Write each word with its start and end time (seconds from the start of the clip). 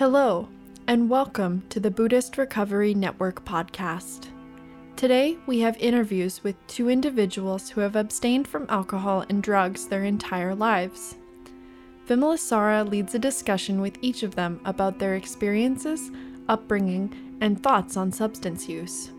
Hello, 0.00 0.48
and 0.86 1.10
welcome 1.10 1.62
to 1.68 1.78
the 1.78 1.90
Buddhist 1.90 2.38
Recovery 2.38 2.94
Network 2.94 3.44
podcast. 3.44 4.28
Today, 4.96 5.36
we 5.46 5.58
have 5.60 5.76
interviews 5.76 6.42
with 6.42 6.56
two 6.68 6.88
individuals 6.88 7.68
who 7.68 7.82
have 7.82 7.96
abstained 7.96 8.48
from 8.48 8.64
alcohol 8.70 9.26
and 9.28 9.42
drugs 9.42 9.86
their 9.86 10.04
entire 10.04 10.54
lives. 10.54 11.18
Vimalasara 12.08 12.88
leads 12.88 13.14
a 13.14 13.18
discussion 13.18 13.82
with 13.82 13.98
each 14.00 14.22
of 14.22 14.34
them 14.34 14.58
about 14.64 14.98
their 14.98 15.16
experiences, 15.16 16.10
upbringing, 16.48 17.36
and 17.42 17.62
thoughts 17.62 17.98
on 17.98 18.10
substance 18.10 18.70
use. 18.70 19.10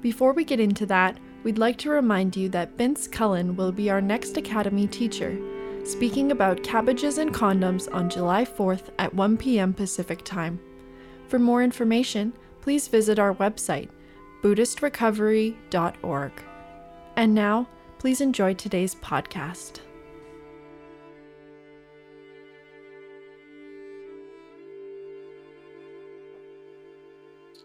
Before 0.00 0.32
we 0.32 0.44
get 0.44 0.60
into 0.60 0.86
that, 0.86 1.18
we'd 1.42 1.58
like 1.58 1.78
to 1.78 1.90
remind 1.90 2.36
you 2.36 2.48
that 2.50 2.78
Vince 2.78 3.08
Cullen 3.08 3.56
will 3.56 3.72
be 3.72 3.90
our 3.90 4.00
next 4.00 4.36
Academy 4.36 4.86
teacher 4.86 5.36
speaking 5.84 6.32
about 6.32 6.62
cabbages 6.62 7.18
and 7.18 7.32
condoms 7.32 7.92
on 7.94 8.10
July 8.10 8.44
4th 8.44 8.90
at 8.98 9.14
1 9.14 9.36
p.m. 9.36 9.72
Pacific 9.72 10.24
Time. 10.24 10.58
For 11.28 11.38
more 11.38 11.62
information, 11.62 12.32
please 12.60 12.88
visit 12.88 13.18
our 13.18 13.34
website, 13.34 13.90
BuddhistRecovery.org. 14.42 16.32
And 17.16 17.34
now, 17.34 17.68
please 17.98 18.20
enjoy 18.20 18.54
today's 18.54 18.94
podcast. 18.96 19.80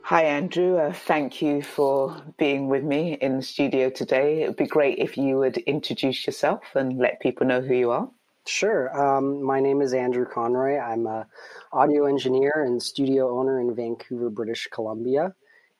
Hi, 0.03 0.23
Andrew. 0.23 0.78
Uh, 0.78 0.92
thank 0.92 1.42
you 1.42 1.61
for 1.61 2.19
being 2.38 2.67
with 2.67 2.83
me 2.83 3.14
in 3.22 3.38
the 3.38 3.44
studio 3.44 3.92
today. 3.92 4.41
It 4.41 4.47
would 4.47 4.58
be 4.58 4.66
great 4.66 4.97
if 4.97 5.17
you 5.17 5.38
would 5.38 5.58
introduce 5.58 6.25
yourself 6.25 6.64
and 6.73 6.97
let 6.97 7.19
people 7.19 7.45
know 7.45 7.61
who 7.61 7.75
you 7.75 7.91
are. 7.91 8.09
Sure. 8.47 8.89
Um, 9.00 9.44
my 9.44 9.59
name 9.59 9.81
is 9.81 9.94
Andrew 9.94 10.25
Conroy. 10.25 10.80
I'm 10.80 11.06
a 11.06 11.28
audio 11.72 12.06
engineer 12.06 12.64
and 12.66 12.81
studio 12.81 13.38
owner 13.38 13.59
in 13.59 13.75
Vancouver, 13.75 14.31
British 14.31 14.67
Columbia. 14.73 15.36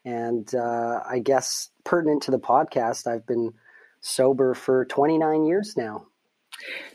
And 0.06 0.54
uh, 0.54 1.02
I 1.10 1.20
guess 1.20 1.70
pertinent 1.84 2.22
to 2.24 2.32
the 2.32 2.40
podcast, 2.40 3.08
I've 3.08 3.26
been 3.26 3.52
sober 4.02 4.54
for 4.54 4.86
29 4.86 5.46
years 5.46 5.76
now. 5.76 6.06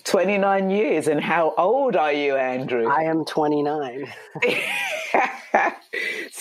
29 0.04 0.70
years. 0.70 1.08
And 1.08 1.20
how 1.20 1.54
old 1.58 1.96
are 1.96 2.12
you, 2.12 2.36
Andrew? 2.36 2.86
I 2.88 3.02
am 3.04 3.24
29. 3.24 4.12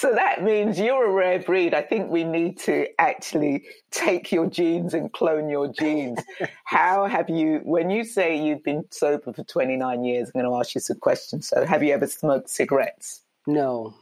so 0.03 0.13
that 0.13 0.43
means 0.43 0.77
you're 0.77 1.05
a 1.05 1.13
rare 1.13 1.39
breed. 1.39 1.73
I 1.73 1.81
think 1.81 2.11
we 2.11 2.25
need 2.25 2.59
to 2.59 2.87
actually 2.99 3.63
take 3.89 4.33
your 4.33 4.47
genes 4.47 4.93
and 4.93 5.09
clone 5.13 5.47
your 5.47 5.71
genes. 5.71 6.19
How 6.65 7.05
have 7.05 7.29
you, 7.29 7.61
when 7.63 7.89
you 7.89 8.03
say 8.03 8.35
you've 8.35 8.65
been 8.65 8.83
sober 8.91 9.31
for 9.31 9.45
29 9.45 10.03
years, 10.03 10.27
I'm 10.27 10.41
going 10.41 10.51
to 10.53 10.59
ask 10.59 10.75
you 10.75 10.81
some 10.81 10.97
questions. 10.97 11.47
So, 11.47 11.65
have 11.65 11.81
you 11.81 11.93
ever 11.93 12.05
smoked 12.05 12.49
cigarettes? 12.49 13.21
No. 13.47 13.93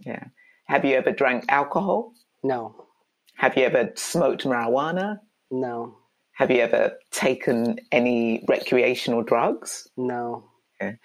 Yeah. 0.00 0.24
Have 0.64 0.84
you 0.84 0.96
ever 0.96 1.12
drank 1.12 1.44
alcohol? 1.48 2.14
No. 2.42 2.74
Have 3.36 3.56
you 3.56 3.62
ever 3.62 3.92
smoked 3.94 4.42
marijuana? 4.42 5.20
No. 5.52 5.96
Have 6.32 6.50
you 6.50 6.62
ever 6.62 6.94
taken 7.12 7.78
any 7.92 8.44
recreational 8.48 9.22
drugs? 9.22 9.86
No. 9.96 10.50
Okay. 10.82 10.96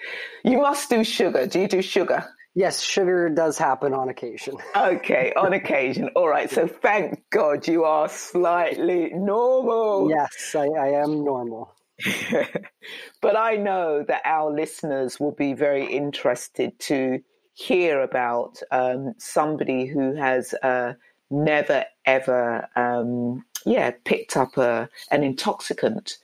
You 0.44 0.58
must 0.58 0.90
do 0.90 1.04
sugar. 1.04 1.46
Do 1.46 1.60
you 1.60 1.68
do 1.68 1.84
sugar? 1.84 2.26
Yes, 2.60 2.82
sugar 2.82 3.30
does 3.30 3.58
happen 3.58 3.94
on 3.94 4.10
occasion. 4.10 4.58
okay, 4.76 5.32
on 5.38 5.54
occasion. 5.54 6.10
All 6.14 6.28
right. 6.28 6.52
So 6.52 6.68
thank 6.68 7.24
God 7.30 7.66
you 7.66 7.86
are 7.86 8.10
slightly 8.10 9.12
normal. 9.14 10.10
Yes, 10.10 10.54
I, 10.54 10.66
I 10.66 10.88
am 11.02 11.24
normal. 11.24 11.74
but 13.22 13.38
I 13.38 13.56
know 13.56 14.04
that 14.06 14.24
our 14.26 14.52
listeners 14.52 15.22
will 15.22 15.32
be 15.32 15.54
very 15.54 15.86
interested 15.86 16.78
to 16.80 17.22
hear 17.54 18.02
about 18.02 18.62
um, 18.72 19.14
somebody 19.18 19.86
who 19.86 20.16
has 20.16 20.54
uh, 20.62 20.96
never 21.32 21.86
ever, 22.06 22.68
um, 22.76 23.46
yeah, 23.66 23.92
picked 24.04 24.36
up 24.36 24.58
a, 24.58 24.90
an 25.12 25.24
intoxicant. 25.24 26.18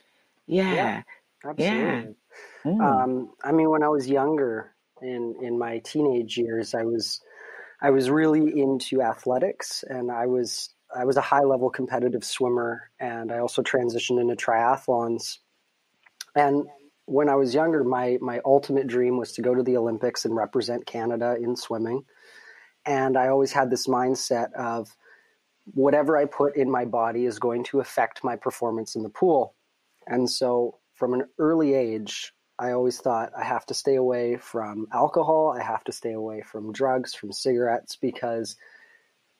Yeah. 0.46 0.74
Yeah, 0.74 1.02
absolutely. 1.46 2.14
Yeah. 2.66 2.72
Mm. 2.72 2.80
Um, 2.82 3.30
I 3.42 3.52
mean, 3.52 3.70
when 3.70 3.82
I 3.82 3.88
was 3.88 4.06
younger, 4.06 4.74
in 5.02 5.36
in 5.42 5.58
my 5.58 5.78
teenage 5.78 6.36
years, 6.36 6.74
I 6.74 6.82
was 6.82 7.20
I 7.80 7.90
was 7.90 8.10
really 8.10 8.60
into 8.60 9.02
athletics, 9.02 9.84
and 9.88 10.10
I 10.10 10.26
was 10.26 10.74
I 10.94 11.04
was 11.04 11.16
a 11.16 11.22
high 11.22 11.42
level 11.42 11.70
competitive 11.70 12.24
swimmer, 12.24 12.90
and 13.00 13.32
I 13.32 13.38
also 13.38 13.62
transitioned 13.62 14.20
into 14.20 14.36
triathlons. 14.36 15.38
And 16.34 16.66
when 17.06 17.28
I 17.28 17.34
was 17.34 17.54
younger, 17.54 17.84
my 17.84 18.18
my 18.20 18.40
ultimate 18.44 18.86
dream 18.86 19.16
was 19.16 19.32
to 19.32 19.42
go 19.42 19.54
to 19.54 19.62
the 19.62 19.76
Olympics 19.76 20.24
and 20.24 20.34
represent 20.34 20.86
Canada 20.86 21.36
in 21.40 21.56
swimming. 21.56 22.04
And 22.84 23.16
I 23.16 23.28
always 23.28 23.52
had 23.52 23.70
this 23.70 23.88
mindset 23.88 24.52
of 24.52 24.96
whatever 25.74 26.16
I 26.16 26.24
put 26.26 26.56
in 26.56 26.70
my 26.70 26.84
body 26.84 27.26
is 27.26 27.38
going 27.38 27.64
to 27.64 27.80
affect 27.80 28.22
my 28.22 28.36
performance 28.36 28.94
in 28.94 29.02
the 29.02 29.08
pool. 29.08 29.54
And 30.06 30.30
so 30.30 30.78
from 30.94 31.12
an 31.12 31.24
early 31.38 31.74
age, 31.74 32.32
I 32.58 32.72
always 32.72 32.98
thought 32.98 33.32
I 33.36 33.44
have 33.44 33.66
to 33.66 33.74
stay 33.74 33.96
away 33.96 34.36
from 34.36 34.86
alcohol, 34.92 35.54
I 35.58 35.62
have 35.62 35.84
to 35.84 35.92
stay 35.92 36.12
away 36.12 36.40
from 36.40 36.72
drugs, 36.72 37.14
from 37.14 37.32
cigarettes, 37.32 37.96
because 37.96 38.56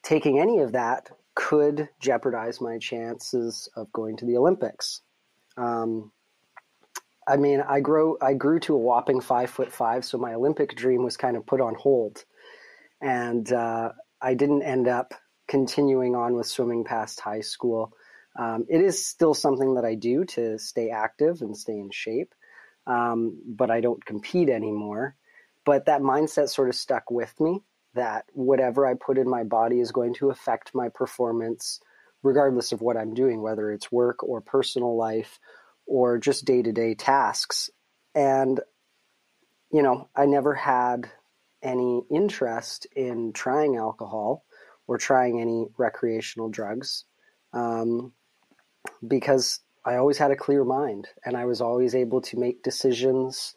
taking 0.02 0.38
any 0.38 0.60
of 0.60 0.72
that 0.72 1.10
could 1.34 1.88
jeopardize 2.00 2.60
my 2.60 2.78
chances 2.78 3.68
of 3.76 3.92
going 3.92 4.16
to 4.18 4.26
the 4.26 4.36
Olympics. 4.36 5.00
Um, 5.56 6.12
I 7.26 7.36
mean, 7.36 7.60
I 7.60 7.80
grow 7.80 8.16
I 8.20 8.34
grew 8.34 8.60
to 8.60 8.74
a 8.74 8.78
whopping 8.78 9.20
five 9.20 9.50
foot 9.50 9.72
five, 9.72 10.04
so 10.04 10.18
my 10.18 10.34
Olympic 10.34 10.76
dream 10.76 11.02
was 11.02 11.16
kind 11.16 11.36
of 11.36 11.46
put 11.46 11.60
on 11.60 11.74
hold, 11.74 12.24
and 13.00 13.50
uh, 13.52 13.92
I 14.20 14.34
didn't 14.34 14.62
end 14.62 14.88
up 14.88 15.14
continuing 15.48 16.14
on 16.14 16.34
with 16.34 16.46
swimming 16.46 16.84
past 16.84 17.20
high 17.20 17.40
school. 17.40 17.92
Um, 18.38 18.66
it 18.68 18.80
is 18.80 19.06
still 19.06 19.34
something 19.34 19.74
that 19.74 19.84
I 19.84 19.94
do 19.94 20.24
to 20.26 20.58
stay 20.58 20.90
active 20.90 21.40
and 21.40 21.56
stay 21.56 21.78
in 21.78 21.90
shape 21.90 22.34
um, 22.86 23.38
but 23.46 23.70
I 23.70 23.80
don't 23.80 24.04
compete 24.04 24.48
anymore. 24.48 25.16
But 25.64 25.86
that 25.86 26.00
mindset 26.00 26.48
sort 26.48 26.68
of 26.68 26.74
stuck 26.74 27.10
with 27.10 27.34
me 27.40 27.62
that 27.94 28.26
whatever 28.32 28.86
I 28.86 28.94
put 28.94 29.18
in 29.18 29.28
my 29.28 29.42
body 29.42 29.80
is 29.80 29.90
going 29.90 30.14
to 30.14 30.30
affect 30.30 30.74
my 30.74 30.88
performance, 30.90 31.80
regardless 32.22 32.72
of 32.72 32.80
what 32.80 32.96
I'm 32.96 33.14
doing, 33.14 33.42
whether 33.42 33.72
it's 33.72 33.90
work 33.90 34.22
or 34.22 34.40
personal 34.40 34.96
life 34.96 35.40
or 35.86 36.18
just 36.18 36.44
day 36.44 36.62
to 36.62 36.72
day 36.72 36.94
tasks. 36.94 37.70
And, 38.14 38.60
you 39.72 39.82
know, 39.82 40.08
I 40.14 40.26
never 40.26 40.54
had 40.54 41.10
any 41.62 42.02
interest 42.10 42.86
in 42.94 43.32
trying 43.32 43.76
alcohol 43.76 44.44
or 44.86 44.98
trying 44.98 45.40
any 45.40 45.66
recreational 45.76 46.48
drugs 46.48 47.04
um, 47.52 48.12
because 49.06 49.60
I 49.86 49.96
always 49.96 50.18
had 50.18 50.32
a 50.32 50.36
clear 50.36 50.64
mind 50.64 51.06
and 51.24 51.36
I 51.36 51.44
was 51.44 51.60
always 51.60 51.94
able 51.94 52.20
to 52.22 52.38
make 52.38 52.64
decisions 52.64 53.54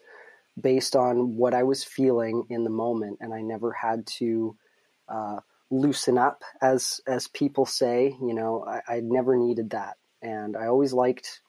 based 0.60 0.94
on 0.94 1.36
what 1.36 1.54
I 1.54 1.64
was 1.64 1.82
feeling 1.82 2.44
in 2.48 2.62
the 2.62 2.70
moment. 2.70 3.18
And 3.20 3.34
I 3.34 3.40
never 3.40 3.72
had 3.72 4.06
to 4.18 4.56
uh, 5.08 5.40
loosen 5.70 6.18
up, 6.18 6.44
as, 6.62 7.00
as 7.06 7.26
people 7.26 7.66
say. 7.66 8.16
You 8.20 8.34
know, 8.34 8.64
I, 8.64 8.96
I 8.96 9.00
never 9.00 9.36
needed 9.36 9.70
that. 9.70 9.96
And 10.22 10.56
I 10.56 10.66
always 10.66 10.92
liked 10.92 11.40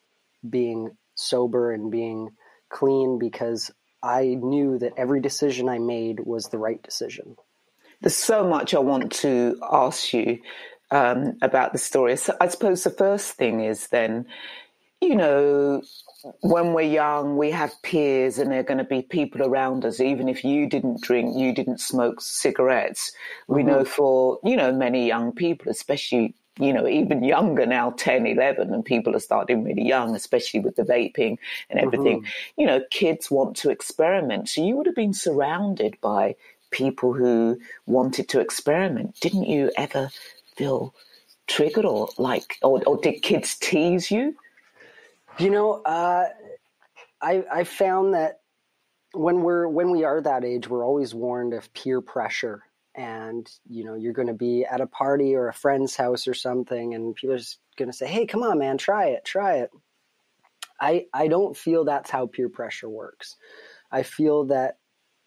being 0.48 0.90
sober 1.14 1.72
and 1.72 1.90
being 1.90 2.30
clean 2.68 3.18
because 3.20 3.70
I 4.02 4.36
knew 4.40 4.78
that 4.78 4.94
every 4.96 5.20
decision 5.20 5.68
I 5.68 5.78
made 5.78 6.18
was 6.18 6.48
the 6.48 6.58
right 6.58 6.82
decision. 6.82 7.36
There's 8.00 8.16
so 8.16 8.48
much 8.48 8.74
I 8.74 8.80
want 8.80 9.12
to 9.12 9.60
ask 9.70 10.12
you 10.12 10.40
um, 10.90 11.38
about 11.40 11.72
the 11.72 11.78
story. 11.78 12.16
So 12.16 12.36
I 12.40 12.48
suppose 12.48 12.82
the 12.82 12.90
first 12.90 13.32
thing 13.32 13.60
is 13.60 13.88
then 13.88 14.26
you 15.02 15.16
know, 15.16 15.82
when 16.40 16.72
we're 16.72 16.82
young, 16.82 17.36
we 17.36 17.50
have 17.50 17.74
peers 17.82 18.38
and 18.38 18.52
there 18.52 18.60
are 18.60 18.64
going 18.64 18.78
to 18.78 18.84
be 18.84 19.02
people 19.02 19.42
around 19.42 19.84
us. 19.84 19.98
Even 19.98 20.28
if 20.28 20.44
you 20.44 20.68
didn't 20.68 21.02
drink, 21.02 21.36
you 21.36 21.52
didn't 21.52 21.80
smoke 21.80 22.20
cigarettes. 22.20 23.10
Mm-hmm. 23.10 23.54
We 23.54 23.62
know 23.64 23.84
for, 23.84 24.38
you 24.44 24.56
know, 24.56 24.72
many 24.72 25.08
young 25.08 25.32
people, 25.32 25.72
especially, 25.72 26.36
you 26.60 26.72
know, 26.72 26.86
even 26.86 27.24
younger 27.24 27.66
now, 27.66 27.90
10, 27.90 28.26
11, 28.28 28.72
and 28.72 28.84
people 28.84 29.16
are 29.16 29.20
starting 29.20 29.64
really 29.64 29.82
young, 29.82 30.14
especially 30.14 30.60
with 30.60 30.76
the 30.76 30.84
vaping 30.84 31.38
and 31.68 31.80
everything. 31.80 32.20
Mm-hmm. 32.20 32.60
You 32.60 32.66
know, 32.68 32.80
kids 32.92 33.28
want 33.28 33.56
to 33.56 33.70
experiment. 33.70 34.48
So 34.48 34.64
you 34.64 34.76
would 34.76 34.86
have 34.86 34.94
been 34.94 35.14
surrounded 35.14 35.96
by 36.00 36.36
people 36.70 37.12
who 37.12 37.58
wanted 37.86 38.28
to 38.28 38.40
experiment. 38.40 39.18
Didn't 39.20 39.46
you 39.46 39.72
ever 39.76 40.10
feel 40.56 40.94
triggered 41.48 41.84
or 41.84 42.08
like, 42.18 42.58
or, 42.62 42.80
or 42.86 42.98
did 42.98 43.22
kids 43.22 43.56
tease 43.58 44.08
you? 44.08 44.36
You 45.38 45.50
know, 45.50 45.82
uh, 45.82 46.28
I 47.20 47.44
I 47.50 47.64
found 47.64 48.14
that 48.14 48.40
when 49.12 49.42
we're 49.42 49.68
when 49.68 49.90
we 49.90 50.04
are 50.04 50.20
that 50.20 50.44
age, 50.44 50.68
we're 50.68 50.84
always 50.84 51.14
warned 51.14 51.54
of 51.54 51.72
peer 51.72 52.00
pressure, 52.00 52.62
and 52.94 53.48
you 53.68 53.84
know 53.84 53.94
you're 53.94 54.12
going 54.12 54.28
to 54.28 54.34
be 54.34 54.64
at 54.64 54.80
a 54.80 54.86
party 54.86 55.34
or 55.34 55.48
a 55.48 55.54
friend's 55.54 55.96
house 55.96 56.26
or 56.28 56.34
something, 56.34 56.94
and 56.94 57.14
people 57.14 57.36
are 57.36 57.40
going 57.76 57.90
to 57.90 57.96
say, 57.96 58.06
"Hey, 58.06 58.26
come 58.26 58.42
on, 58.42 58.58
man, 58.58 58.78
try 58.78 59.06
it, 59.08 59.24
try 59.24 59.56
it." 59.58 59.70
I 60.80 61.06
I 61.14 61.28
don't 61.28 61.56
feel 61.56 61.84
that's 61.84 62.10
how 62.10 62.26
peer 62.26 62.48
pressure 62.48 62.88
works. 62.88 63.36
I 63.90 64.02
feel 64.02 64.46
that 64.46 64.78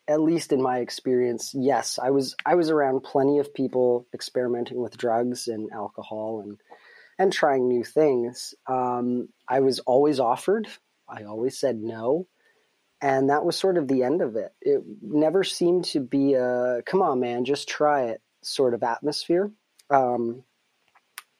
at 0.07 0.21
least 0.21 0.51
in 0.51 0.61
my 0.61 0.79
experience, 0.79 1.51
yes, 1.55 1.97
I 2.01 2.11
was 2.11 2.35
I 2.45 2.55
was 2.55 2.69
around 2.69 3.01
plenty 3.03 3.39
of 3.39 3.53
people 3.53 4.07
experimenting 4.13 4.81
with 4.81 4.97
drugs 4.97 5.47
and 5.47 5.71
alcohol 5.71 6.41
and 6.43 6.59
and 7.17 7.31
trying 7.31 7.67
new 7.67 7.83
things. 7.83 8.53
Um, 8.67 9.29
I 9.47 9.59
was 9.61 9.79
always 9.79 10.19
offered. 10.19 10.67
I 11.07 11.23
always 11.23 11.57
said 11.57 11.77
no, 11.77 12.27
and 13.01 13.29
that 13.29 13.45
was 13.45 13.55
sort 13.55 13.77
of 13.77 13.87
the 13.87 14.03
end 14.03 14.21
of 14.21 14.35
it. 14.35 14.51
It 14.61 14.83
never 15.01 15.43
seemed 15.43 15.85
to 15.85 15.99
be 15.99 16.33
a 16.33 16.81
"come 16.85 17.01
on, 17.01 17.19
man, 17.19 17.45
just 17.45 17.67
try 17.67 18.05
it" 18.05 18.21
sort 18.43 18.73
of 18.73 18.83
atmosphere. 18.83 19.51
Um, 19.89 20.43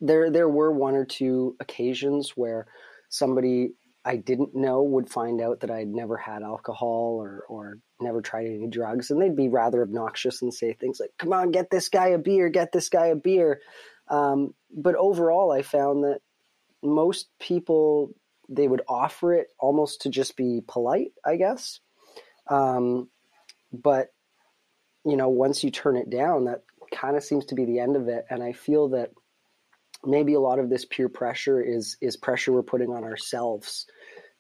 there, 0.01 0.30
there 0.30 0.50
were 0.50 0.72
one 0.72 0.95
or 0.95 1.06
two 1.06 1.56
occasions 1.60 2.31
where 2.36 2.68
somebody 3.10 3.74
I 4.04 4.18
didn't 4.18 4.56
know 4.56 4.83
would 4.83 5.10
find 5.10 5.42
out 5.42 5.62
that 5.62 5.72
I'd 5.72 5.88
never 5.88 6.16
had 6.16 6.44
alcohol 6.44 7.18
or, 7.19 7.44
or 7.50 7.80
never 8.00 8.22
tried 8.22 8.45
any 8.45 8.68
drugs. 8.68 9.10
And 9.10 9.19
they'd 9.19 9.36
be 9.36 9.50
rather 9.50 9.81
obnoxious 9.81 10.44
and 10.44 10.54
say 10.54 10.74
things 10.74 11.00
like, 11.00 11.10
come 11.18 11.33
on, 11.33 11.50
get 11.50 11.72
this 11.72 11.89
guy 11.89 12.10
a 12.10 12.19
beer, 12.19 12.50
get 12.50 12.72
this 12.72 12.89
guy 12.89 13.07
a 13.07 13.16
beer. 13.16 13.62
Um, 14.07 14.53
but 14.75 14.95
overall, 14.95 15.51
I 15.51 15.61
found 15.61 16.03
that 16.03 16.21
most 16.83 17.29
people, 17.39 18.11
they 18.49 18.67
would 18.67 18.83
offer 18.87 19.33
it 19.33 19.47
almost 19.59 20.01
to 20.01 20.09
just 20.09 20.35
be 20.35 20.61
polite, 20.67 21.13
I 21.23 21.37
guess. 21.37 21.79
Um, 22.47 23.09
but, 23.73 24.13
you 25.03 25.17
know, 25.17 25.29
once 25.29 25.63
you 25.63 25.71
turn 25.71 25.97
it 25.97 26.09
down, 26.09 26.45
that 26.45 26.63
kind 26.93 27.17
of 27.17 27.23
seems 27.23 27.45
to 27.45 27.55
be 27.55 27.65
the 27.65 27.79
end 27.79 27.95
of 27.95 28.07
it. 28.07 28.25
And 28.29 28.43
I 28.43 28.53
feel 28.53 28.89
that 28.89 29.11
maybe 30.05 30.35
a 30.35 30.39
lot 30.39 30.59
of 30.59 30.69
this 30.69 30.85
peer 30.85 31.09
pressure 31.09 31.61
is 31.61 31.97
is 32.01 32.15
pressure 32.15 32.51
we're 32.51 32.61
putting 32.61 32.91
on 32.91 33.03
ourselves 33.03 33.87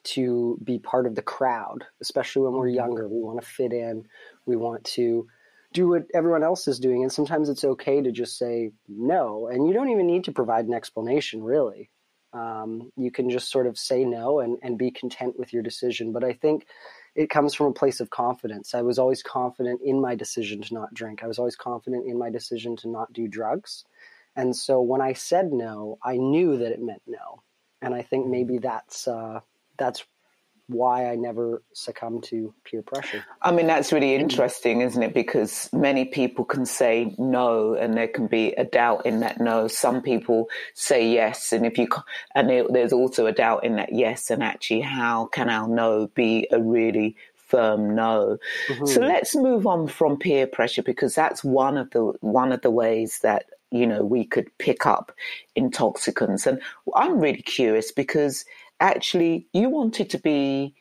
to 0.03 0.59
be 0.63 0.77
part 0.77 1.07
of 1.07 1.15
the 1.15 1.21
crowd, 1.21 1.83
especially 2.01 2.43
when 2.43 2.53
we're 2.53 2.67
mm-hmm. 2.67 2.75
younger. 2.75 3.07
We 3.07 3.21
want 3.21 3.41
to 3.41 3.47
fit 3.47 3.73
in. 3.73 4.05
We 4.45 4.55
want 4.55 4.83
to 4.83 5.27
do 5.75 5.89
what 5.89 6.05
everyone 6.13 6.41
else 6.41 6.67
is 6.67 6.79
doing. 6.79 7.03
And 7.03 7.11
sometimes 7.11 7.49
it's 7.49 7.65
okay 7.65 8.01
to 8.01 8.11
just 8.11 8.37
say 8.37 8.71
no. 8.87 9.47
And 9.47 9.67
you 9.67 9.73
don't 9.73 9.89
even 9.89 10.07
need 10.07 10.23
to 10.23 10.31
provide 10.31 10.65
an 10.65 10.73
explanation, 10.73 11.43
really. 11.43 11.89
Um, 12.33 12.91
you 12.95 13.11
can 13.11 13.29
just 13.29 13.51
sort 13.51 13.67
of 13.67 13.77
say 13.77 14.05
no 14.05 14.39
and, 14.39 14.57
and 14.63 14.77
be 14.77 14.89
content 14.89 15.37
with 15.37 15.53
your 15.53 15.61
decision. 15.61 16.13
But 16.13 16.23
I 16.23 16.33
think 16.33 16.65
it 17.13 17.29
comes 17.29 17.53
from 17.53 17.67
a 17.67 17.73
place 17.73 17.99
of 17.99 18.09
confidence. 18.09 18.73
I 18.73 18.81
was 18.81 18.97
always 18.97 19.21
confident 19.21 19.81
in 19.83 20.01
my 20.01 20.15
decision 20.15 20.61
to 20.61 20.73
not 20.73 20.93
drink, 20.93 21.23
I 21.23 21.27
was 21.27 21.39
always 21.39 21.55
confident 21.55 22.07
in 22.07 22.17
my 22.17 22.29
decision 22.29 22.75
to 22.77 22.89
not 22.89 23.13
do 23.13 23.27
drugs. 23.27 23.85
And 24.35 24.55
so 24.55 24.81
when 24.81 25.01
I 25.01 25.13
said 25.13 25.53
no, 25.53 25.97
I 26.03 26.17
knew 26.17 26.57
that 26.57 26.71
it 26.71 26.81
meant 26.81 27.01
no. 27.07 27.41
And 27.81 27.93
I 27.93 28.01
think 28.01 28.27
maybe 28.27 28.57
that's 28.57 29.07
uh, 29.07 29.41
that's 29.77 30.05
why 30.67 31.09
I 31.11 31.15
never 31.15 31.61
succumb 31.73 32.21
to 32.21 32.53
peer 32.63 32.81
pressure. 32.81 33.23
I 33.41 33.51
mean, 33.51 33.67
that's 33.67 33.91
really 33.91 34.15
interesting, 34.15 34.81
isn't 34.81 35.01
it? 35.01 35.13
Because 35.13 35.69
many 35.71 36.05
people 36.05 36.43
can 36.43 36.65
say 36.65 37.13
no, 37.17 37.75
and 37.75 37.95
there 37.95 38.07
can 38.07 38.27
be 38.27 38.53
a 38.53 38.63
doubt 38.63 39.05
in 39.05 39.19
that 39.19 39.39
no. 39.39 39.67
Some 39.67 40.01
people 40.01 40.49
say 40.73 41.07
yes, 41.07 41.53
and 41.53 41.65
if 41.65 41.77
you 41.77 41.87
and 42.33 42.49
there's 42.49 42.93
also 42.93 43.27
a 43.27 43.31
doubt 43.31 43.63
in 43.63 43.75
that 43.75 43.93
yes. 43.93 44.31
And 44.31 44.41
actually, 44.43 44.81
how 44.81 45.27
can 45.27 45.49
our 45.49 45.67
no 45.67 46.07
be 46.07 46.47
a 46.51 46.59
really 46.59 47.15
firm 47.35 47.93
no? 47.95 48.37
Mm-hmm. 48.67 48.85
So 48.87 49.01
let's 49.01 49.35
move 49.35 49.67
on 49.67 49.87
from 49.87 50.17
peer 50.17 50.47
pressure 50.47 50.83
because 50.83 51.13
that's 51.13 51.43
one 51.43 51.77
of 51.77 51.91
the 51.91 52.13
one 52.21 52.51
of 52.51 52.61
the 52.61 52.71
ways 52.71 53.19
that 53.21 53.45
you 53.71 53.85
know 53.85 54.03
we 54.03 54.25
could 54.25 54.49
pick 54.57 54.87
up 54.87 55.11
intoxicants. 55.55 56.47
And 56.47 56.59
I'm 56.95 57.19
really 57.19 57.43
curious 57.43 57.91
because 57.91 58.45
actually 58.79 59.47
you 59.53 59.69
wanted 59.69 60.09
to 60.11 60.17
be 60.17 60.75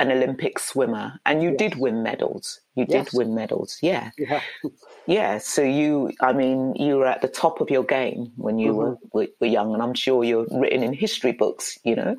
an 0.00 0.12
Olympic 0.12 0.58
swimmer 0.58 1.18
and 1.26 1.42
you 1.42 1.50
yes. 1.50 1.58
did 1.58 1.74
win 1.76 2.02
medals. 2.02 2.60
You 2.74 2.86
yes. 2.88 3.06
did 3.06 3.16
win 3.16 3.34
medals. 3.34 3.78
Yeah. 3.82 4.10
yeah. 4.18 4.40
Yeah. 5.06 5.38
So 5.38 5.62
you, 5.62 6.12
I 6.20 6.34
mean, 6.34 6.74
you 6.74 6.98
were 6.98 7.06
at 7.06 7.22
the 7.22 7.28
top 7.28 7.62
of 7.62 7.70
your 7.70 7.82
game 7.82 8.30
when 8.36 8.58
you 8.58 8.72
mm-hmm. 8.72 9.08
were, 9.12 9.26
were, 9.40 9.46
young 9.46 9.72
and 9.72 9.82
I'm 9.82 9.94
sure 9.94 10.22
you're 10.22 10.46
written 10.50 10.82
in 10.82 10.92
history 10.92 11.32
books, 11.32 11.78
you 11.82 11.96
know? 11.96 12.14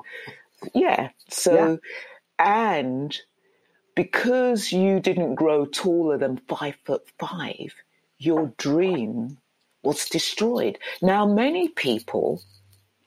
Yeah. 0.74 1.10
So, 1.30 1.80
yeah. 2.40 2.74
and 2.74 3.16
because 3.96 4.72
you 4.72 5.00
didn't 5.00 5.36
grow 5.36 5.66
taller 5.66 6.18
than 6.18 6.42
five 6.48 6.78
foot 6.84 7.04
five, 7.20 7.76
your 8.18 8.52
dream 8.58 9.38
was 9.84 10.10
destroyed. 10.10 10.80
Now, 11.02 11.28
many 11.28 11.70
people 11.70 12.42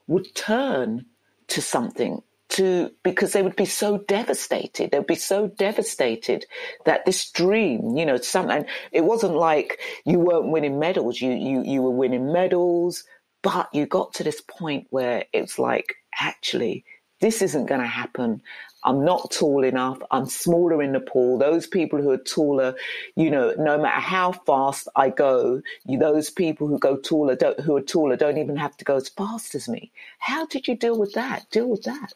would 0.06 0.32
turn 0.36 1.06
to 1.52 1.62
something 1.62 2.22
to 2.50 2.90
because 3.02 3.32
they 3.32 3.42
would 3.42 3.56
be 3.56 3.64
so 3.64 3.98
devastated. 3.98 4.90
They 4.90 4.98
would 4.98 5.06
be 5.06 5.14
so 5.14 5.48
devastated 5.48 6.44
that 6.84 7.06
this 7.06 7.30
dream, 7.30 7.96
you 7.96 8.04
know, 8.06 8.18
something. 8.18 8.66
It 8.92 9.04
wasn't 9.04 9.34
like 9.36 9.80
you 10.04 10.18
weren't 10.18 10.50
winning 10.50 10.78
medals. 10.78 11.20
You 11.20 11.32
you 11.32 11.62
you 11.64 11.82
were 11.82 11.90
winning 11.90 12.32
medals, 12.32 13.04
but 13.42 13.68
you 13.72 13.86
got 13.86 14.14
to 14.14 14.24
this 14.24 14.42
point 14.42 14.86
where 14.90 15.24
it's 15.32 15.58
like 15.58 15.94
actually 16.20 16.84
this 17.20 17.40
isn't 17.40 17.66
going 17.66 17.80
to 17.80 17.86
happen. 17.86 18.42
I'm 18.84 19.04
not 19.04 19.30
tall 19.30 19.64
enough. 19.64 20.00
I'm 20.10 20.26
smaller 20.26 20.82
in 20.82 20.92
the 20.92 21.00
pool. 21.00 21.38
Those 21.38 21.66
people 21.66 22.00
who 22.00 22.10
are 22.10 22.18
taller, 22.18 22.74
you 23.14 23.30
know, 23.30 23.54
no 23.56 23.78
matter 23.78 24.00
how 24.00 24.32
fast 24.32 24.88
I 24.96 25.10
go, 25.10 25.62
those 25.86 26.30
people 26.30 26.66
who 26.66 26.78
go 26.78 26.96
taller, 26.96 27.36
who 27.64 27.76
are 27.76 27.82
taller, 27.82 28.16
don't 28.16 28.38
even 28.38 28.56
have 28.56 28.76
to 28.78 28.84
go 28.84 28.96
as 28.96 29.08
fast 29.08 29.54
as 29.54 29.68
me. 29.68 29.92
How 30.18 30.46
did 30.46 30.66
you 30.66 30.76
deal 30.76 30.98
with 30.98 31.12
that? 31.14 31.50
Deal 31.50 31.68
with 31.68 31.84
that? 31.84 32.12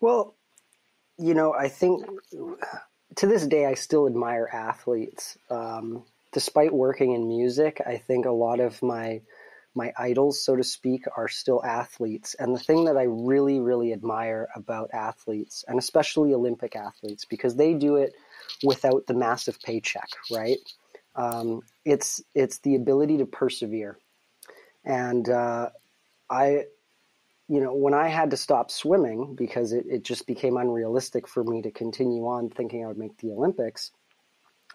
Well, 0.00 0.34
you 1.16 1.34
know, 1.34 1.54
I 1.54 1.68
think 1.68 2.04
to 3.16 3.26
this 3.26 3.46
day, 3.46 3.66
I 3.66 3.74
still 3.74 4.06
admire 4.06 4.48
athletes. 4.52 5.38
Um, 5.50 6.04
despite 6.32 6.72
working 6.72 7.12
in 7.12 7.28
music, 7.28 7.80
I 7.86 7.96
think 7.96 8.26
a 8.26 8.30
lot 8.30 8.60
of 8.60 8.82
my 8.82 9.20
my 9.78 9.92
idols, 9.96 10.44
so 10.44 10.54
to 10.56 10.62
speak, 10.62 11.04
are 11.16 11.28
still 11.28 11.64
athletes. 11.64 12.34
And 12.38 12.54
the 12.54 12.60
thing 12.60 12.84
that 12.84 12.98
I 12.98 13.04
really, 13.04 13.60
really 13.60 13.94
admire 13.94 14.48
about 14.54 14.90
athletes, 14.92 15.64
and 15.66 15.78
especially 15.78 16.34
Olympic 16.34 16.76
athletes, 16.76 17.24
because 17.24 17.56
they 17.56 17.72
do 17.72 17.96
it 17.96 18.12
without 18.62 19.06
the 19.06 19.14
massive 19.14 19.58
paycheck, 19.62 20.10
right? 20.30 20.58
Um, 21.14 21.62
it's 21.86 22.22
it's 22.34 22.58
the 22.58 22.74
ability 22.74 23.18
to 23.18 23.26
persevere. 23.26 23.98
And 24.84 25.28
uh, 25.28 25.70
I, 26.30 26.64
you 27.48 27.60
know, 27.60 27.74
when 27.74 27.94
I 27.94 28.08
had 28.08 28.30
to 28.30 28.36
stop 28.36 28.70
swimming 28.70 29.34
because 29.34 29.72
it, 29.72 29.86
it 29.88 30.04
just 30.04 30.26
became 30.26 30.56
unrealistic 30.56 31.26
for 31.26 31.42
me 31.42 31.62
to 31.62 31.70
continue 31.70 32.26
on 32.26 32.50
thinking 32.50 32.84
I 32.84 32.88
would 32.88 32.98
make 32.98 33.16
the 33.18 33.32
Olympics, 33.32 33.90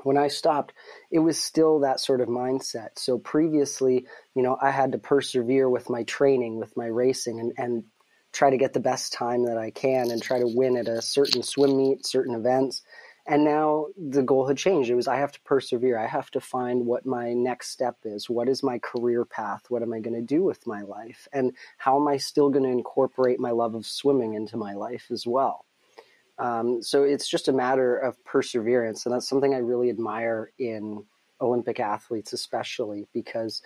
when 0.01 0.17
I 0.17 0.27
stopped, 0.27 0.73
it 1.11 1.19
was 1.19 1.37
still 1.37 1.79
that 1.79 1.99
sort 1.99 2.21
of 2.21 2.27
mindset. 2.27 2.97
So 2.97 3.19
previously, 3.19 4.07
you 4.35 4.41
know, 4.41 4.57
I 4.59 4.71
had 4.71 4.93
to 4.93 4.97
persevere 4.97 5.69
with 5.69 5.89
my 5.89 6.03
training, 6.03 6.57
with 6.57 6.75
my 6.75 6.87
racing, 6.87 7.39
and, 7.39 7.53
and 7.57 7.83
try 8.31 8.49
to 8.49 8.57
get 8.57 8.73
the 8.73 8.79
best 8.79 9.13
time 9.13 9.45
that 9.45 9.57
I 9.57 9.69
can 9.69 10.09
and 10.09 10.21
try 10.21 10.39
to 10.39 10.47
win 10.47 10.77
at 10.77 10.87
a 10.87 11.01
certain 11.01 11.43
swim 11.43 11.77
meet, 11.77 12.05
certain 12.05 12.33
events. 12.33 12.81
And 13.25 13.45
now 13.45 13.85
the 13.95 14.23
goal 14.23 14.47
had 14.47 14.57
changed. 14.57 14.89
It 14.89 14.95
was 14.95 15.07
I 15.07 15.17
have 15.17 15.31
to 15.31 15.41
persevere. 15.41 15.97
I 15.97 16.07
have 16.07 16.29
to 16.31 16.41
find 16.41 16.85
what 16.85 17.05
my 17.05 17.33
next 17.33 17.69
step 17.69 17.97
is. 18.03 18.29
What 18.29 18.49
is 18.49 18.63
my 18.63 18.79
career 18.79 19.23
path? 19.23 19.61
What 19.69 19.81
am 19.81 19.93
I 19.93 19.99
going 19.99 20.15
to 20.15 20.21
do 20.21 20.43
with 20.43 20.67
my 20.67 20.81
life? 20.81 21.27
And 21.31 21.53
how 21.77 22.01
am 22.01 22.07
I 22.07 22.17
still 22.17 22.49
going 22.49 22.63
to 22.65 22.69
incorporate 22.69 23.39
my 23.39 23.51
love 23.51 23.75
of 23.75 23.85
swimming 23.85 24.33
into 24.33 24.57
my 24.57 24.73
life 24.73 25.07
as 25.09 25.25
well? 25.25 25.65
Um, 26.39 26.81
so 26.81 27.03
it's 27.03 27.27
just 27.27 27.47
a 27.47 27.53
matter 27.53 27.95
of 27.95 28.23
perseverance, 28.25 29.05
and 29.05 29.13
that's 29.13 29.29
something 29.29 29.53
I 29.53 29.59
really 29.59 29.89
admire 29.89 30.51
in 30.57 31.05
Olympic 31.39 31.79
athletes, 31.79 32.33
especially 32.33 33.07
because 33.13 33.61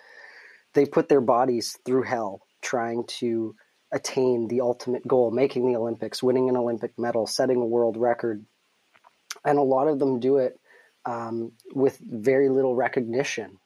they 0.73 0.85
put 0.85 1.09
their 1.09 1.21
bodies 1.21 1.77
through 1.85 2.03
hell 2.03 2.41
trying 2.61 3.05
to 3.05 3.55
attain 3.91 4.47
the 4.47 4.61
ultimate 4.61 5.07
goal, 5.07 5.31
making 5.31 5.71
the 5.71 5.77
Olympics, 5.77 6.21
winning 6.21 6.49
an 6.49 6.57
Olympic 6.57 6.97
medal, 6.97 7.25
setting 7.25 7.57
a 7.57 7.65
world 7.65 7.95
record, 7.97 8.45
and 9.45 9.57
a 9.57 9.63
lot 9.63 9.87
of 9.87 9.99
them 9.99 10.19
do 10.19 10.37
it 10.37 10.59
um, 11.05 11.53
with 11.73 11.97
very 11.99 12.49
little 12.49 12.75
recognition. 12.75 13.59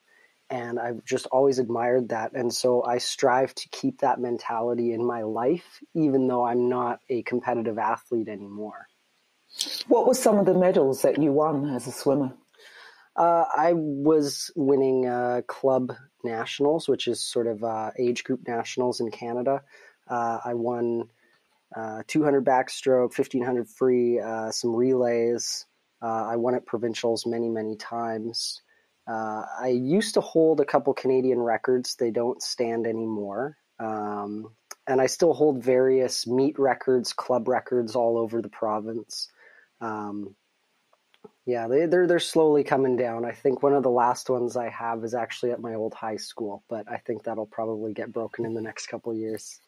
And 0.49 0.79
I've 0.79 1.03
just 1.05 1.27
always 1.27 1.59
admired 1.59 2.09
that. 2.09 2.33
And 2.33 2.53
so 2.53 2.83
I 2.83 2.97
strive 2.97 3.55
to 3.55 3.69
keep 3.69 4.01
that 4.01 4.19
mentality 4.19 4.91
in 4.91 5.03
my 5.03 5.23
life, 5.23 5.79
even 5.95 6.27
though 6.27 6.45
I'm 6.45 6.69
not 6.69 6.99
a 7.09 7.23
competitive 7.23 7.77
athlete 7.77 8.27
anymore. 8.27 8.87
What 9.87 10.07
were 10.07 10.13
some 10.13 10.37
of 10.37 10.45
the 10.45 10.53
medals 10.53 11.01
that 11.01 11.21
you 11.21 11.31
won 11.31 11.73
as 11.75 11.87
a 11.87 11.91
swimmer? 11.91 12.33
Uh, 13.15 13.45
I 13.55 13.73
was 13.73 14.51
winning 14.55 15.05
uh, 15.05 15.41
club 15.47 15.93
nationals, 16.23 16.87
which 16.87 17.07
is 17.07 17.21
sort 17.21 17.47
of 17.47 17.63
uh, 17.63 17.91
age 17.99 18.23
group 18.23 18.47
nationals 18.47 19.01
in 19.01 19.11
Canada. 19.11 19.61
Uh, 20.09 20.39
I 20.43 20.53
won 20.53 21.09
uh, 21.75 22.03
200 22.07 22.45
backstroke, 22.45 23.17
1500 23.17 23.67
free, 23.67 24.19
uh, 24.19 24.51
some 24.51 24.75
relays. 24.75 25.65
I 26.01 26.37
won 26.37 26.55
at 26.55 26.65
provincials 26.65 27.27
many, 27.27 27.47
many 27.47 27.75
times. 27.75 28.61
I 29.07 29.67
used 29.67 30.15
to 30.15 30.21
hold 30.21 30.59
a 30.61 30.65
couple 30.65 30.93
Canadian 30.93 31.39
records. 31.39 31.95
They 31.95 32.09
don't 32.09 32.41
stand 32.41 32.87
anymore. 32.87 33.57
Um, 33.79 34.53
and 34.87 34.99
I 34.99 35.05
still 35.05 35.33
hold 35.33 35.63
various 35.63 36.25
meet 36.25 36.57
records, 36.57 37.13
club 37.13 37.47
records 37.47 37.95
all 37.95 38.17
over 38.17 38.41
the 38.41 38.49
province. 38.49 39.27
Um, 39.81 40.35
yeah, 41.45 41.67
they, 41.67 41.87
they're 41.87 42.07
they're 42.07 42.19
slowly 42.19 42.63
coming 42.63 42.95
down. 42.95 43.25
I 43.25 43.31
think 43.31 43.63
one 43.63 43.73
of 43.73 43.83
the 43.83 43.89
last 43.89 44.29
ones 44.29 44.55
I 44.55 44.69
have 44.69 45.03
is 45.03 45.13
actually 45.13 45.51
at 45.51 45.59
my 45.59 45.73
old 45.73 45.93
high 45.93 46.17
school, 46.17 46.63
but 46.69 46.89
I 46.89 46.97
think 46.97 47.23
that'll 47.23 47.47
probably 47.47 47.93
get 47.93 48.13
broken 48.13 48.45
in 48.45 48.53
the 48.53 48.61
next 48.61 48.87
couple 48.87 49.13
years. 49.13 49.59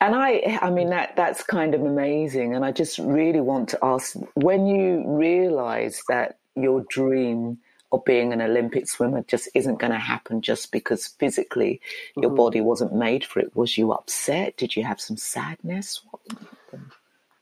And 0.00 0.14
I, 0.14 0.58
I 0.60 0.70
mean 0.70 0.90
that 0.90 1.14
that's 1.16 1.42
kind 1.42 1.74
of 1.74 1.82
amazing. 1.82 2.54
And 2.54 2.64
I 2.64 2.72
just 2.72 2.98
really 2.98 3.40
want 3.40 3.68
to 3.70 3.78
ask: 3.82 4.16
when 4.34 4.66
you 4.66 5.04
realise 5.06 6.02
that 6.08 6.38
your 6.56 6.84
dream 6.90 7.58
of 7.92 8.04
being 8.04 8.32
an 8.32 8.42
Olympic 8.42 8.88
swimmer 8.88 9.22
just 9.28 9.48
isn't 9.54 9.78
going 9.78 9.92
to 9.92 9.98
happen 9.98 10.42
just 10.42 10.72
because 10.72 11.06
physically 11.06 11.80
your 12.16 12.30
mm-hmm. 12.30 12.36
body 12.36 12.60
wasn't 12.60 12.92
made 12.92 13.24
for 13.24 13.38
it, 13.38 13.54
was 13.54 13.78
you 13.78 13.92
upset? 13.92 14.56
Did 14.56 14.74
you 14.74 14.82
have 14.82 15.00
some 15.00 15.16
sadness? 15.16 16.02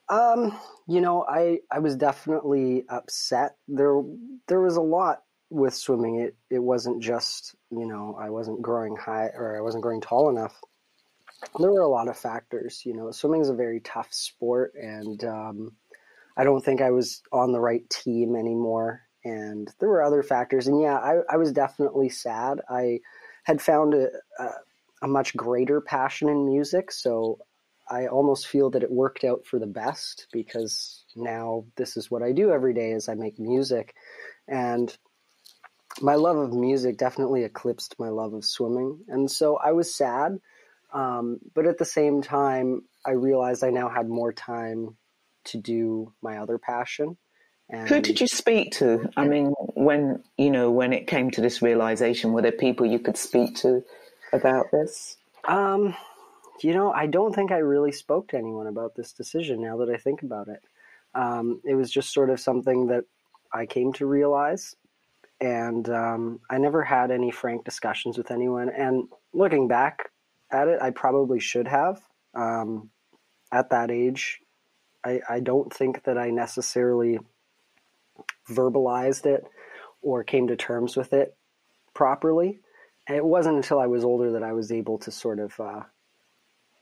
Um, 0.09 0.59
you 0.87 1.01
know, 1.01 1.25
I 1.29 1.61
I 1.71 1.79
was 1.79 1.97
definitely 1.97 2.85
upset. 2.89 3.57
There 3.69 4.03
there 4.49 4.61
was 4.61 4.77
a 4.77 4.83
lot 4.83 5.23
with 5.51 5.75
swimming. 5.75 6.21
It 6.21 6.37
it 6.51 6.59
wasn't 6.59 7.03
just 7.03 7.55
you 7.71 7.87
know 7.87 8.17
I 8.21 8.31
wasn't 8.31 8.63
growing 8.63 8.97
high 8.97 9.31
or 9.35 9.57
I 9.57 9.63
wasn't 9.63 9.83
growing 9.83 10.01
tall 10.01 10.29
enough. 10.29 10.61
There 11.59 11.71
were 11.73 11.81
a 11.81 11.89
lot 11.89 12.09
of 12.09 12.19
factors. 12.19 12.83
You 12.85 12.95
know, 12.95 13.11
swimming 13.11 13.41
is 13.41 13.49
a 13.49 13.55
very 13.55 13.81
tough 13.81 14.13
sport, 14.13 14.75
and 14.75 15.23
um, 15.25 15.73
I 16.37 16.45
don't 16.45 16.65
think 16.65 16.81
I 16.81 16.91
was 16.91 17.23
on 17.33 17.53
the 17.53 17.61
right 17.61 17.89
team 17.89 18.37
anymore. 18.37 19.03
And 19.25 19.73
there 19.81 19.89
were 19.89 20.03
other 20.03 20.23
factors. 20.23 20.67
And 20.67 20.81
yeah, 20.81 20.99
I 20.99 21.21
I 21.31 21.37
was 21.39 21.53
definitely 21.53 22.11
sad. 22.11 22.61
I 22.69 23.01
had 23.45 23.63
found 23.63 23.95
a, 23.95 24.09
a, 24.39 24.49
a 25.03 25.09
much 25.09 25.35
greater 25.37 25.81
passion 25.81 26.29
in 26.29 26.47
music, 26.47 26.91
so 26.93 27.39
I 27.89 28.07
almost 28.07 28.47
feel 28.47 28.71
that 28.71 28.83
it 28.83 28.91
worked 28.91 29.25
out 29.25 29.47
for 29.47 29.59
the 29.59 29.67
best 29.67 30.27
because 30.33 31.05
now 31.15 31.67
this 31.77 31.97
is 31.97 32.11
what 32.11 32.23
I 32.23 32.33
do 32.33 32.51
every 32.51 32.75
day 32.75 32.93
is 32.93 33.09
I 33.09 33.15
make 33.15 33.39
music 33.39 33.95
and 34.49 34.97
my 36.01 36.15
love 36.15 36.37
of 36.37 36.53
music 36.53 36.97
definitely 36.97 37.45
eclipsed 37.45 37.97
my 37.99 38.09
love 38.09 38.35
of 38.35 38.45
swimming 38.45 39.01
and 39.09 39.31
so 39.31 39.57
I 39.57 39.73
was 39.73 39.95
sad 39.95 40.39
um, 40.93 41.39
but 41.55 41.67
at 41.67 41.79
the 41.79 41.85
same 41.85 42.23
time 42.23 42.83
I 43.05 43.13
realized 43.13 43.63
I 43.63 43.71
now 43.71 43.89
had 43.89 44.09
more 44.09 44.33
time 44.33 44.97
to 45.47 45.59
do 45.59 46.13
my 46.23 46.39
other 46.39 46.59
passion 46.59 47.17
and 47.69 47.89
Who 47.89 48.01
did 48.01 48.21
you 48.21 48.27
speak 48.27 48.73
to? 48.73 49.11
I 49.17 49.27
mean, 49.27 49.55
when 49.75 50.23
you 50.37 50.51
know 50.51 50.71
when 50.71 50.93
it 50.93 51.07
came 51.07 51.31
to 51.33 51.41
this 51.41 51.63
realization, 51.63 52.33
were 52.33 52.43
there 52.43 52.53
people 52.53 52.85
you 52.85 52.99
could 52.99 53.17
speak 53.17 53.57
to 53.57 53.83
about 54.33 54.71
this? 54.71 55.17
Um, 55.45 55.95
you 56.63 56.73
know, 56.73 56.93
I 56.93 57.07
don't 57.07 57.35
think 57.35 57.51
I 57.51 57.59
really 57.59 57.93
spoke 57.93 58.29
to 58.29 58.39
anyone 58.39 58.67
about 58.67 58.95
this 58.95 59.13
decision 59.13 59.61
now 59.61 59.79
that 59.79 59.91
I 59.91 59.97
think 59.97 60.23
about 60.23 60.49
it. 60.49 60.63
Um, 61.15 61.61
it 61.65 61.75
was 61.75 61.91
just 61.91 62.13
sort 62.13 62.31
of 62.31 62.41
something 62.41 62.89
that 62.89 63.05
I 63.53 63.67
came 63.67 63.93
to 63.95 64.07
realize. 64.07 64.75
And 65.41 65.89
um, 65.89 66.41
I 66.49 66.59
never 66.59 66.83
had 66.83 67.11
any 67.11 67.31
frank 67.31 67.65
discussions 67.65 68.17
with 68.17 68.31
anyone. 68.31 68.69
And 68.69 69.09
looking 69.33 69.69
back 69.69 70.11
at 70.51 70.69
it, 70.69 70.81
I 70.81 70.91
probably 70.91 71.41
should 71.41 71.69
have. 71.69 72.01
Um, 72.35 72.91
at 73.53 73.71
that 73.71 73.91
age, 73.91 74.41
I, 75.05 75.21
I 75.29 75.41
don't 75.41 75.73
think 75.73 76.05
that 76.05 76.19
I 76.19 76.31
necessarily 76.31 77.19
verbalized 78.49 79.27
it 79.27 79.45
or 80.03 80.25
came 80.25 80.49
to 80.49 80.57
terms 80.57 80.97
with 80.97 81.13
it 81.13 81.37
properly. 81.95 82.61
And 83.07 83.17
it 83.17 83.25
wasn't 83.25 83.57
until 83.57 83.79
I 83.79 83.87
was 83.87 84.05
older 84.05 84.33
that 84.33 84.43
I 84.43 84.53
was 84.53 84.73
able 84.73 84.99
to 84.99 85.11
sort 85.11 85.39
of 85.39 85.59
uh, 85.61 85.83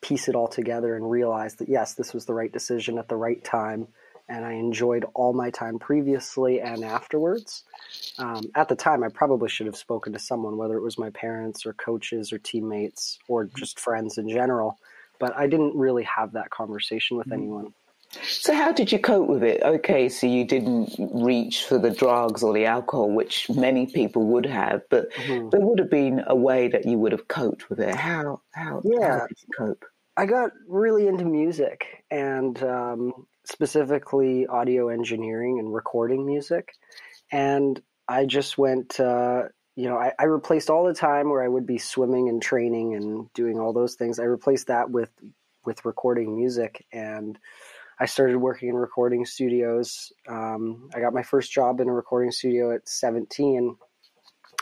piece 0.02 0.28
it 0.28 0.35
all 0.35 0.49
together 0.49 0.97
and 0.97 1.11
realize 1.11 1.54
that 1.54 1.68
yes, 1.68 1.94
this 1.94 2.12
was 2.12 2.26
the 2.26 2.35
right 2.35 2.52
decision 2.52 2.99
at 2.99 3.09
the 3.09 3.16
right 3.16 3.42
time. 3.42 3.88
And 4.28 4.44
I 4.44 4.52
enjoyed 4.52 5.04
all 5.14 5.32
my 5.32 5.50
time 5.50 5.78
previously 5.78 6.61
and 6.61 6.85
afterwards. 6.85 7.64
Um, 8.18 8.50
at 8.54 8.68
the 8.68 8.76
time, 8.76 9.02
I 9.02 9.09
probably 9.09 9.49
should 9.49 9.66
have 9.66 9.76
spoken 9.76 10.12
to 10.12 10.18
someone, 10.18 10.56
whether 10.56 10.76
it 10.76 10.82
was 10.82 10.97
my 10.99 11.11
parents 11.11 11.66
or 11.66 11.73
coaches 11.75 12.32
or 12.32 12.38
teammates 12.38 13.18
or 13.28 13.44
just 13.44 13.80
friends 13.80 14.18
in 14.18 14.28
general. 14.28 14.78
But 15.18 15.37
I 15.37 15.47
didn't 15.47 15.76
really 15.76 16.04
have 16.04 16.32
that 16.32 16.50
conversation 16.50 17.16
with 17.16 17.26
mm-hmm. 17.26 17.42
anyone. 17.42 17.75
So, 18.23 18.54
how 18.54 18.73
did 18.73 18.92
you 18.92 18.99
cope 18.99 19.28
with 19.28 19.42
it? 19.42 19.62
Okay, 19.62 20.09
so 20.09 20.26
you 20.26 20.44
didn't 20.44 20.94
reach 20.99 21.64
for 21.64 21.78
the 21.78 21.90
drugs 21.90 22.42
or 22.42 22.52
the 22.52 22.66
alcohol, 22.66 23.11
which 23.11 23.49
many 23.49 23.87
people 23.87 24.26
would 24.26 24.44
have, 24.47 24.82
but 24.90 25.11
mm-hmm. 25.12 25.49
there 25.49 25.61
would 25.61 25.78
have 25.78 25.90
been 25.90 26.23
a 26.26 26.37
way 26.37 26.68
that 26.68 26.85
you 26.85 26.99
would 26.99 27.12
have 27.12 27.28
coped 27.28 27.71
with 27.71 27.80
it. 27.80 27.94
How? 27.94 28.42
How? 28.50 28.82
Yeah. 28.85 29.21
How 29.21 29.26
did 29.26 29.38
you 29.40 29.49
cope? 29.56 29.85
I 30.16 30.26
got 30.26 30.50
really 30.69 31.09
into 31.09 31.25
music 31.25 32.04
and 32.11 32.62
um, 32.62 33.26
specifically 33.45 34.47
audio 34.47 34.88
engineering 34.88 35.59
and 35.59 35.73
recording 35.73 36.26
music. 36.26 36.75
And 37.31 37.81
I 38.07 38.26
just 38.26 38.59
went, 38.59 39.00
uh, 39.00 39.45
you 39.75 39.88
know, 39.88 39.97
I, 39.97 40.12
I, 40.19 40.25
replaced 40.25 40.69
all 40.69 40.85
the 40.85 40.92
time 40.92 41.31
where 41.31 41.42
I 41.42 41.49
would 41.49 41.66
be 41.66 41.78
swimming 41.78 42.28
and 42.28 42.42
training 42.42 42.95
and 42.95 43.33
doing 43.33 43.59
all 43.59 43.73
those 43.73 43.95
things. 43.95 44.19
I 44.19 44.25
replaced 44.25 44.66
that 44.66 44.90
with 44.90 45.11
with 45.64 45.85
recording 45.85 46.37
music, 46.37 46.85
and 46.92 47.38
I 47.99 48.04
started 48.07 48.37
working 48.37 48.69
in 48.69 48.75
recording 48.75 49.25
studios. 49.25 50.12
Um, 50.28 50.90
I 50.95 51.00
got 51.00 51.14
my 51.14 51.23
first 51.23 51.52
job 51.52 51.81
in 51.81 51.88
a 51.88 51.92
recording 51.92 52.33
studio 52.33 52.75
at 52.75 52.87
17, 52.87 53.76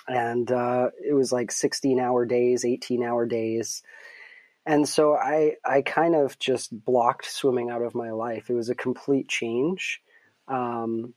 and 0.07 0.53
uh, 0.53 0.91
it 1.05 1.15
was 1.15 1.33
like 1.33 1.51
16 1.51 1.99
hour 1.99 2.25
days, 2.25 2.65
18 2.65 3.03
hour 3.03 3.27
days 3.27 3.83
and 4.67 4.89
so 4.89 5.15
I 5.15 5.57
I 5.65 5.83
kind 5.83 6.15
of 6.15 6.39
just 6.39 6.85
blocked 6.85 7.27
swimming 7.27 7.71
out 7.71 7.83
of 7.83 7.95
my 7.95 8.11
life. 8.11 8.51
It 8.51 8.55
was 8.55 8.71
a 8.71 8.75
complete 8.75 9.29
change. 9.29 10.01
Um, 10.49 11.15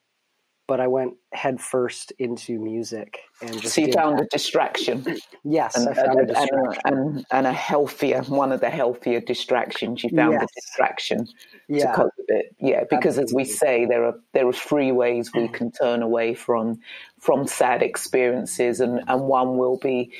but 0.67 0.79
I 0.79 0.87
went 0.87 1.15
head 1.33 1.59
first 1.59 2.11
into 2.19 2.57
music 2.57 3.19
and 3.41 3.61
just. 3.61 3.75
So 3.75 3.81
you 3.81 3.91
found 3.91 4.19
that. 4.19 4.25
a 4.25 4.27
distraction. 4.27 5.05
Yes, 5.45 5.75
and, 5.75 5.89
I 5.89 5.93
found 5.93 6.19
and, 6.19 6.29
a 6.29 6.33
distraction, 6.33 6.79
and, 6.85 7.25
and, 7.29 7.47
a 7.47 7.51
healthier 7.51 8.21
one 8.23 8.53
of 8.53 8.61
the 8.61 8.69
healthier 8.69 9.19
distractions. 9.19 10.01
You 10.01 10.09
found 10.15 10.31
yes. 10.31 10.43
a 10.43 10.47
distraction 10.55 11.27
yeah. 11.67 11.91
to 11.91 11.93
cope 11.93 12.11
with 12.17 12.29
it. 12.29 12.55
Yeah, 12.61 12.85
because 12.89 13.19
Absolutely. 13.19 13.43
as 13.43 13.49
we 13.49 13.53
say, 13.53 13.85
there 13.85 14.05
are 14.05 14.15
there 14.31 14.47
are 14.47 14.53
three 14.53 14.93
ways 14.93 15.33
we 15.33 15.47
can 15.59 15.73
turn 15.73 16.01
away 16.01 16.33
from 16.33 16.79
from 17.19 17.45
sad 17.45 17.83
experiences, 17.83 18.79
and 18.79 19.01
and 19.05 19.21
one 19.23 19.57
will 19.57 19.77
be 19.77 20.13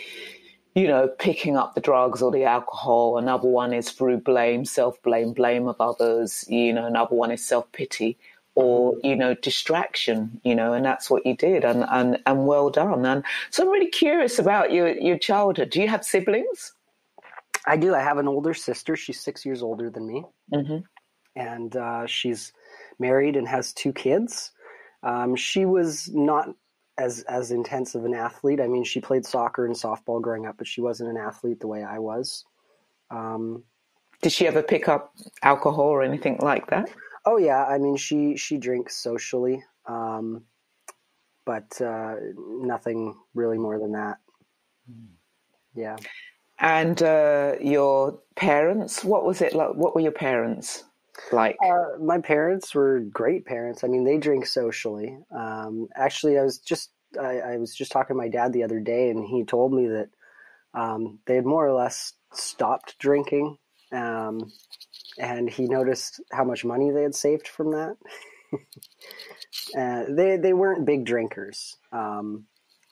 you 0.76 0.88
know, 0.88 1.08
picking 1.08 1.56
up 1.56 1.76
the 1.76 1.82
drugs 1.82 2.22
or 2.22 2.32
the 2.32 2.46
alcohol. 2.46 3.18
Another 3.18 3.48
one 3.48 3.74
is 3.74 3.92
through 3.92 4.18
blame, 4.18 4.66
self 4.66 5.02
blame, 5.04 5.34
blame 5.34 5.68
of 5.68 5.80
others. 5.80 6.46
You 6.48 6.74
know, 6.74 6.86
another 6.86 7.16
one 7.16 7.32
is 7.32 7.46
self 7.46 7.72
pity 7.72 8.18
or, 8.56 8.94
mm-hmm. 8.94 9.08
you 9.08 9.16
know, 9.16 9.34
distraction, 9.36 10.40
you 10.44 10.56
know, 10.56 10.74
and 10.74 10.86
that's 10.86 11.10
what 11.10 11.26
you 11.26 11.36
did. 11.36 11.64
And, 11.64 11.86
and, 11.90 12.20
and 12.26 12.48
well 12.48 12.70
done. 12.70 13.06
And 13.06 13.24
so 13.50 13.64
I'm 13.64 13.70
really 13.70 13.90
curious 13.90 14.40
about 14.40 14.72
your, 14.72 14.90
your 14.90 15.18
childhood. 15.18 15.70
Do 15.70 15.82
you 15.82 15.88
have 15.88 16.04
siblings? 16.04 16.74
I 17.66 17.78
do. 17.78 17.96
I 17.96 18.02
have 18.02 18.18
an 18.18 18.28
older 18.28 18.54
sister. 18.54 18.96
She's 18.96 19.20
six 19.20 19.46
years 19.46 19.62
older 19.62 19.90
than 19.90 20.08
me. 20.08 20.24
Mm-hmm. 20.54 20.78
And 21.36 21.76
uh, 21.76 22.06
she's 22.06 22.52
married 23.00 23.36
and 23.36 23.48
has 23.48 23.74
two 23.74 23.94
kids. 23.94 24.52
Um, 25.02 25.36
she 25.36 25.66
was 25.66 26.10
not 26.14 26.50
as 26.98 27.24
as 27.24 27.52
intense 27.52 27.96
of 27.96 28.06
an 28.06 28.14
athlete. 28.14 28.62
I 28.62 28.68
mean, 28.68 28.84
she 28.84 29.02
played 29.02 29.26
soccer 29.26 29.66
and 29.66 29.76
softball 29.76 30.22
growing 30.22 30.46
up, 30.46 30.58
but 30.58 30.68
she 30.68 30.82
wasn't 30.82 31.10
an 31.10 31.18
athlete 31.18 31.60
the 31.60 31.68
way 31.68 31.84
I 31.84 32.00
was. 32.00 32.46
Um, 33.10 33.64
Did 34.22 34.32
she 34.32 34.48
ever 34.48 34.64
pick 34.64 34.88
up 34.88 35.14
alcohol 35.42 35.86
or 35.86 36.04
anything 36.04 36.38
like 36.42 36.68
that? 36.70 36.90
Oh 37.26 37.38
yeah, 37.38 37.66
I 37.66 37.78
mean, 37.78 37.96
she 37.96 38.36
she 38.38 38.58
drinks 38.58 38.98
socially, 38.98 39.64
um, 39.86 40.44
but 41.46 41.80
uh, 41.82 42.16
nothing 42.38 43.16
really 43.34 43.58
more 43.58 43.80
than 43.80 43.94
that. 43.94 44.18
Yeah. 45.76 45.98
And 46.60 47.02
uh, 47.02 47.56
your 47.60 48.20
parents, 48.36 49.04
what 49.04 49.26
was 49.26 49.42
it 49.42 49.54
like? 49.54 49.74
What 49.76 49.96
were 49.96 50.02
your 50.02 50.12
parents? 50.12 50.84
Like? 51.32 51.58
Uh, 51.64 51.98
my 52.02 52.20
parents 52.20 52.74
were 52.74 53.00
great 53.00 53.46
parents. 53.46 53.84
I 53.84 53.88
mean, 53.88 54.04
they 54.04 54.18
drink 54.18 54.46
socially. 54.46 55.18
Um, 55.36 55.88
actually, 55.96 56.38
I 56.38 56.44
was 56.44 56.60
just 56.60 56.92
I, 57.20 57.40
I, 57.40 57.58
was 57.58 57.76
just 57.76 57.92
talking 57.92 58.16
to 58.16 58.18
my 58.18 58.30
dad 58.30 58.54
the 58.54 58.64
other 58.64 58.80
day, 58.80 59.10
and 59.10 59.26
he 59.26 59.44
told 59.44 59.74
me 59.74 59.88
that 59.88 60.10
um, 60.74 61.20
they 61.26 61.36
had 61.36 61.46
more 61.46 61.68
or 61.68 61.74
less 61.74 62.14
stopped 62.34 62.98
drinking, 63.00 63.58
um, 63.92 64.52
and 65.18 65.50
he 65.50 65.66
noticed 65.66 66.22
how 66.32 66.44
much 66.44 66.66
money 66.66 66.92
they 66.92 67.04
had 67.04 67.16
saved 67.16 67.48
from 67.48 67.72
that. 67.72 67.96
uh, 69.78 70.04
they 70.10 70.38
they 70.38 70.54
weren't 70.54 70.86
big 70.86 71.06
drinkers. 71.06 71.78
Um, 71.92 72.46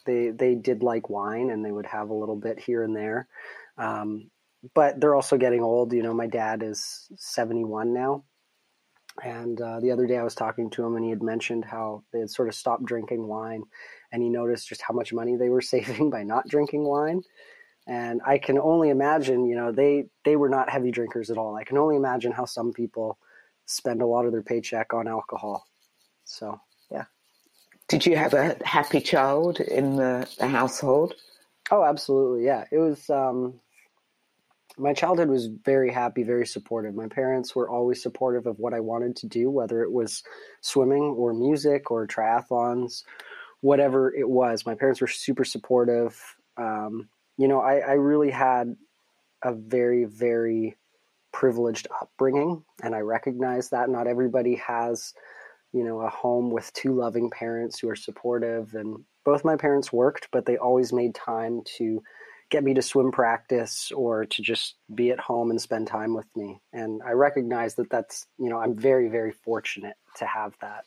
they 0.06 0.30
they 0.30 0.56
did 0.56 0.84
like 0.84 1.10
wine, 1.10 1.50
and 1.50 1.66
they 1.66 1.72
would 1.72 1.88
have 1.88 2.10
a 2.10 2.16
little 2.16 2.36
bit 2.36 2.60
here 2.60 2.84
and 2.84 2.96
there. 2.96 3.28
But 4.76 5.00
they're 5.00 5.16
also 5.16 5.38
getting 5.38 5.64
old. 5.64 5.94
You 5.94 6.04
know, 6.04 6.14
my 6.14 6.28
dad 6.28 6.62
is 6.64 7.10
71 7.16 7.94
now. 7.94 8.24
And 9.24 9.60
uh, 9.60 9.80
the 9.80 9.92
other 9.92 10.08
day 10.08 10.18
I 10.18 10.24
was 10.24 10.36
talking 10.36 10.70
to 10.72 10.86
him 10.86 10.96
and 10.96 11.04
he 11.04 11.10
had 11.10 11.22
mentioned 11.22 11.66
how 11.66 12.04
they 12.14 12.20
had 12.20 12.30
sort 12.30 12.48
of 12.48 12.56
stopped 12.56 12.86
drinking 12.86 13.28
wine 13.28 13.64
and 14.12 14.24
he 14.24 14.30
noticed 14.30 14.70
just 14.70 14.82
how 14.82 14.94
much 14.94 15.12
money 15.14 15.36
they 15.36 15.50
were 15.50 15.62
saving 15.74 16.10
by 16.10 16.24
not 16.24 16.48
drinking 16.48 16.84
wine. 16.84 17.22
And 17.88 18.22
I 18.26 18.38
can 18.38 18.60
only 18.60 18.90
imagine, 18.90 19.46
you 19.48 19.56
know, 19.56 19.72
they, 19.72 20.06
they 20.24 20.36
were 20.36 20.50
not 20.50 20.70
heavy 20.70 20.92
drinkers 20.92 21.30
at 21.30 21.38
all. 21.38 21.56
I 21.56 21.64
can 21.64 21.78
only 21.78 21.96
imagine 21.96 22.32
how 22.32 22.46
some 22.46 22.74
people 22.74 23.18
spend 23.66 24.02
a 24.02 24.06
lot 24.06 24.26
of 24.26 24.32
their 24.32 24.44
paycheck 24.44 24.94
on 24.94 25.08
alcohol. 25.08 25.66
So, 26.24 26.62
yeah. 26.92 27.06
Did 27.88 28.06
you 28.06 28.16
have 28.16 28.34
a 28.34 28.56
happy 28.64 29.02
child 29.02 29.60
in 29.60 29.96
the, 29.96 30.30
the 30.38 30.48
household? 30.48 31.16
Oh, 31.72 31.84
absolutely. 31.84 32.46
Yeah. 32.46 32.66
It 32.72 32.78
was, 32.78 33.10
um, 33.10 33.60
my 34.78 34.94
childhood 34.94 35.30
was 35.30 35.48
very 35.48 35.92
happy, 35.92 36.24
very 36.24 36.48
supportive. 36.48 36.96
My 36.96 37.08
parents 37.08 37.56
were 37.56 37.70
always 37.70 38.02
supportive 38.02 38.48
of 38.48 38.60
what 38.60 38.74
I 38.74 38.80
wanted 38.80 39.16
to 39.18 39.28
do, 39.28 39.50
whether 39.50 39.84
it 39.84 39.92
was 39.92 40.24
swimming 40.62 41.04
or 41.04 41.34
music 41.34 41.92
or 41.92 42.08
triathlons, 42.08 43.04
whatever 43.62 44.14
it 44.14 44.30
was. 44.30 44.66
My 44.66 44.76
parents 44.76 45.02
were 45.02 45.08
super 45.08 45.44
supportive. 45.44 46.20
Um, 46.58 47.10
you 47.38 47.48
know, 47.48 47.62
I, 47.62 47.80
I 47.80 47.94
really 47.94 48.32
had 48.32 48.76
a 49.44 49.54
very, 49.54 50.06
very 50.06 50.78
privileged 51.32 51.88
upbringing, 52.02 52.64
and 52.84 52.96
I 52.96 53.00
recognize 53.00 53.70
that 53.70 53.90
not 53.90 54.08
everybody 54.08 54.56
has, 54.56 55.14
you 55.74 55.84
know, 55.84 56.02
a 56.02 56.10
home 56.10 56.50
with 56.50 56.72
two 56.74 56.94
loving 56.94 57.30
parents 57.30 57.80
who 57.80 57.90
are 57.90 57.96
supportive. 57.96 58.74
And 58.74 59.04
both 59.26 59.46
my 59.46 59.56
parents 59.56 59.94
worked, 59.94 60.28
but 60.32 60.46
they 60.46 60.58
always 60.58 60.94
made 60.94 61.16
time 61.16 61.62
to 61.78 62.02
get 62.52 62.64
me 62.64 62.76
to 62.76 62.82
swim 62.82 63.12
practice 63.12 63.92
or 63.96 64.26
to 64.26 64.42
just 64.44 64.76
be 64.94 65.10
at 65.10 65.20
home 65.20 65.50
and 65.50 65.60
spend 65.60 65.88
time 65.88 66.14
with 66.14 66.28
me. 66.36 66.60
And 66.72 67.02
I 67.04 67.12
recognize 67.12 67.76
that 67.76 67.90
that's, 67.90 68.28
you 68.38 68.50
know, 68.50 68.60
I'm 68.60 68.76
very, 68.76 69.08
very 69.08 69.32
fortunate 69.32 69.96
to 70.18 70.26
have 70.26 70.54
that. 70.62 70.84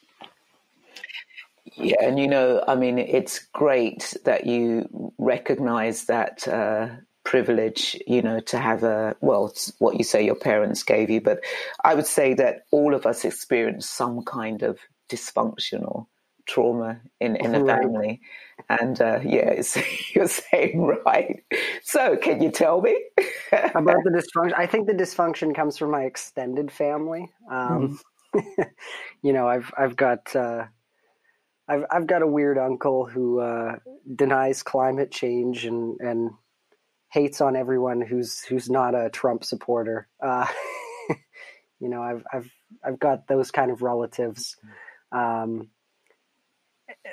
Yeah, 1.77 1.97
and 2.03 2.21
you 2.21 2.29
know, 2.29 2.63
I 2.69 2.77
mean, 2.77 2.99
it's 2.99 3.39
great 3.53 4.15
that 4.25 4.47
you 4.47 5.13
recognize 5.19 6.05
that 6.05 6.47
uh, 6.47 6.89
privilege, 7.25 7.99
you 8.07 8.21
know, 8.21 8.39
to 8.41 8.59
have 8.59 8.85
a, 8.85 9.17
well, 9.23 9.53
what 9.79 9.97
you 9.97 10.05
say 10.05 10.25
your 10.25 10.35
parents 10.35 10.83
gave 10.83 11.09
you, 11.09 11.23
but 11.23 11.41
I 11.83 11.95
would 11.95 12.07
say 12.07 12.35
that 12.35 12.67
all 12.71 12.95
of 12.95 13.07
us 13.07 13.25
experience 13.25 13.89
some 13.89 14.23
kind 14.25 14.63
of 14.63 14.79
dysfunctional 15.11 16.07
trauma 16.47 17.01
in, 17.21 17.37
in 17.37 17.55
a 17.55 17.65
family. 17.65 18.21
And 18.69 19.01
uh, 19.01 19.21
yeah, 19.23 19.63
you're 20.15 20.29
saying 20.29 20.81
right. 21.07 21.45
So, 21.83 22.17
can 22.17 22.43
you 22.43 22.51
tell 22.51 22.81
me 22.81 23.03
about 23.53 23.99
the 24.05 24.11
dysfunction? 24.11 24.55
I 24.57 24.67
think 24.67 24.87
the 24.87 24.95
dysfunction 24.95 25.55
comes 25.55 25.77
from 25.77 25.91
my 25.91 26.03
extended 26.03 26.71
family. 26.71 27.31
Um, 27.51 27.99
mm-hmm. 28.35 28.63
you 29.23 29.33
know, 29.33 29.49
I've 29.49 29.73
I've 29.77 29.97
got 29.97 30.35
uh, 30.35 30.67
I've 31.69 31.85
I've 31.91 32.07
got 32.07 32.23
a 32.23 32.27
weird 32.27 32.59
uncle 32.59 33.07
who 33.07 33.41
uh, 33.41 33.77
denies 34.15 34.63
climate 34.63 35.11
change 35.11 35.65
and 35.65 36.01
and 36.01 36.31
hates 37.11 37.41
on 37.41 37.57
everyone 37.57 38.01
who's 38.01 38.41
who's 38.41 38.69
not 38.69 38.95
a 38.95 39.11
Trump 39.11 39.45
supporter. 39.45 40.09
Uh, 40.23 40.47
you 41.81 41.89
know, 41.89 42.03
I've 42.03 42.25
I've 42.33 42.51
I've 42.85 42.99
got 42.99 43.29
those 43.29 43.51
kind 43.51 43.71
of 43.71 43.83
relatives. 43.83 44.57
Um, 45.13 45.69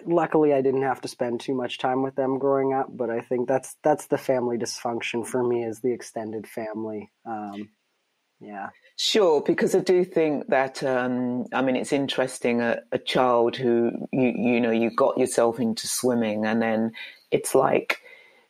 luckily 0.06 0.54
I 0.54 0.62
didn't 0.62 0.84
have 0.84 1.02
to 1.02 1.08
spend 1.08 1.42
too 1.42 1.54
much 1.54 1.78
time 1.78 2.02
with 2.02 2.16
them 2.16 2.40
growing 2.40 2.74
up, 2.74 2.88
but 2.90 3.10
I 3.10 3.22
think 3.22 3.48
that's 3.48 3.76
that's 3.84 4.08
the 4.08 4.18
family 4.18 4.58
dysfunction 4.58 5.26
for 5.26 5.44
me 5.44 5.64
is 5.64 5.82
the 5.82 5.92
extended 5.92 6.48
family. 6.48 7.12
Um, 7.26 7.70
yeah. 8.40 8.70
Sure, 8.98 9.42
because 9.42 9.76
I 9.76 9.80
do 9.80 10.04
think 10.04 10.48
that 10.48 10.84
um, 10.84 11.46
I 11.54 11.62
mean 11.62 11.76
it's 11.76 11.94
interesting 11.94 12.62
a, 12.62 12.82
a, 12.92 12.98
child 12.98 13.56
who 13.56 13.92
you 14.12 14.34
you 14.36 14.60
know 14.60 14.72
you 14.72 14.90
got 14.96 15.18
yourself 15.18 15.60
into 15.60 15.88
swimming 15.88 16.46
and 16.46 16.62
then 16.62 16.94
it's 17.30 17.54
like 17.54 18.00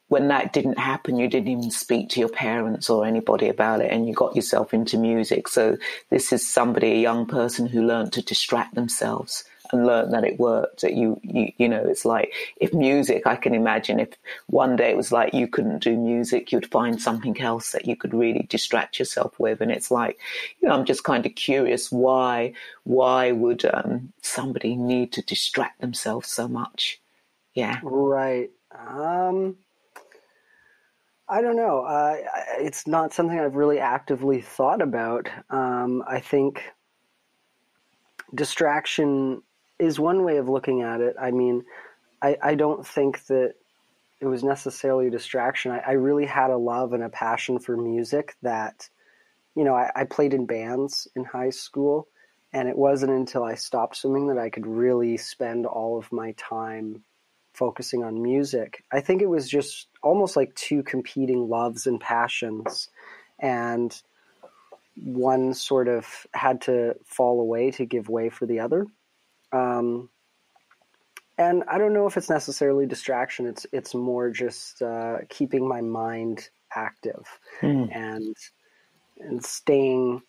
when 0.07 0.27
that 0.27 0.51
didn't 0.51 0.77
happen 0.77 1.17
you 1.17 1.27
didn't 1.27 1.49
even 1.49 1.71
speak 1.71 2.09
to 2.09 2.19
your 2.19 2.29
parents 2.29 2.89
or 2.89 3.05
anybody 3.05 3.47
about 3.47 3.81
it 3.81 3.91
and 3.91 4.07
you 4.07 4.13
got 4.13 4.35
yourself 4.35 4.73
into 4.73 4.97
music. 4.97 5.47
So 5.47 5.77
this 6.09 6.31
is 6.31 6.47
somebody 6.47 6.91
a 6.91 7.01
young 7.01 7.25
person 7.25 7.67
who 7.67 7.85
learned 7.85 8.13
to 8.13 8.21
distract 8.21 8.75
themselves 8.75 9.43
and 9.71 9.85
learn 9.85 10.11
that 10.11 10.23
it 10.23 10.39
worked. 10.39 10.81
That 10.81 10.93
you, 10.93 11.19
you, 11.23 11.51
you 11.57 11.69
know, 11.69 11.83
it's 11.83 12.05
like 12.05 12.33
if 12.57 12.73
music, 12.73 13.25
I 13.25 13.35
can 13.35 13.53
imagine 13.53 13.99
if 13.99 14.09
one 14.47 14.75
day 14.75 14.91
it 14.91 14.97
was 14.97 15.11
like 15.11 15.33
you 15.33 15.47
couldn't 15.47 15.79
do 15.79 15.97
music, 15.97 16.51
you'd 16.51 16.71
find 16.71 17.01
something 17.01 17.39
else 17.41 17.71
that 17.71 17.85
you 17.85 17.95
could 17.95 18.13
really 18.13 18.47
distract 18.49 18.99
yourself 18.99 19.39
with. 19.39 19.61
And 19.61 19.71
it's 19.71 19.91
like, 19.91 20.19
you 20.59 20.67
know, 20.67 20.75
I'm 20.75 20.85
just 20.85 21.03
kind 21.03 21.25
of 21.25 21.35
curious 21.35 21.91
why, 21.91 22.53
why 22.83 23.31
would 23.31 23.65
um, 23.65 24.13
somebody 24.21 24.75
need 24.75 25.11
to 25.13 25.21
distract 25.21 25.81
themselves 25.81 26.29
so 26.29 26.47
much? 26.47 26.99
Yeah. 27.53 27.79
Right. 27.83 28.49
Um, 28.87 29.57
I 31.31 31.41
don't 31.41 31.55
know. 31.55 31.85
Uh, 31.85 32.17
it's 32.59 32.85
not 32.87 33.13
something 33.13 33.39
I've 33.39 33.55
really 33.55 33.79
actively 33.79 34.41
thought 34.41 34.81
about. 34.81 35.29
Um, 35.49 36.03
I 36.05 36.19
think 36.19 36.61
distraction 38.35 39.41
is 39.81 39.99
one 39.99 40.23
way 40.23 40.37
of 40.37 40.47
looking 40.47 40.81
at 40.81 41.01
it. 41.01 41.15
I 41.19 41.31
mean, 41.31 41.63
I, 42.21 42.37
I 42.41 42.55
don't 42.55 42.85
think 42.85 43.25
that 43.25 43.55
it 44.19 44.27
was 44.27 44.43
necessarily 44.43 45.07
a 45.07 45.11
distraction. 45.11 45.71
I, 45.71 45.79
I 45.79 45.91
really 45.93 46.27
had 46.27 46.51
a 46.51 46.57
love 46.57 46.93
and 46.93 47.03
a 47.03 47.09
passion 47.09 47.57
for 47.57 47.75
music 47.75 48.35
that, 48.43 48.87
you 49.55 49.63
know, 49.63 49.73
I, 49.75 49.89
I 49.95 50.03
played 50.05 50.33
in 50.33 50.45
bands 50.45 51.07
in 51.15 51.23
high 51.25 51.49
school, 51.49 52.07
and 52.53 52.69
it 52.69 52.77
wasn't 52.77 53.11
until 53.11 53.43
I 53.43 53.55
stopped 53.55 53.95
swimming 53.97 54.27
that 54.27 54.37
I 54.37 54.49
could 54.49 54.67
really 54.67 55.17
spend 55.17 55.65
all 55.65 55.97
of 55.97 56.11
my 56.11 56.33
time 56.33 57.03
focusing 57.53 58.03
on 58.03 58.21
music. 58.21 58.83
I 58.91 59.01
think 59.01 59.21
it 59.21 59.29
was 59.29 59.49
just 59.49 59.87
almost 60.03 60.35
like 60.35 60.53
two 60.55 60.83
competing 60.83 61.49
loves 61.49 61.87
and 61.87 61.99
passions, 61.99 62.89
and 63.39 63.99
one 65.03 65.53
sort 65.53 65.87
of 65.87 66.27
had 66.33 66.61
to 66.61 66.95
fall 67.05 67.41
away 67.41 67.71
to 67.71 67.85
give 67.85 68.09
way 68.09 68.29
for 68.29 68.45
the 68.45 68.59
other. 68.59 68.85
Um, 69.51 70.09
and 71.37 71.63
I 71.67 71.77
don't 71.77 71.93
know 71.93 72.07
if 72.07 72.17
it's 72.17 72.29
necessarily 72.29 72.85
distraction. 72.85 73.47
It's 73.47 73.65
it's 73.71 73.95
more 73.95 74.29
just 74.29 74.81
uh, 74.81 75.19
keeping 75.29 75.67
my 75.67 75.81
mind 75.81 76.49
active 76.75 77.25
mm. 77.61 77.93
and 77.95 78.35
and 79.19 79.43
staying 79.43 80.21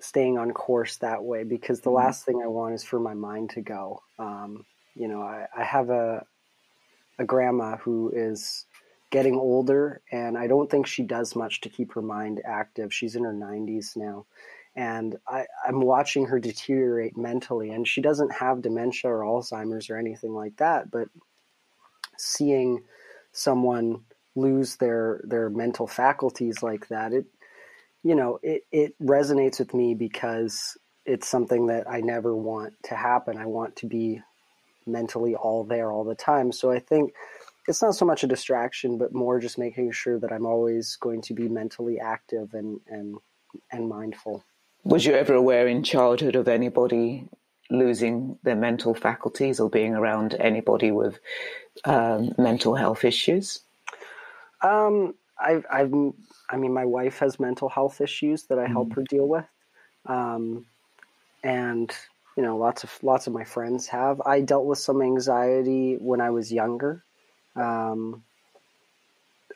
staying 0.00 0.38
on 0.38 0.52
course 0.52 0.98
that 0.98 1.22
way. 1.22 1.44
Because 1.44 1.80
the 1.80 1.90
mm. 1.90 1.96
last 1.96 2.24
thing 2.24 2.42
I 2.42 2.48
want 2.48 2.74
is 2.74 2.84
for 2.84 3.00
my 3.00 3.14
mind 3.14 3.50
to 3.50 3.62
go. 3.62 4.02
Um, 4.18 4.66
you 4.94 5.08
know, 5.08 5.22
I, 5.22 5.46
I 5.56 5.64
have 5.64 5.90
a 5.90 6.26
a 7.18 7.24
grandma 7.24 7.76
who 7.76 8.12
is 8.14 8.66
getting 9.10 9.36
older, 9.36 10.00
and 10.10 10.36
I 10.36 10.46
don't 10.46 10.70
think 10.70 10.86
she 10.86 11.02
does 11.02 11.36
much 11.36 11.60
to 11.60 11.68
keep 11.68 11.92
her 11.92 12.02
mind 12.02 12.40
active. 12.44 12.92
She's 12.92 13.14
in 13.14 13.24
her 13.24 13.32
90s 13.32 13.96
now, 13.96 14.26
and 14.74 15.16
I, 15.28 15.46
am 15.66 15.80
watching 15.80 16.26
her 16.26 16.38
deteriorate 16.38 17.16
mentally. 17.16 17.70
And 17.70 17.86
she 17.86 18.00
doesn't 18.00 18.32
have 18.32 18.62
dementia 18.62 19.10
or 19.10 19.20
Alzheimer's 19.20 19.90
or 19.90 19.96
anything 19.96 20.32
like 20.32 20.56
that, 20.56 20.90
but 20.90 21.08
seeing 22.16 22.84
someone 23.32 24.04
lose 24.34 24.76
their 24.76 25.20
their 25.24 25.50
mental 25.50 25.86
faculties 25.86 26.62
like 26.62 26.88
that, 26.88 27.12
it 27.12 27.26
you 28.02 28.14
know 28.14 28.38
it 28.42 28.62
it 28.72 28.94
resonates 29.00 29.58
with 29.58 29.74
me 29.74 29.94
because 29.94 30.76
it's 31.04 31.28
something 31.28 31.66
that 31.66 31.88
I 31.90 32.00
never 32.00 32.34
want 32.34 32.74
to 32.84 32.94
happen. 32.94 33.36
I 33.36 33.46
want 33.46 33.76
to 33.76 33.86
be 33.86 34.22
mentally 34.86 35.34
all 35.34 35.64
there 35.64 35.90
all 35.90 36.04
the 36.04 36.14
time. 36.14 36.52
So 36.52 36.70
I 36.70 36.78
think 36.78 37.12
it's 37.68 37.82
not 37.82 37.94
so 37.94 38.04
much 38.04 38.24
a 38.24 38.28
distraction, 38.28 38.98
but 38.98 39.14
more 39.14 39.38
just 39.38 39.58
making 39.58 39.92
sure 39.92 40.18
that 40.18 40.32
I'm 40.32 40.46
always 40.46 40.96
going 40.96 41.22
to 41.22 41.34
be 41.34 41.48
mentally 41.48 42.00
active 42.00 42.54
and 42.54 42.80
and 42.88 43.16
and 43.70 43.88
mindful. 43.88 44.44
Was 44.84 45.06
you 45.06 45.14
ever 45.14 45.34
aware 45.34 45.68
in 45.68 45.82
childhood 45.84 46.36
of 46.36 46.48
anybody 46.48 47.28
losing 47.70 48.38
their 48.42 48.56
mental 48.56 48.94
faculties 48.94 49.60
or 49.60 49.70
being 49.70 49.94
around 49.94 50.34
anybody 50.34 50.90
with 50.90 51.18
um, 51.84 52.32
mental 52.36 52.74
health 52.74 53.04
issues? 53.04 53.60
Um, 54.62 55.14
I've, 55.38 55.64
I've, 55.72 55.92
I 56.50 56.56
mean, 56.56 56.74
my 56.74 56.84
wife 56.84 57.18
has 57.20 57.40
mental 57.40 57.68
health 57.68 58.00
issues 58.00 58.44
that 58.44 58.58
I 58.58 58.66
help 58.66 58.90
mm. 58.90 58.96
her 58.96 59.02
deal 59.04 59.28
with, 59.28 59.46
um, 60.06 60.66
and 61.42 61.90
you 62.36 62.42
know, 62.42 62.56
lots 62.56 62.82
of 62.84 62.98
lots 63.02 63.26
of 63.26 63.32
my 63.32 63.44
friends 63.44 63.86
have. 63.88 64.20
I 64.24 64.40
dealt 64.40 64.66
with 64.66 64.78
some 64.78 65.02
anxiety 65.02 65.96
when 66.00 66.20
I 66.20 66.30
was 66.30 66.52
younger. 66.52 67.04
Um, 67.56 68.22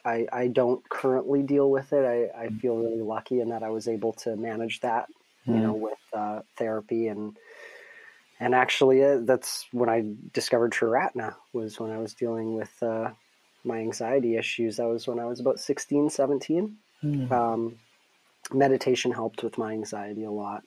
I, 0.04 0.26
I 0.32 0.46
don't 0.48 0.88
currently 0.88 1.42
deal 1.42 1.70
with 1.70 1.92
it. 1.92 2.04
I, 2.04 2.44
I 2.44 2.48
feel 2.48 2.76
really 2.76 3.02
lucky 3.02 3.40
in 3.40 3.48
that 3.48 3.64
I 3.64 3.70
was 3.70 3.88
able 3.88 4.12
to 4.14 4.36
manage 4.36 4.80
that, 4.80 5.08
you 5.46 5.54
mm. 5.54 5.62
know, 5.62 5.72
with 5.74 5.98
uh, 6.12 6.40
therapy 6.56 7.08
and 7.08 7.36
and 8.38 8.54
actually 8.54 9.02
uh, 9.02 9.18
that's 9.22 9.66
when 9.72 9.88
I 9.88 10.04
discovered 10.32 10.72
Triratna 10.72 11.34
was 11.52 11.80
when 11.80 11.90
I 11.90 11.98
was 11.98 12.14
dealing 12.14 12.54
with 12.54 12.82
uh, 12.82 13.10
my 13.64 13.78
anxiety 13.78 14.36
issues. 14.36 14.76
That 14.76 14.88
was 14.88 15.06
when 15.06 15.18
I 15.18 15.24
was 15.24 15.40
about 15.40 15.58
16, 15.58 16.10
17. 16.10 16.76
Mm. 17.02 17.32
Um, 17.32 17.78
meditation 18.52 19.10
helped 19.10 19.42
with 19.42 19.56
my 19.58 19.72
anxiety 19.72 20.24
a 20.24 20.30
lot. 20.30 20.62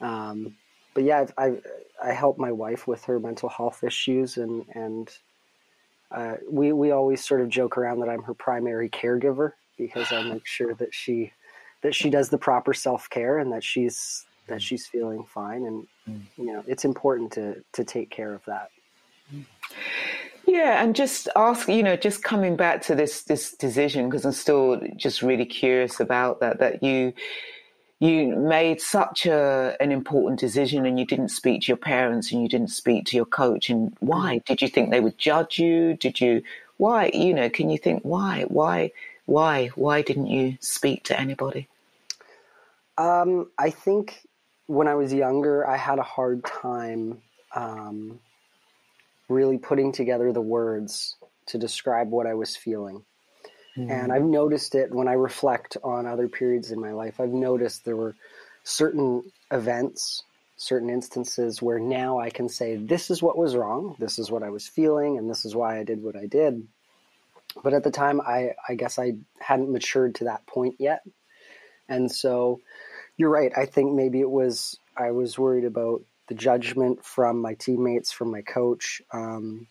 Um, 0.00 0.56
but 0.94 1.04
yeah, 1.04 1.20
I've, 1.20 1.34
I've, 1.38 1.66
I 2.02 2.12
help 2.12 2.38
my 2.38 2.50
wife 2.50 2.86
with 2.86 3.04
her 3.04 3.20
mental 3.20 3.48
health 3.48 3.84
issues 3.84 4.36
and 4.38 4.64
and 4.74 5.10
uh, 6.10 6.34
we 6.50 6.72
we 6.72 6.90
always 6.90 7.24
sort 7.24 7.40
of 7.40 7.48
joke 7.48 7.78
around 7.78 8.00
that 8.00 8.08
I'm 8.08 8.22
her 8.22 8.34
primary 8.34 8.90
caregiver 8.90 9.52
because 9.78 10.12
I 10.12 10.22
make 10.22 10.46
sure 10.46 10.74
that 10.74 10.94
she 10.94 11.32
that 11.82 11.94
she 11.94 12.10
does 12.10 12.30
the 12.30 12.38
proper 12.38 12.72
self 12.72 13.08
care 13.10 13.38
and 13.38 13.52
that 13.52 13.62
she's 13.62 14.24
that 14.48 14.58
mm. 14.58 14.62
she's 14.62 14.86
feeling 14.86 15.24
fine 15.24 15.64
and 15.64 15.86
mm. 16.08 16.20
you 16.36 16.46
know 16.46 16.64
it's 16.66 16.84
important 16.84 17.32
to 17.32 17.62
to 17.72 17.84
take 17.84 18.10
care 18.10 18.34
of 18.34 18.44
that. 18.46 18.70
Yeah, 20.44 20.82
and 20.82 20.96
just 20.96 21.28
ask, 21.36 21.68
you 21.68 21.84
know, 21.84 21.96
just 21.96 22.24
coming 22.24 22.56
back 22.56 22.82
to 22.82 22.94
this 22.94 23.22
this 23.24 23.52
decision 23.52 24.08
because 24.08 24.24
I'm 24.24 24.32
still 24.32 24.80
just 24.96 25.22
really 25.22 25.46
curious 25.46 26.00
about 26.00 26.40
that. 26.40 26.58
That 26.58 26.82
you 26.82 27.12
you 28.02 28.34
made 28.34 28.80
such 28.80 29.26
a 29.26 29.76
an 29.78 29.92
important 29.92 30.40
decision 30.40 30.84
and 30.84 30.98
you 30.98 31.06
didn't 31.06 31.28
speak 31.28 31.62
to 31.62 31.68
your 31.68 31.76
parents 31.76 32.32
and 32.32 32.42
you 32.42 32.48
didn't 32.48 32.70
speak 32.70 33.04
to 33.06 33.16
your 33.16 33.24
coach 33.24 33.70
and 33.70 33.96
why 34.00 34.38
did 34.44 34.60
you 34.60 34.66
think 34.66 34.90
they 34.90 34.98
would 34.98 35.16
judge 35.18 35.60
you 35.60 35.94
did 35.94 36.20
you 36.20 36.42
why 36.78 37.12
you 37.14 37.32
know 37.32 37.48
can 37.48 37.70
you 37.70 37.78
think 37.78 38.02
why 38.02 38.44
why 38.48 38.90
why 39.26 39.68
why 39.76 40.02
didn't 40.02 40.26
you 40.26 40.58
speak 40.58 41.04
to 41.04 41.18
anybody 41.18 41.68
um, 42.98 43.50
i 43.58 43.70
think 43.70 44.20
when 44.66 44.88
i 44.88 44.94
was 44.94 45.12
younger 45.12 45.66
i 45.66 45.76
had 45.76 45.98
a 45.98 46.02
hard 46.02 46.44
time 46.44 47.20
um, 47.54 48.18
really 49.28 49.58
putting 49.58 49.92
together 49.92 50.32
the 50.32 50.40
words 50.40 51.16
to 51.46 51.58
describe 51.58 52.10
what 52.10 52.26
i 52.26 52.34
was 52.34 52.56
feeling 52.56 53.04
Mm-hmm. 53.76 53.90
And 53.90 54.12
I've 54.12 54.24
noticed 54.24 54.74
it 54.74 54.94
when 54.94 55.08
I 55.08 55.12
reflect 55.12 55.76
on 55.82 56.06
other 56.06 56.28
periods 56.28 56.70
in 56.70 56.80
my 56.80 56.92
life. 56.92 57.20
I've 57.20 57.30
noticed 57.30 57.84
there 57.84 57.96
were 57.96 58.14
certain 58.64 59.22
events, 59.50 60.22
certain 60.56 60.90
instances 60.90 61.62
where 61.62 61.78
now 61.78 62.18
I 62.18 62.30
can 62.30 62.48
say, 62.48 62.76
this 62.76 63.10
is 63.10 63.22
what 63.22 63.38
was 63.38 63.56
wrong, 63.56 63.96
this 63.98 64.18
is 64.18 64.30
what 64.30 64.42
I 64.42 64.50
was 64.50 64.68
feeling, 64.68 65.16
and 65.16 65.28
this 65.28 65.44
is 65.44 65.56
why 65.56 65.78
I 65.78 65.84
did 65.84 66.02
what 66.02 66.16
I 66.16 66.26
did. 66.26 66.66
But 67.62 67.74
at 67.74 67.84
the 67.84 67.90
time, 67.90 68.20
I, 68.20 68.52
I 68.68 68.74
guess 68.74 68.98
I 68.98 69.14
hadn't 69.38 69.72
matured 69.72 70.16
to 70.16 70.24
that 70.24 70.46
point 70.46 70.76
yet. 70.78 71.02
And 71.88 72.10
so 72.10 72.60
you're 73.16 73.30
right. 73.30 73.52
I 73.56 73.66
think 73.66 73.94
maybe 73.94 74.20
it 74.20 74.30
was, 74.30 74.78
I 74.96 75.10
was 75.10 75.38
worried 75.38 75.64
about 75.64 76.02
the 76.28 76.34
judgment 76.34 77.04
from 77.04 77.40
my 77.40 77.54
teammates, 77.54 78.12
from 78.12 78.30
my 78.30 78.42
coach. 78.42 79.02
Um, 79.12 79.66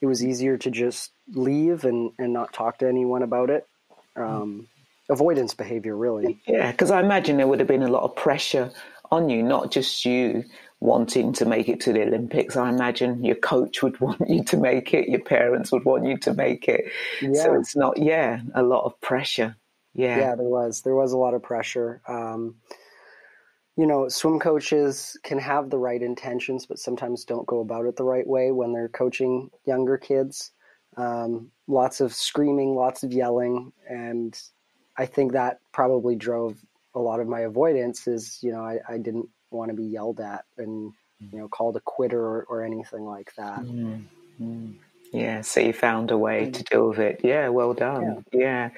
it 0.00 0.06
was 0.06 0.24
easier 0.24 0.56
to 0.58 0.70
just 0.70 1.12
leave 1.28 1.84
and, 1.84 2.12
and 2.18 2.32
not 2.32 2.52
talk 2.52 2.78
to 2.78 2.88
anyone 2.88 3.22
about 3.22 3.50
it. 3.50 3.66
Um, 4.16 4.68
avoidance 5.10 5.54
behavior, 5.54 5.96
really. 5.96 6.40
Yeah, 6.46 6.70
because 6.70 6.90
I 6.90 7.00
imagine 7.00 7.36
there 7.36 7.46
would 7.46 7.60
have 7.60 7.68
been 7.68 7.82
a 7.82 7.88
lot 7.88 8.04
of 8.04 8.16
pressure 8.16 8.70
on 9.10 9.28
you, 9.28 9.42
not 9.42 9.70
just 9.70 10.04
you 10.04 10.44
wanting 10.78 11.32
to 11.34 11.44
make 11.44 11.68
it 11.68 11.80
to 11.80 11.92
the 11.92 12.02
Olympics. 12.02 12.56
I 12.56 12.70
imagine 12.70 13.24
your 13.24 13.36
coach 13.36 13.82
would 13.82 14.00
want 14.00 14.22
you 14.28 14.42
to 14.44 14.56
make 14.56 14.94
it, 14.94 15.08
your 15.08 15.20
parents 15.20 15.72
would 15.72 15.84
want 15.84 16.06
you 16.06 16.16
to 16.18 16.34
make 16.34 16.68
it. 16.68 16.90
Yeah. 17.20 17.42
So 17.42 17.54
it's 17.54 17.76
not, 17.76 17.98
yeah, 17.98 18.40
a 18.54 18.62
lot 18.62 18.84
of 18.84 18.98
pressure. 19.00 19.56
Yeah. 19.94 20.18
Yeah, 20.18 20.34
there 20.36 20.48
was. 20.48 20.82
There 20.82 20.94
was 20.94 21.12
a 21.12 21.18
lot 21.18 21.34
of 21.34 21.42
pressure. 21.42 22.00
Um, 22.06 22.56
you 23.76 23.86
know, 23.86 24.08
swim 24.08 24.38
coaches 24.38 25.16
can 25.22 25.38
have 25.38 25.70
the 25.70 25.78
right 25.78 26.02
intentions, 26.02 26.66
but 26.66 26.78
sometimes 26.78 27.24
don't 27.24 27.46
go 27.46 27.60
about 27.60 27.86
it 27.86 27.96
the 27.96 28.04
right 28.04 28.26
way 28.26 28.52
when 28.52 28.72
they're 28.72 28.88
coaching 28.88 29.50
younger 29.64 29.96
kids. 29.96 30.52
Um, 30.96 31.50
lots 31.66 32.00
of 32.00 32.12
screaming, 32.12 32.74
lots 32.74 33.02
of 33.02 33.12
yelling, 33.12 33.72
and 33.88 34.38
I 34.98 35.06
think 35.06 35.32
that 35.32 35.60
probably 35.72 36.16
drove 36.16 36.58
a 36.94 36.98
lot 36.98 37.20
of 37.20 37.28
my 37.28 37.40
avoidance. 37.40 38.06
Is 38.06 38.38
you 38.42 38.52
know, 38.52 38.60
I, 38.60 38.80
I 38.88 38.98
didn't 38.98 39.28
want 39.50 39.70
to 39.70 39.76
be 39.76 39.84
yelled 39.84 40.20
at 40.20 40.44
and 40.58 40.92
you 41.32 41.38
know 41.38 41.48
called 41.48 41.76
a 41.76 41.80
quitter 41.80 42.20
or, 42.20 42.44
or 42.48 42.64
anything 42.64 43.04
like 43.04 43.32
that. 43.36 43.60
Mm-hmm. 43.60 44.72
Yeah, 45.12 45.40
so 45.40 45.60
you 45.60 45.72
found 45.72 46.12
a 46.12 46.18
way 46.18 46.50
to 46.50 46.62
deal 46.62 46.88
with 46.88 47.00
it. 47.00 47.20
Yeah, 47.24 47.48
well 47.48 47.74
done. 47.74 48.24
Yeah. 48.32 48.40
yeah. 48.40 48.70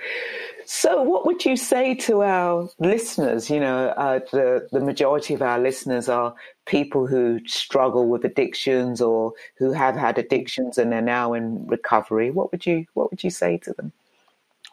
So, 0.65 1.03
what 1.03 1.27
would 1.27 1.45
you 1.45 1.57
say 1.57 1.95
to 1.97 2.23
our 2.23 2.71
listeners? 2.79 3.51
You 3.51 3.61
know, 3.61 3.89
uh, 3.89 4.21
the 4.31 4.67
the 4.73 4.81
majority 4.81 5.35
of 5.35 5.43
our 5.43 5.59
listeners 5.59 6.09
are 6.09 6.35
people 6.65 7.07
who 7.07 7.41
struggle 7.47 8.09
with 8.09 8.25
addictions 8.25 9.03
or 9.03 9.35
who 9.57 9.73
have 9.73 9.95
had 9.95 10.19
addictions 10.19 10.79
and 10.79 10.95
are 10.95 11.03
now 11.03 11.35
in 11.35 11.67
recovery. 11.67 12.31
What 12.31 12.51
would 12.51 12.65
you 12.65 12.87
What 12.95 13.11
would 13.11 13.23
you 13.23 13.31
say 13.31 13.59
to 13.59 13.75
them? 13.75 13.93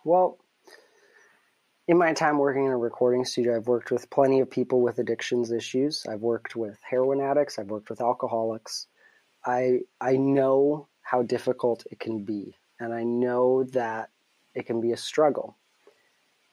Well, 0.06 0.38
in 1.90 1.98
my 1.98 2.14
time 2.14 2.38
working 2.38 2.66
in 2.66 2.72
a 2.72 2.78
recording 2.78 3.26
studio, 3.26 3.58
I've 3.58 3.68
worked 3.68 3.92
with 3.92 4.10
plenty 4.12 4.40
of 4.40 4.50
people 4.50 4.80
with 4.80 5.00
addictions 5.00 5.52
issues. 5.52 6.06
I've 6.08 6.22
worked 6.22 6.56
with 6.56 6.78
heroin 6.88 7.20
addicts. 7.20 7.60
I've 7.60 7.72
worked 7.72 7.90
with 7.90 8.00
alcoholics. 8.00 8.88
I 9.46 9.80
I 10.00 10.16
know 10.16 10.88
how 11.10 11.24
difficult 11.24 11.86
it 11.90 12.00
can 12.00 12.24
be. 12.24 12.56
And 12.80 12.94
I 12.94 13.04
know 13.04 13.64
that 13.64 14.10
it 14.54 14.68
can 14.68 14.80
be 14.80 14.92
a 14.92 14.98
struggle. 14.98 15.58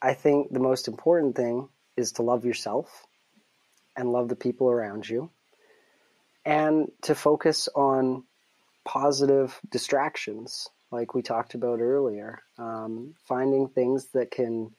I 0.01 0.14
think 0.14 0.51
the 0.51 0.61
most 0.61 0.88
important 0.88 1.37
thing 1.37 1.69
is 1.97 2.12
to 2.12 2.23
love 2.23 2.47
yourself 2.47 3.07
and 3.97 4.12
love 4.12 4.29
the 4.29 4.37
people 4.37 4.71
around 4.71 5.07
you 5.09 5.31
and 6.47 6.90
to 7.03 7.14
focus 7.14 7.69
on 7.75 8.25
positive 8.85 9.61
distractions, 9.71 10.69
like 10.90 11.14
we 11.14 11.21
talked 11.21 11.55
about 11.55 11.81
earlier. 11.81 12.40
Um, 12.57 13.14
finding 13.29 13.69
things 13.69 14.07
that 14.14 14.31
can 14.31 14.71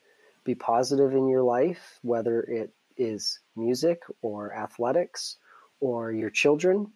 be 0.43 0.55
positive 0.55 1.13
in 1.13 1.27
your 1.27 1.43
life, 1.43 1.99
whether 2.01 2.41
it 2.41 2.71
is 2.97 3.39
music 3.55 4.01
or 4.23 4.55
athletics 4.55 5.37
or 5.79 6.11
your 6.11 6.31
children. 6.31 6.93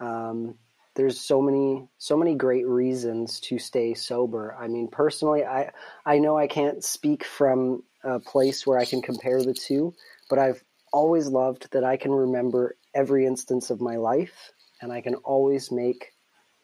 Um, 0.00 0.54
there's 0.94 1.20
so 1.20 1.40
many 1.42 1.88
so 1.98 2.16
many 2.16 2.34
great 2.34 2.66
reasons 2.66 3.40
to 3.40 3.58
stay 3.58 3.94
sober. 3.94 4.56
I 4.58 4.68
mean, 4.68 4.88
personally, 4.88 5.44
I 5.44 5.70
I 6.06 6.18
know 6.18 6.36
I 6.36 6.46
can't 6.46 6.84
speak 6.84 7.24
from 7.24 7.82
a 8.02 8.20
place 8.20 8.66
where 8.66 8.78
I 8.78 8.84
can 8.84 9.02
compare 9.02 9.42
the 9.42 9.54
two, 9.54 9.94
but 10.30 10.38
I've 10.38 10.62
always 10.92 11.28
loved 11.28 11.68
that 11.72 11.84
I 11.84 11.96
can 11.96 12.12
remember 12.12 12.76
every 12.94 13.26
instance 13.26 13.70
of 13.70 13.80
my 13.80 13.96
life 13.96 14.52
and 14.80 14.92
I 14.92 15.00
can 15.00 15.16
always 15.16 15.72
make 15.72 16.12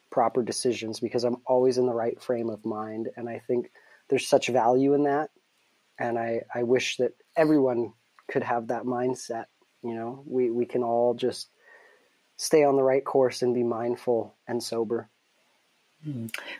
proper 0.09 0.43
decisions 0.43 0.99
because 0.99 1.23
I'm 1.23 1.37
always 1.45 1.77
in 1.77 1.85
the 1.85 1.93
right 1.93 2.21
frame 2.21 2.49
of 2.49 2.63
mind 2.65 3.09
and 3.17 3.27
I 3.27 3.39
think 3.39 3.71
there's 4.09 4.27
such 4.27 4.47
value 4.47 4.93
in 4.93 5.03
that 5.03 5.29
and 5.99 6.17
I 6.17 6.41
I 6.53 6.63
wish 6.63 6.97
that 6.97 7.13
everyone 7.35 7.93
could 8.29 8.43
have 8.43 8.67
that 8.67 8.83
mindset, 8.83 9.45
you 9.83 9.93
know. 9.93 10.23
We 10.25 10.49
we 10.49 10.65
can 10.65 10.83
all 10.83 11.13
just 11.13 11.49
stay 12.41 12.63
on 12.63 12.75
the 12.75 12.81
right 12.81 13.05
course 13.05 13.43
and 13.43 13.53
be 13.53 13.61
mindful 13.61 14.33
and 14.47 14.63
sober. 14.63 15.07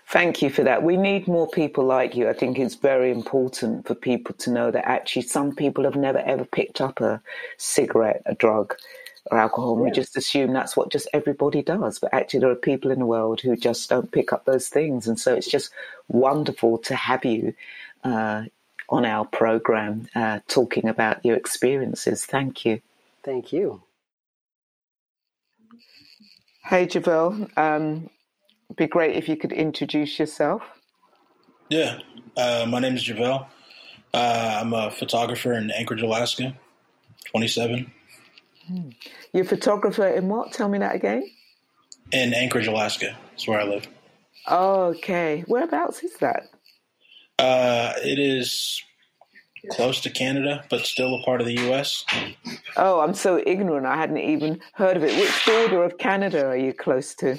Thank 0.08 0.44
you 0.44 0.52
for 0.52 0.64
that. 0.64 0.84
We 0.84 0.96
need 0.96 1.28
more 1.28 1.50
people 1.50 1.84
like 1.84 2.16
you. 2.16 2.30
I 2.30 2.34
think 2.34 2.60
it's 2.60 2.76
very 2.76 3.10
important 3.10 3.88
for 3.88 3.96
people 3.96 4.36
to 4.36 4.52
know 4.52 4.70
that 4.70 4.88
actually 4.88 5.24
some 5.24 5.56
people 5.56 5.84
have 5.84 5.96
never 5.96 6.20
ever 6.20 6.46
picked 6.46 6.82
up 6.82 7.02
a 7.02 7.20
cigarette, 7.58 8.22
a 8.28 8.36
drug, 8.36 8.76
or 9.32 9.40
alcohol. 9.40 9.74
And 9.74 9.82
We 9.82 9.90
just 9.90 10.16
assume 10.16 10.54
that's 10.54 10.78
what 10.78 10.92
just 10.92 11.08
everybody 11.14 11.64
does. 11.64 11.98
But 11.98 12.14
actually, 12.14 12.42
there 12.42 12.52
are 12.52 12.56
people 12.70 12.92
in 12.92 13.00
the 13.00 13.08
world 13.08 13.42
who 13.42 13.56
just 13.56 13.90
don't 13.90 14.12
pick 14.12 14.32
up 14.32 14.46
those 14.46 14.70
things. 14.70 15.08
And 15.08 15.20
so 15.20 15.34
it's 15.34 15.50
just 15.50 15.72
wonderful 16.10 16.78
to 16.78 16.94
have 16.94 17.26
you 17.26 17.56
uh, 18.04 18.44
on 18.90 19.06
our 19.06 19.26
program 19.26 20.08
uh, 20.14 20.42
talking 20.48 20.88
about 20.88 21.26
your 21.26 21.36
experiences. 21.36 22.28
Thank 22.28 22.64
you. 22.66 22.82
Thank 23.24 23.52
you. 23.52 23.82
Hey, 26.64 26.86
Javel. 26.86 27.48
Um, 27.58 28.10
be 28.76 28.88
great 28.88 29.16
if 29.16 29.28
you 29.28 29.36
could 29.36 29.52
introduce 29.52 30.20
yourself. 30.20 30.62
Yeah, 31.70 32.00
uh, 32.38 32.66
my 32.68 32.80
name 32.80 32.96
is 32.96 33.04
Javel. 33.04 33.48
Uh, 34.14 34.60
I'm 34.62 34.74
a 34.74 34.92
photographer 34.92 35.54
in 35.54 35.72
Anchorage, 35.72 36.02
Alaska, 36.02 36.54
27. 37.32 37.92
Hmm. 38.68 38.90
You're 39.34 39.44
a 39.44 39.48
photographer 39.48 40.08
in 40.08 40.28
what? 40.28 40.52
Tell 40.52 40.70
me 40.70 40.78
that 40.80 40.96
again. 40.96 41.30
In 42.12 42.34
Anchorage, 42.34 42.68
Alaska. 42.68 43.18
That's 43.32 43.48
where 43.48 43.60
I 43.60 43.64
live. 43.64 43.88
Okay. 44.50 45.44
Whereabouts 45.48 46.04
is 46.04 46.18
that? 46.18 46.44
Uh, 47.40 47.94
it 47.98 48.20
is 48.20 48.84
close 49.70 50.02
to 50.02 50.10
Canada, 50.10 50.64
but 50.70 50.82
still 50.82 51.16
a 51.16 51.24
part 51.24 51.42
of 51.42 51.48
the 51.48 51.54
U.S. 51.68 52.06
Oh, 52.78 53.00
I'm 53.02 53.14
so 53.14 53.42
ignorant. 53.46 53.86
I 53.86 53.96
hadn't 53.96 54.18
even 54.18 54.60
heard 54.74 54.98
of 54.98 55.04
it. 55.04 55.18
Which 55.20 55.46
border 55.46 55.84
of 55.84 55.98
Canada 55.98 56.48
are 56.48 56.58
you 56.58 56.74
close 56.74 57.14
to? 57.16 57.38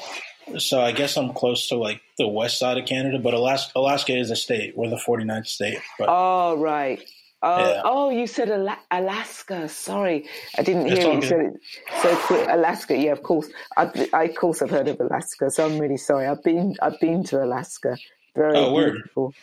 So 0.59 0.81
I 0.81 0.93
guess 0.93 1.17
I'm 1.17 1.33
close 1.33 1.69
to 1.69 1.77
like 1.77 2.01
the 2.19 2.29
west 2.29 2.59
side 2.59 2.79
of 2.79 2.87
Canada, 2.87 3.19
but 3.19 3.35
Alaska, 3.35 3.73
Alaska 3.77 4.17
is 4.17 4.31
a 4.31 4.37
state. 4.37 4.77
We're 4.77 4.91
the 4.91 4.97
49th 4.97 5.47
state. 5.47 5.79
But, 5.99 6.09
oh, 6.11 6.57
right. 6.59 7.03
Oh, 7.45 7.59
yeah. 7.59 7.83
oh, 7.85 8.11
you 8.11 8.29
said 8.29 8.51
Alaska. 8.93 9.69
Sorry, 9.69 10.29
I 10.57 10.63
didn't 10.63 10.87
hear 10.87 11.13
you 11.13 11.23
said 11.23 11.41
it 11.41 11.61
so 12.01 12.17
quick. 12.19 12.47
Alaska, 12.49 12.97
yeah, 12.97 13.11
of 13.11 13.25
course. 13.25 13.49
I, 13.77 14.09
I, 14.13 14.25
of 14.25 14.37
course, 14.37 14.63
I've 14.63 14.71
heard 14.71 14.87
of 14.87 15.01
Alaska. 15.01 15.51
So 15.51 15.67
I'm 15.67 15.79
really 15.79 15.97
sorry. 15.97 16.27
I've 16.27 16.43
been, 16.45 16.77
I've 16.83 17.01
been 17.01 17.25
to 17.25 17.43
Alaska. 17.43 17.97
Very 18.37 18.57
oh, 18.59 18.73
beautiful. 18.73 19.25
Word. 19.25 19.35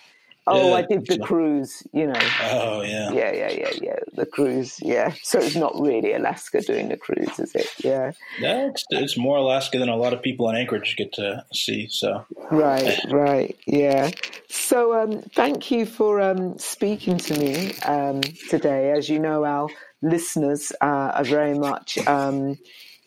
Oh, 0.49 0.69
yeah. 0.69 0.75
I 0.75 0.81
did 0.81 1.05
the 1.05 1.19
cruise, 1.19 1.83
you 1.93 2.07
know. 2.07 2.19
Oh, 2.43 2.81
yeah. 2.81 3.12
Yeah, 3.12 3.31
yeah, 3.31 3.51
yeah, 3.51 3.71
yeah. 3.81 3.99
The 4.13 4.25
cruise, 4.25 4.79
yeah. 4.81 5.13
So 5.23 5.39
it's 5.39 5.55
not 5.55 5.79
really 5.79 6.13
Alaska 6.13 6.62
doing 6.62 6.89
the 6.89 6.97
cruise, 6.97 7.39
is 7.39 7.53
it? 7.53 7.67
Yeah. 7.83 8.13
No, 8.41 8.69
it's, 8.69 8.83
it's 8.89 9.17
more 9.17 9.38
Alaska 9.38 9.77
than 9.77 9.89
a 9.89 9.95
lot 9.95 10.13
of 10.13 10.23
people 10.23 10.49
in 10.49 10.55
Anchorage 10.55 10.95
get 10.97 11.13
to 11.13 11.45
see. 11.53 11.88
So. 11.89 12.25
Right, 12.49 12.99
right, 13.09 13.55
yeah. 13.67 14.09
So 14.49 14.99
um, 14.99 15.21
thank 15.21 15.69
you 15.69 15.85
for 15.85 16.19
um, 16.19 16.57
speaking 16.57 17.17
to 17.17 17.39
me 17.39 17.75
um, 17.81 18.21
today. 18.49 18.91
As 18.91 19.07
you 19.07 19.19
know, 19.19 19.45
our 19.45 19.69
listeners 20.01 20.71
uh, 20.81 21.12
are 21.13 21.23
very 21.23 21.57
much 21.57 21.97
um, 22.07 22.57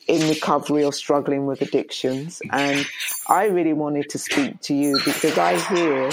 in 0.08 0.28
recovery 0.28 0.84
or 0.84 0.92
struggling 0.92 1.46
with 1.46 1.62
addictions. 1.62 2.40
And 2.50 2.86
I 3.28 3.46
really 3.46 3.72
wanted 3.72 4.10
to 4.10 4.18
speak 4.18 4.60
to 4.62 4.74
you 4.74 4.98
because 5.04 5.38
I 5.38 5.58
hear 5.74 6.10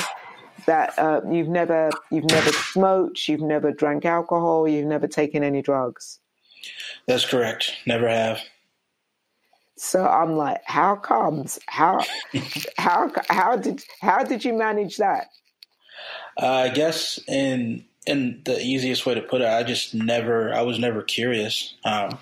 that 0.70 1.00
uh, 1.00 1.22
you've 1.28 1.48
never 1.48 1.90
you've 2.12 2.30
never 2.30 2.52
smoked, 2.52 3.28
you've 3.28 3.42
never 3.42 3.72
drank 3.72 4.06
alcohol, 4.06 4.68
you've 4.68 4.86
never 4.86 5.08
taken 5.08 5.44
any 5.44 5.64
drugs. 5.64 6.20
That's 7.08 7.26
correct. 7.26 7.74
Never 7.88 8.08
have. 8.08 8.40
So 9.78 10.06
I'm 10.06 10.38
like, 10.38 10.62
how 10.66 10.96
comes? 10.96 11.58
How 11.66 12.06
how 12.78 13.12
how 13.30 13.58
did 13.58 13.84
how 14.00 14.24
did 14.24 14.46
you 14.46 14.54
manage 14.54 14.98
that? 14.98 15.30
Uh, 16.40 16.46
I 16.46 16.70
guess 16.70 17.20
in 17.28 17.84
in 18.06 18.42
the 18.46 18.62
easiest 18.62 19.08
way 19.08 19.16
to 19.16 19.22
put 19.22 19.42
it, 19.42 19.48
I 19.48 19.64
just 19.64 19.96
never 19.96 20.54
I 20.54 20.62
was 20.62 20.78
never 20.78 21.02
curious. 21.02 21.74
Um, 21.84 22.20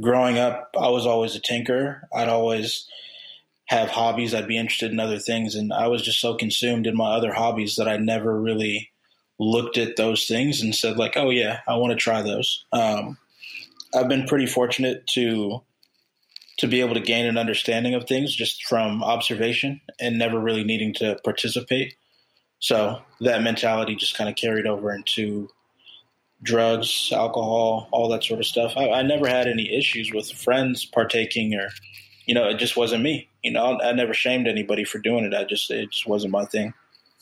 growing 0.00 0.38
up, 0.38 0.70
I 0.78 0.88
was 0.88 1.04
always 1.04 1.34
a 1.34 1.40
tinker. 1.40 2.08
I'd 2.14 2.28
always 2.28 2.86
have 3.66 3.90
hobbies. 3.90 4.34
I'd 4.34 4.48
be 4.48 4.58
interested 4.58 4.92
in 4.92 5.00
other 5.00 5.18
things, 5.18 5.54
and 5.54 5.72
I 5.72 5.88
was 5.88 6.02
just 6.02 6.20
so 6.20 6.34
consumed 6.34 6.86
in 6.86 6.96
my 6.96 7.14
other 7.14 7.32
hobbies 7.32 7.76
that 7.76 7.88
I 7.88 7.96
never 7.96 8.38
really 8.38 8.90
looked 9.38 9.78
at 9.78 9.96
those 9.96 10.26
things 10.26 10.60
and 10.60 10.74
said 10.74 10.96
like, 10.96 11.16
"Oh 11.16 11.30
yeah, 11.30 11.60
I 11.66 11.76
want 11.76 11.92
to 11.92 11.96
try 11.96 12.22
those." 12.22 12.64
Um, 12.72 13.18
I've 13.94 14.08
been 14.08 14.26
pretty 14.26 14.46
fortunate 14.46 15.06
to 15.08 15.62
to 16.58 16.68
be 16.68 16.80
able 16.80 16.94
to 16.94 17.00
gain 17.00 17.26
an 17.26 17.38
understanding 17.38 17.94
of 17.94 18.06
things 18.06 18.34
just 18.34 18.64
from 18.66 19.02
observation 19.02 19.80
and 19.98 20.18
never 20.18 20.38
really 20.38 20.64
needing 20.64 20.92
to 20.94 21.18
participate. 21.24 21.94
So 22.60 23.02
that 23.20 23.42
mentality 23.42 23.96
just 23.96 24.16
kind 24.16 24.30
of 24.30 24.36
carried 24.36 24.66
over 24.66 24.94
into 24.94 25.48
drugs, 26.42 27.10
alcohol, 27.12 27.88
all 27.90 28.08
that 28.10 28.22
sort 28.22 28.40
of 28.40 28.46
stuff. 28.46 28.74
I, 28.76 28.90
I, 28.90 29.02
never 29.02 29.26
had 29.26 29.46
any 29.48 29.76
issues 29.76 30.12
with 30.12 30.30
friends 30.30 30.84
partaking 30.84 31.54
or, 31.54 31.68
you 32.26 32.34
know, 32.34 32.48
it 32.48 32.58
just 32.58 32.76
wasn't 32.76 33.02
me. 33.02 33.28
You 33.42 33.52
know, 33.52 33.78
I, 33.78 33.90
I 33.90 33.92
never 33.92 34.14
shamed 34.14 34.46
anybody 34.46 34.84
for 34.84 34.98
doing 34.98 35.24
it. 35.24 35.34
I 35.34 35.44
just, 35.44 35.70
it 35.70 35.90
just 35.90 36.06
wasn't 36.06 36.32
my 36.32 36.44
thing. 36.44 36.74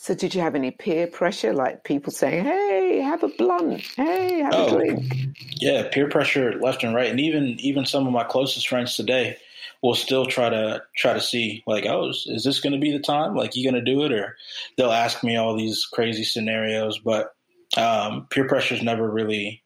So 0.02 0.14
did 0.14 0.34
you 0.34 0.40
have 0.40 0.54
any 0.54 0.70
peer 0.70 1.06
pressure, 1.06 1.52
like 1.52 1.84
people 1.84 2.10
saying, 2.10 2.44
"Hey, 2.44 3.02
have 3.02 3.22
a 3.22 3.28
blunt. 3.28 3.82
Hey, 3.96 4.38
have 4.38 4.54
oh, 4.54 4.66
a 4.68 4.78
drink." 4.78 5.36
Yeah, 5.56 5.88
peer 5.92 6.08
pressure 6.08 6.58
left 6.58 6.82
and 6.82 6.94
right, 6.94 7.10
and 7.10 7.20
even 7.20 7.60
even 7.60 7.84
some 7.84 8.06
of 8.06 8.12
my 8.14 8.24
closest 8.24 8.66
friends 8.66 8.96
today 8.96 9.36
will 9.82 9.94
still 9.94 10.24
try 10.24 10.48
to 10.48 10.82
try 10.96 11.12
to 11.12 11.20
see 11.20 11.62
like, 11.66 11.84
"Oh, 11.84 12.08
is, 12.08 12.26
is 12.30 12.44
this 12.44 12.60
going 12.60 12.72
to 12.72 12.78
be 12.78 12.92
the 12.92 12.98
time? 12.98 13.36
Like, 13.36 13.54
you 13.54 13.70
going 13.70 13.84
to 13.84 13.92
do 13.92 14.02
it?" 14.04 14.12
Or 14.12 14.38
they'll 14.78 14.90
ask 14.90 15.22
me 15.22 15.36
all 15.36 15.54
these 15.54 15.84
crazy 15.92 16.24
scenarios, 16.24 16.98
but 16.98 17.34
um, 17.76 18.26
peer 18.30 18.48
pressure's 18.48 18.82
never 18.82 19.06
really 19.06 19.62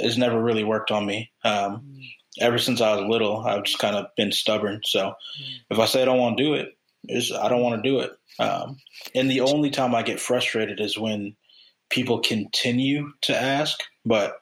has 0.00 0.18
never 0.18 0.42
really 0.42 0.64
worked 0.64 0.90
on 0.90 1.06
me. 1.06 1.30
Um, 1.44 2.00
ever 2.40 2.58
since 2.58 2.80
I 2.80 2.94
was 2.96 3.08
little, 3.08 3.38
I've 3.38 3.64
just 3.64 3.78
kind 3.78 3.96
of 3.96 4.06
been 4.16 4.32
stubborn. 4.32 4.80
So 4.84 5.14
if 5.70 5.78
I 5.78 5.86
say 5.86 6.02
I 6.02 6.04
don't 6.04 6.18
want 6.18 6.36
to 6.36 6.44
do 6.44 6.54
it, 6.54 6.76
is 7.08 7.32
I 7.32 7.48
don't 7.48 7.62
want 7.62 7.82
to 7.82 7.88
do 7.88 8.00
it. 8.00 8.12
Um, 8.38 8.78
and 9.14 9.30
the 9.30 9.40
only 9.40 9.70
time 9.70 9.94
I 9.94 10.02
get 10.02 10.20
frustrated 10.20 10.80
is 10.80 10.98
when 10.98 11.36
people 11.88 12.20
continue 12.20 13.12
to 13.22 13.36
ask, 13.36 13.78
but 14.04 14.40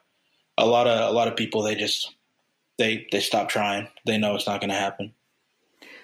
a 0.57 0.65
lot 0.65 0.87
of 0.87 1.09
a 1.09 1.13
lot 1.13 1.27
of 1.27 1.35
people 1.35 1.61
they 1.63 1.75
just 1.75 2.13
they 2.77 3.07
they 3.11 3.19
stop 3.19 3.49
trying. 3.49 3.87
They 4.05 4.17
know 4.17 4.35
it's 4.35 4.47
not 4.47 4.59
going 4.59 4.69
to 4.69 4.75
happen. 4.75 5.13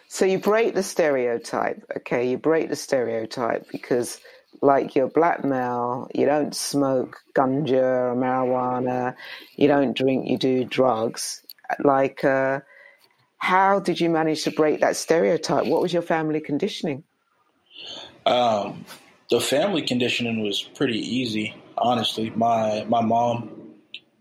So 0.08 0.26
you 0.26 0.40
break 0.40 0.76
the 0.76 0.84
stereotype, 0.84 1.84
okay? 1.98 2.30
You 2.30 2.38
break 2.38 2.70
the 2.70 2.76
stereotype 2.76 3.70
because 3.72 4.20
like 4.62 4.96
you're 4.96 5.08
black 5.08 5.44
male, 5.46 6.10
you 6.14 6.26
don't 6.26 6.54
smoke 6.54 7.22
ganja 7.34 8.12
or 8.12 8.16
marijuana, 8.16 9.16
you 9.56 9.68
don't 9.68 9.96
drink, 9.96 10.28
you 10.28 10.38
do 10.38 10.66
drugs. 10.66 11.42
Like, 11.84 12.24
uh, 12.24 12.62
how 13.38 13.80
did 13.80 14.00
you 14.00 14.10
manage 14.10 14.44
to 14.44 14.52
break 14.52 14.82
that 14.82 14.96
stereotype? 14.96 15.66
What 15.66 15.82
was 15.82 15.94
your 15.94 16.02
family 16.02 16.40
conditioning? 16.40 17.04
Um, 18.26 18.86
the 19.30 19.40
family 19.42 19.82
conditioning 19.82 20.44
was 20.44 20.62
pretty 20.62 21.00
easy, 21.00 21.56
honestly. 21.78 22.30
My 22.32 22.86
my 22.88 23.02
mom, 23.02 23.74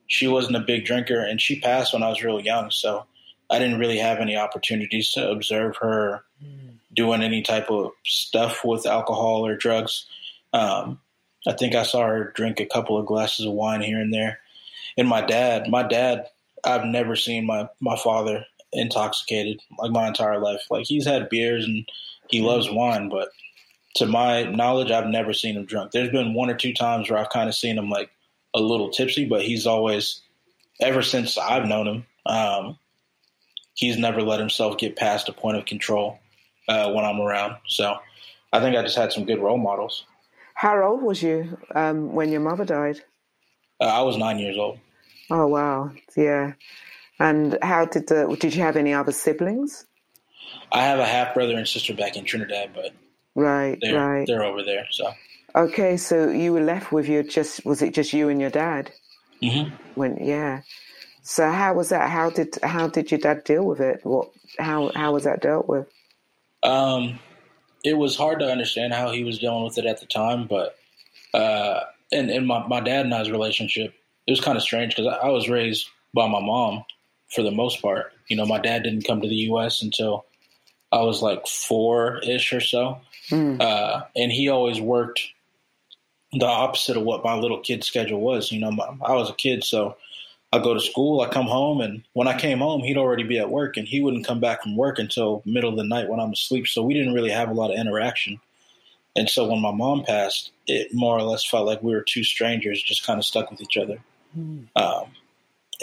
she 0.07 0.27
wasn't 0.27 0.57
a 0.57 0.61
big 0.61 0.85
drinker, 0.85 1.21
and 1.21 1.41
she 1.41 1.61
passed 1.61 1.93
when 1.93 2.03
I 2.03 2.09
was 2.09 2.23
really 2.23 2.45
young, 2.45 2.71
so 2.71 3.07
I 3.51 3.59
didn't 3.59 3.79
really 3.79 3.99
have 3.99 4.19
any 4.19 4.37
opportunities 4.37 5.13
to 5.13 5.31
observe 5.31 5.77
her 5.79 6.25
doing 6.95 7.23
any 7.23 7.43
type 7.43 7.71
of 7.71 7.93
stuff 8.05 8.65
with 8.65 8.87
alcohol 8.87 9.47
or 9.47 9.57
drugs. 9.57 10.07
Um, 10.53 11.01
I 11.47 11.53
think 11.53 11.75
I 11.75 11.85
saw 11.85 12.07
her 12.07 12.33
drink 12.35 12.61
a 12.61 12.67
couple 12.67 12.99
of 12.99 13.07
glasses 13.07 13.47
of 13.47 13.53
wine 13.53 13.81
here 13.81 14.01
and 14.01 14.13
there. 14.13 14.41
And 14.97 15.09
my 15.09 15.21
dad, 15.21 15.69
my 15.69 15.83
dad, 15.83 16.27
I've 16.65 16.85
never 16.85 17.17
seen 17.17 17.47
my 17.47 17.69
my 17.81 17.97
father 17.97 18.45
intoxicated 18.73 19.61
like 19.79 19.91
my 19.91 20.07
entire 20.09 20.39
life. 20.39 20.63
Like 20.71 20.87
he's 20.87 21.07
had 21.07 21.29
beers 21.29 21.65
and 21.65 21.89
he 22.29 22.41
loves 22.41 22.71
wine, 22.71 23.09
but 23.09 23.31
to 23.97 24.07
my 24.07 24.45
knowledge, 24.45 24.91
I've 24.91 25.09
never 25.09 25.33
seen 25.33 25.57
him 25.57 25.67
drunk. 25.67 25.93
There's 25.93 26.11
been 26.11 26.35
one 26.35 26.51
or 26.51 26.55
two 26.55 26.73
times 26.73 27.11
where 27.11 27.19
I've 27.19 27.31
kind 27.31 27.49
of 27.49 27.55
seen 27.55 27.77
him 27.77 27.91
like 27.91 28.11
a 28.55 28.61
little 28.61 28.91
tipsy, 28.91 29.27
but 29.27 29.43
he's 29.43 29.67
always, 29.67 30.21
ever 30.81 31.03
since 31.03 31.37
I've 31.37 31.67
known 31.67 31.87
him, 31.87 32.07
um, 32.27 32.79
he's 33.75 33.99
never 33.99 34.23
let 34.23 34.41
himself 34.41 34.79
get 34.79 34.97
past 34.97 35.29
a 35.29 35.33
point 35.33 35.57
of 35.57 35.65
control 35.65 36.19
uh, 36.69 36.93
when 36.93 37.05
I'm 37.05 37.21
around. 37.21 37.57
So 37.67 37.97
I 38.53 38.61
think 38.61 38.77
I 38.77 38.83
just 38.83 38.97
had 38.97 39.13
some 39.13 39.25
good 39.25 39.41
role 39.41 39.59
models. 39.59 40.05
How 40.55 40.81
old 40.83 41.03
was 41.03 41.23
you 41.23 41.59
um, 41.75 42.13
when 42.13 42.31
your 42.31 42.41
mother 42.41 42.65
died? 42.65 43.01
Uh, 43.81 43.85
I 43.85 44.03
was 44.03 44.17
nine 44.17 44.39
years 44.39 44.59
old. 44.59 44.79
Oh 45.31 45.47
wow, 45.47 45.93
yeah. 46.17 46.55
And 47.19 47.59
how 47.63 47.85
did 47.85 48.09
the? 48.09 48.37
Did 48.41 48.55
you 48.55 48.63
have 48.63 48.77
any 48.77 48.93
other 48.93 49.13
siblings? 49.13 49.87
I 50.73 50.83
have 50.83 50.99
a 50.99 51.07
half 51.07 51.35
brother 51.35 51.57
and 51.57 51.69
sister 51.69 51.95
back 51.95 52.17
in 52.17 52.25
Trinidad, 52.25 52.71
but 52.75 52.93
right, 53.35 53.79
they're, 53.81 53.95
right, 53.95 54.27
they're 54.27 54.45
over 54.45 54.63
there. 54.63 54.87
So 54.91 55.13
okay, 55.55 55.97
so 55.97 56.31
you 56.31 56.53
were 56.53 56.63
left 56.63 56.93
with 56.93 57.09
your 57.09 57.23
just 57.23 57.65
was 57.65 57.83
it 57.83 57.95
just 57.95 58.13
you 58.13 58.29
and 58.29 58.41
your 58.41 58.51
dad? 58.51 58.91
Mm-hmm. 59.43 59.75
When 59.95 60.17
yeah. 60.25 60.63
So 61.23 61.51
how 61.51 61.75
was 61.75 61.91
that? 61.91 62.11
How 62.11 62.31
did 62.31 62.57
how 62.63 62.89
did 62.89 63.11
your 63.11 63.21
dad 63.21 63.45
deal 63.45 63.65
with 63.65 63.81
it? 63.81 64.01
What 64.03 64.31
how 64.59 64.91
how 64.95 65.13
was 65.13 65.25
that 65.25 65.43
dealt 65.43 65.69
with? 65.69 65.87
Um, 66.63 67.19
it 67.85 67.97
was 67.97 68.17
hard 68.17 68.41
to 68.41 68.51
understand 68.51 68.93
how 68.93 69.11
he 69.11 69.25
was 69.25 69.39
dealing 69.39 69.65
with 69.65 69.79
it 69.79 69.87
at 69.87 70.01
the 70.01 70.07
time, 70.07 70.47
but 70.47 70.77
uh, 71.35 71.81
and 72.11 72.31
and 72.31 72.47
my 72.47 72.67
my 72.67 72.81
dad 72.81 73.05
and 73.05 73.15
I's 73.15 73.31
relationship 73.31 73.95
it 74.31 74.35
was 74.35 74.41
kind 74.41 74.57
of 74.57 74.63
strange 74.63 74.95
because 74.95 75.13
I, 75.13 75.27
I 75.27 75.31
was 75.31 75.49
raised 75.49 75.89
by 76.15 76.29
my 76.29 76.41
mom 76.41 76.85
for 77.35 77.43
the 77.43 77.51
most 77.51 77.83
part. 77.83 78.13
You 78.29 78.37
know, 78.37 78.47
my 78.47 78.61
dad 78.61 78.85
didn't 78.85 79.05
come 79.05 79.21
to 79.21 79.29
the 79.29 79.35
U.S. 79.35 79.83
until 79.83 80.25
I 80.93 81.03
was 81.03 81.21
like 81.21 81.49
four 81.49 82.19
ish 82.19 82.53
or 82.53 82.61
so, 82.61 83.01
mm. 83.29 83.61
uh, 83.61 84.05
and 84.15 84.31
he 84.31 84.49
always 84.49 84.81
worked 84.81 85.21
the 86.33 86.47
opposite 86.47 86.97
of 86.97 87.03
what 87.03 87.25
my 87.25 87.35
little 87.35 87.59
kid 87.59 87.83
schedule 87.83 88.21
was. 88.21 88.53
You 88.53 88.61
know, 88.61 88.71
my, 88.71 88.85
I 89.05 89.15
was 89.15 89.31
a 89.31 89.35
kid, 89.35 89.65
so 89.65 89.97
I 90.53 90.61
go 90.61 90.75
to 90.75 90.81
school, 90.81 91.23
I 91.23 91.29
come 91.29 91.47
home, 91.47 91.81
and 91.81 92.05
when 92.13 92.29
I 92.29 92.39
came 92.39 92.59
home, 92.59 92.83
he'd 92.83 92.99
already 92.99 93.25
be 93.25 93.41
at 93.41 93.51
work, 93.51 93.77
and 93.77 93.89
he 93.89 94.01
wouldn't 94.01 94.29
come 94.29 94.39
back 94.39 94.63
from 94.63 94.77
work 94.77 95.01
until 95.01 95.43
middle 95.45 95.71
of 95.71 95.77
the 95.77 95.83
night 95.83 96.09
when 96.09 96.21
I'm 96.21 96.35
asleep. 96.35 96.69
So 96.69 96.85
we 96.85 96.95
didn't 96.95 97.15
really 97.15 97.31
have 97.31 97.49
a 97.49 97.55
lot 97.55 97.73
of 97.73 97.81
interaction. 97.81 98.41
And 99.17 99.29
so 99.29 99.49
when 99.49 99.61
my 99.61 99.73
mom 99.73 100.05
passed, 100.05 100.53
it 100.69 100.95
more 100.95 101.19
or 101.19 101.23
less 101.23 101.45
felt 101.45 101.67
like 101.67 101.83
we 101.83 101.93
were 101.93 102.03
two 102.03 102.23
strangers 102.23 102.81
just 102.81 103.05
kind 103.05 103.19
of 103.19 103.25
stuck 103.25 103.51
with 103.51 103.61
each 103.61 103.77
other. 103.77 103.99
Mm. 104.37 104.69
Um, 104.77 105.11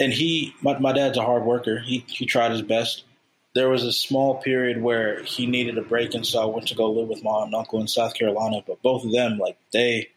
and 0.00 0.12
he, 0.12 0.54
my, 0.62 0.78
my 0.78 0.92
dad's 0.92 1.18
a 1.18 1.22
hard 1.22 1.44
worker. 1.44 1.78
He 1.78 2.04
he 2.06 2.26
tried 2.26 2.52
his 2.52 2.62
best. 2.62 3.04
There 3.54 3.68
was 3.68 3.82
a 3.82 3.92
small 3.92 4.36
period 4.36 4.80
where 4.82 5.22
he 5.24 5.46
needed 5.46 5.78
a 5.78 5.82
break, 5.82 6.14
and 6.14 6.26
so 6.26 6.42
I 6.42 6.44
went 6.46 6.68
to 6.68 6.74
go 6.74 6.90
live 6.90 7.08
with 7.08 7.24
my 7.24 7.30
aunt 7.30 7.46
and 7.46 7.54
uncle 7.54 7.80
in 7.80 7.88
South 7.88 8.14
Carolina. 8.14 8.62
But 8.66 8.82
both 8.82 9.04
of 9.04 9.12
them, 9.12 9.38
like 9.38 9.58
they 9.72 10.08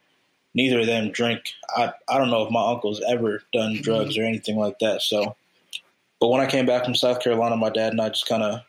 neither 0.54 0.80
of 0.82 0.86
them 0.86 1.12
drink. 1.12 1.42
I 1.76 1.94
I 2.08 2.18
don't 2.18 2.30
know 2.30 2.44
if 2.44 2.52
my 2.52 2.72
uncle's 2.72 3.02
ever 3.08 3.42
done 3.54 3.74
mm-hmm. 3.74 3.82
drugs 3.82 4.18
or 4.18 4.24
anything 4.24 4.58
like 4.58 4.80
that. 4.80 5.02
So, 5.02 5.36
but 6.20 6.28
when 6.28 6.42
I 6.42 6.46
came 6.46 6.66
back 6.66 6.86
from 6.86 6.96
South 6.96 7.20
Carolina, 7.22 7.58
my 7.58 7.70
dad 7.70 7.94
and 7.94 8.02
I 8.02 8.10
just 8.10 8.28
kind 8.28 8.44
of 8.44 8.62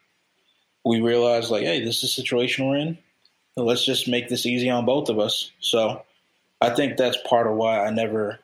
we 0.85 1.01
realized 1.01 1.51
like, 1.51 1.64
hey, 1.64 1.85
this 1.85 1.96
is 1.96 2.03
the 2.03 2.09
situation 2.09 2.66
we're 2.66 2.77
in. 2.77 2.98
Let's 3.57 3.85
just 3.85 4.09
make 4.09 4.29
this 4.29 4.46
easy 4.46 4.70
on 4.70 4.87
both 4.87 5.11
of 5.11 5.18
us. 5.18 5.51
So, 5.61 6.03
I 6.61 6.70
think 6.70 6.96
that's 6.96 7.18
part 7.27 7.46
of 7.46 7.55
why 7.55 7.85
I 7.85 7.90
never. 7.90 8.38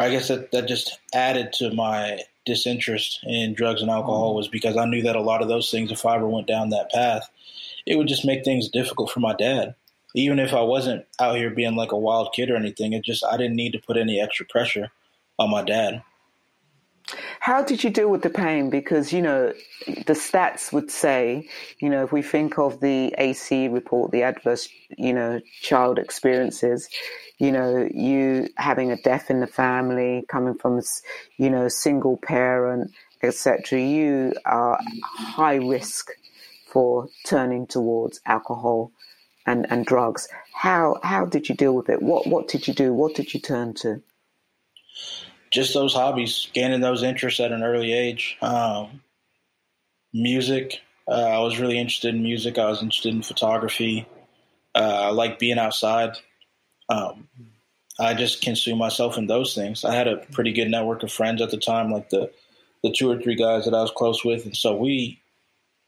I 0.00 0.10
guess 0.10 0.28
that 0.28 0.50
that 0.52 0.68
just 0.68 0.98
added 1.14 1.52
to 1.54 1.72
my 1.72 2.20
disinterest 2.46 3.20
in 3.24 3.54
drugs 3.54 3.82
and 3.82 3.90
alcohol 3.90 4.30
mm-hmm. 4.30 4.36
was 4.36 4.48
because 4.48 4.76
I 4.76 4.86
knew 4.86 5.02
that 5.02 5.16
a 5.16 5.22
lot 5.22 5.42
of 5.42 5.48
those 5.48 5.70
things, 5.70 5.92
if 5.92 6.06
I 6.06 6.16
ever 6.16 6.26
went 6.26 6.46
down 6.46 6.70
that 6.70 6.90
path, 6.90 7.28
it 7.86 7.96
would 7.96 8.08
just 8.08 8.24
make 8.24 8.44
things 8.44 8.68
difficult 8.68 9.10
for 9.10 9.20
my 9.20 9.34
dad 9.34 9.74
even 10.14 10.38
if 10.38 10.52
I 10.52 10.62
wasn't 10.62 11.06
out 11.18 11.36
here 11.36 11.50
being 11.50 11.76
like 11.76 11.92
a 11.92 11.98
wild 11.98 12.32
kid 12.34 12.50
or 12.50 12.56
anything, 12.56 12.92
it 12.92 13.04
just 13.04 13.24
I 13.24 13.36
didn't 13.36 13.56
need 13.56 13.72
to 13.72 13.78
put 13.78 13.96
any 13.96 14.20
extra 14.20 14.46
pressure 14.46 14.90
on 15.38 15.50
my 15.50 15.62
dad. 15.62 16.02
How 17.40 17.62
did 17.62 17.82
you 17.82 17.90
deal 17.90 18.08
with 18.08 18.22
the 18.22 18.30
pain? 18.30 18.70
Because, 18.70 19.12
you 19.12 19.22
know, 19.22 19.52
the 19.86 20.14
stats 20.14 20.72
would 20.72 20.90
say, 20.90 21.48
you 21.80 21.88
know, 21.88 22.04
if 22.04 22.12
we 22.12 22.22
think 22.22 22.58
of 22.58 22.80
the 22.80 23.14
AC 23.18 23.68
report, 23.68 24.12
the 24.12 24.22
adverse, 24.22 24.68
you 24.96 25.12
know, 25.12 25.40
child 25.62 25.98
experiences, 25.98 26.88
you 27.38 27.52
know, 27.52 27.88
you 27.92 28.48
having 28.56 28.92
a 28.92 28.96
death 28.96 29.30
in 29.30 29.40
the 29.40 29.46
family, 29.46 30.24
coming 30.28 30.54
from, 30.54 30.80
you 31.38 31.50
know, 31.50 31.68
single 31.68 32.16
parent, 32.18 32.90
etc., 33.22 33.80
you 33.80 34.34
are 34.44 34.78
high 35.04 35.56
risk 35.56 36.10
for 36.66 37.08
turning 37.26 37.66
towards 37.66 38.20
alcohol 38.26 38.92
and, 39.46 39.66
and 39.70 39.84
drugs. 39.86 40.28
How 40.52 40.98
how 41.02 41.24
did 41.24 41.48
you 41.48 41.54
deal 41.54 41.74
with 41.74 41.88
it? 41.88 42.02
What 42.02 42.26
what 42.26 42.48
did 42.48 42.68
you 42.68 42.74
do? 42.74 42.92
What 42.92 43.14
did 43.14 43.34
you 43.34 43.40
turn 43.40 43.74
to? 43.74 44.02
Just 45.52 45.74
those 45.74 45.94
hobbies, 45.94 46.48
gaining 46.52 46.80
those 46.80 47.02
interests 47.02 47.40
at 47.40 47.52
an 47.52 47.62
early 47.62 47.92
age. 47.92 48.36
Um, 48.40 49.02
music. 50.12 50.80
Uh, 51.08 51.12
I 51.12 51.38
was 51.40 51.58
really 51.58 51.78
interested 51.78 52.14
in 52.14 52.22
music. 52.22 52.58
I 52.58 52.68
was 52.68 52.82
interested 52.82 53.14
in 53.14 53.22
photography. 53.22 54.06
Uh, 54.74 55.06
I 55.06 55.10
like 55.10 55.38
being 55.40 55.58
outside. 55.58 56.16
Um, 56.88 57.28
I 57.98 58.14
just 58.14 58.42
consume 58.42 58.78
myself 58.78 59.18
in 59.18 59.26
those 59.26 59.54
things. 59.54 59.84
I 59.84 59.94
had 59.94 60.08
a 60.08 60.16
pretty 60.16 60.52
good 60.52 60.70
network 60.70 61.02
of 61.02 61.12
friends 61.12 61.42
at 61.42 61.50
the 61.50 61.58
time, 61.58 61.90
like 61.90 62.10
the 62.10 62.30
the 62.82 62.92
two 62.92 63.10
or 63.10 63.20
three 63.20 63.34
guys 63.34 63.66
that 63.66 63.74
I 63.74 63.82
was 63.82 63.90
close 63.90 64.24
with, 64.24 64.46
and 64.46 64.56
so 64.56 64.74
we, 64.74 65.20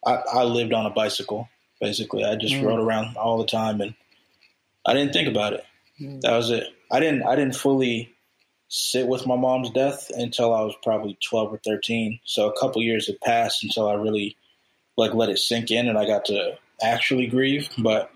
I, 0.04 0.16
I 0.30 0.42
lived 0.42 0.74
on 0.74 0.84
a 0.84 0.90
bicycle 0.90 1.48
basically. 1.82 2.24
I 2.24 2.36
just 2.36 2.54
mm. 2.54 2.64
rode 2.64 2.80
around 2.80 3.16
all 3.16 3.38
the 3.38 3.46
time, 3.46 3.82
and 3.82 3.94
I 4.86 4.94
didn't 4.94 5.12
think 5.12 5.28
about 5.28 5.52
it. 5.52 5.64
Mm. 6.00 6.20
That 6.22 6.36
was 6.36 6.50
it. 6.50 6.64
I 6.90 7.00
didn't. 7.00 7.24
I 7.24 7.36
didn't 7.36 7.56
fully 7.56 8.11
sit 8.74 9.06
with 9.06 9.26
my 9.26 9.36
mom's 9.36 9.68
death 9.68 10.10
until 10.14 10.54
I 10.54 10.62
was 10.62 10.74
probably 10.82 11.18
twelve 11.22 11.52
or 11.52 11.58
thirteen. 11.58 12.18
So 12.24 12.48
a 12.48 12.58
couple 12.58 12.82
years 12.82 13.06
had 13.06 13.20
passed 13.20 13.62
until 13.62 13.86
I 13.86 13.94
really 13.94 14.34
like 14.96 15.12
let 15.12 15.28
it 15.28 15.38
sink 15.38 15.70
in, 15.70 15.88
and 15.88 15.98
I 15.98 16.06
got 16.06 16.24
to 16.26 16.56
actually 16.82 17.26
grieve. 17.26 17.68
But 17.76 18.10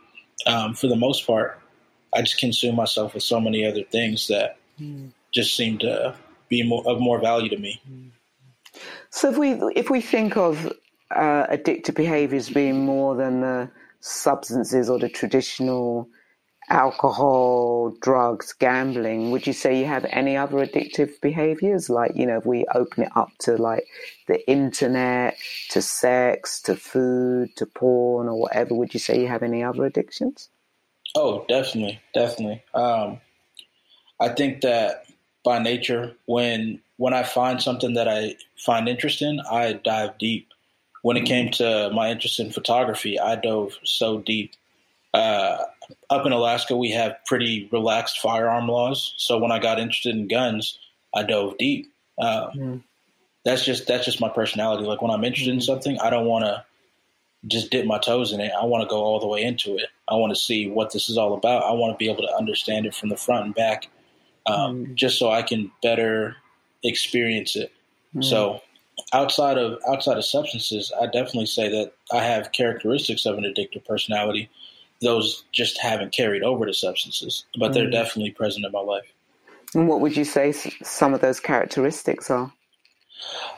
um, 0.47 0.75
for 0.75 0.87
the 0.87 0.97
most 0.97 1.27
part, 1.27 1.61
I 2.14 2.23
just 2.23 2.38
consumed 2.38 2.77
myself 2.77 3.12
with 3.12 3.23
so 3.23 3.38
many 3.38 3.66
other 3.66 3.83
things 3.83 4.29
that 4.29 4.57
mm. 4.81 5.12
just 5.31 5.55
seemed 5.55 5.81
to 5.81 6.14
be 6.49 6.62
more, 6.62 6.83
of 6.87 7.01
more 7.01 7.21
value 7.21 7.51
to 7.51 7.59
me. 7.59 7.81
So 9.11 9.31
if 9.31 9.37
we 9.37 9.53
if 9.75 9.90
we 9.90 10.01
think 10.01 10.38
of 10.38 10.73
uh, 11.11 11.47
addictive 11.49 11.95
behaviors 11.95 12.49
being 12.49 12.87
more 12.87 13.14
than 13.14 13.42
the 13.42 13.71
substances 14.01 14.88
or 14.88 14.99
the 14.99 15.11
traditional 15.11 16.09
alcohol, 16.69 17.91
drugs, 18.01 18.53
gambling, 18.53 19.31
would 19.31 19.47
you 19.47 19.53
say 19.53 19.79
you 19.79 19.87
have 19.87 20.05
any 20.11 20.37
other 20.37 20.57
addictive 20.59 21.21
behaviors? 21.21 21.89
Like, 21.89 22.13
you 22.15 22.27
know, 22.27 22.39
if 22.39 22.47
we 22.47 22.65
open 22.75 23.05
it 23.05 23.13
up 23.15 23.31
to 23.41 23.57
like 23.57 23.87
the 24.27 24.49
internet, 24.49 25.37
to 25.71 25.83
sex, 25.83 26.61
to 26.63 26.77
food, 26.77 27.55
to 27.57 27.67
porn, 27.67 28.29
or 28.29 28.41
whatever, 28.41 28.75
would 28.75 28.95
you 28.95 29.01
say 29.01 29.21
you 29.21 29.29
have 29.29 29.43
any 29.43 29.63
other 29.63 29.85
addictions? 29.85 30.49
Oh, 31.15 31.45
definitely, 31.49 32.01
definitely. 32.15 32.63
Um, 32.75 33.21
I 34.21 34.29
think 34.31 34.61
that 34.63 35.07
by 35.45 35.59
nature, 35.59 36.15
when 36.27 36.81
when 36.99 37.15
I 37.15 37.23
find 37.23 37.63
something 37.63 37.95
that 37.95 38.09
I 38.09 38.37
find 38.57 38.89
interesting, 38.89 39.41
I 39.51 39.75
dive 39.75 40.19
deep 40.19 40.49
when 41.07 41.17
it 41.17 41.25
came 41.25 41.53
to 41.53 41.89
my 41.95 42.11
interest 42.11 42.41
in 42.41 42.51
photography, 42.51 43.17
I 43.17 43.37
dove 43.37 43.79
so 43.85 44.19
deep. 44.19 44.55
Uh, 45.17 45.65
up 46.11 46.27
in 46.27 46.33
Alaska, 46.33 46.77
we 46.77 46.91
have 46.91 47.17
pretty 47.25 47.71
relaxed 47.73 48.21
firearm 48.21 48.69
laws. 48.69 49.15
So 49.17 49.39
when 49.39 49.51
I 49.51 49.59
got 49.59 49.79
interested 49.79 50.15
in 50.15 50.29
guns, 50.29 50.79
I 51.15 51.23
dove 51.23 51.57
deep. 51.59 51.91
Um, 52.21 52.51
mm. 52.55 52.83
That's 53.43 53.65
just 53.65 53.87
that's 53.87 54.05
just 54.05 54.21
my 54.21 54.29
personality. 54.29 54.85
Like 54.85 55.01
when 55.01 55.11
I'm 55.11 55.25
interested 55.25 55.55
in 55.55 55.63
something, 55.63 55.99
I 56.01 56.11
don't 56.11 56.27
want 56.27 56.45
to 56.45 56.65
just 57.47 57.71
dip 57.71 57.87
my 57.87 57.99
toes 57.99 58.33
in 58.33 58.41
it. 58.41 58.53
I 58.61 58.67
want 58.67 58.83
to 58.83 58.89
go 58.89 59.03
all 59.03 59.19
the 59.19 59.27
way 59.27 59.43
into 59.43 59.77
it. 59.77 59.87
I 60.07 60.17
want 60.17 60.35
to 60.35 60.41
see 60.41 60.69
what 60.69 60.93
this 60.93 61.09
is 61.09 61.17
all 61.17 61.33
about. 61.33 61.63
I 61.63 61.73
want 61.73 61.95
to 61.95 61.97
be 61.97 62.11
able 62.11 62.27
to 62.27 62.35
understand 62.37 62.85
it 62.85 62.95
from 62.95 63.09
the 63.09 63.17
front 63.17 63.47
and 63.47 63.55
back, 63.55 63.89
um, 64.45 64.87
mm. 64.87 64.95
just 64.95 65.19
so 65.19 65.31
I 65.31 65.41
can 65.41 65.71
better 65.83 66.37
experience 66.85 67.57
it. 67.57 67.73
Mm. 68.15 68.23
So 68.25 68.61
outside 69.15 69.57
of 69.57 69.79
outside 69.89 70.19
of 70.19 70.27
substances, 70.27 70.93
I 71.01 71.07
definitely 71.07 71.47
say 71.47 71.71
that 71.71 71.93
I 72.13 72.23
have 72.23 72.53
characteristics 72.53 73.25
of 73.25 73.39
an 73.39 73.45
addictive 73.45 73.87
personality. 73.87 74.51
Those 75.03 75.45
just 75.53 75.79
haven't 75.81 76.13
carried 76.13 76.43
over 76.43 76.67
to 76.67 76.73
substances, 76.73 77.45
but 77.59 77.73
they're 77.73 77.87
mm. 77.87 77.93
definitely 77.93 78.31
present 78.31 78.65
in 78.65 78.73
my 78.73 78.81
life. 78.81 79.13
And 79.75 79.89
what 79.89 80.01
would 80.01 80.17
you 80.17 80.25
say 80.25 80.53
some 80.53 81.13
of 81.13 81.21
those 81.21 81.41
characteristics 81.41 82.31
are? 82.31 82.53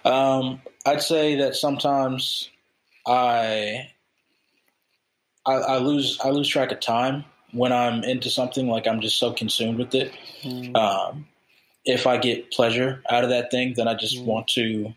Um, 0.05 0.61
I'd 0.87 1.03
say 1.03 1.37
that 1.37 1.55
sometimes 1.55 2.51
I, 3.07 3.91
I, 5.47 5.55
I 5.55 5.79
lose 5.79 6.19
I 6.23 6.31
lose 6.31 6.49
track 6.49 6.73
of 6.73 6.81
time 6.81 7.25
when 7.53 7.73
I'm 7.73 8.03
into 8.05 8.31
something. 8.31 8.69
Like 8.69 8.87
I'm 8.87 9.01
just 9.01 9.19
so 9.19 9.33
consumed 9.33 9.79
with 9.79 9.95
it. 9.95 10.13
Mm. 10.43 10.77
Um, 10.77 11.27
if 11.85 12.07
I 12.07 12.19
get 12.19 12.51
pleasure 12.51 13.03
out 13.09 13.25
of 13.25 13.31
that 13.31 13.51
thing, 13.51 13.75
then 13.77 13.89
I 13.89 13.95
just 13.95 14.17
mm. 14.17 14.25
want 14.25 14.49
to 14.49 14.93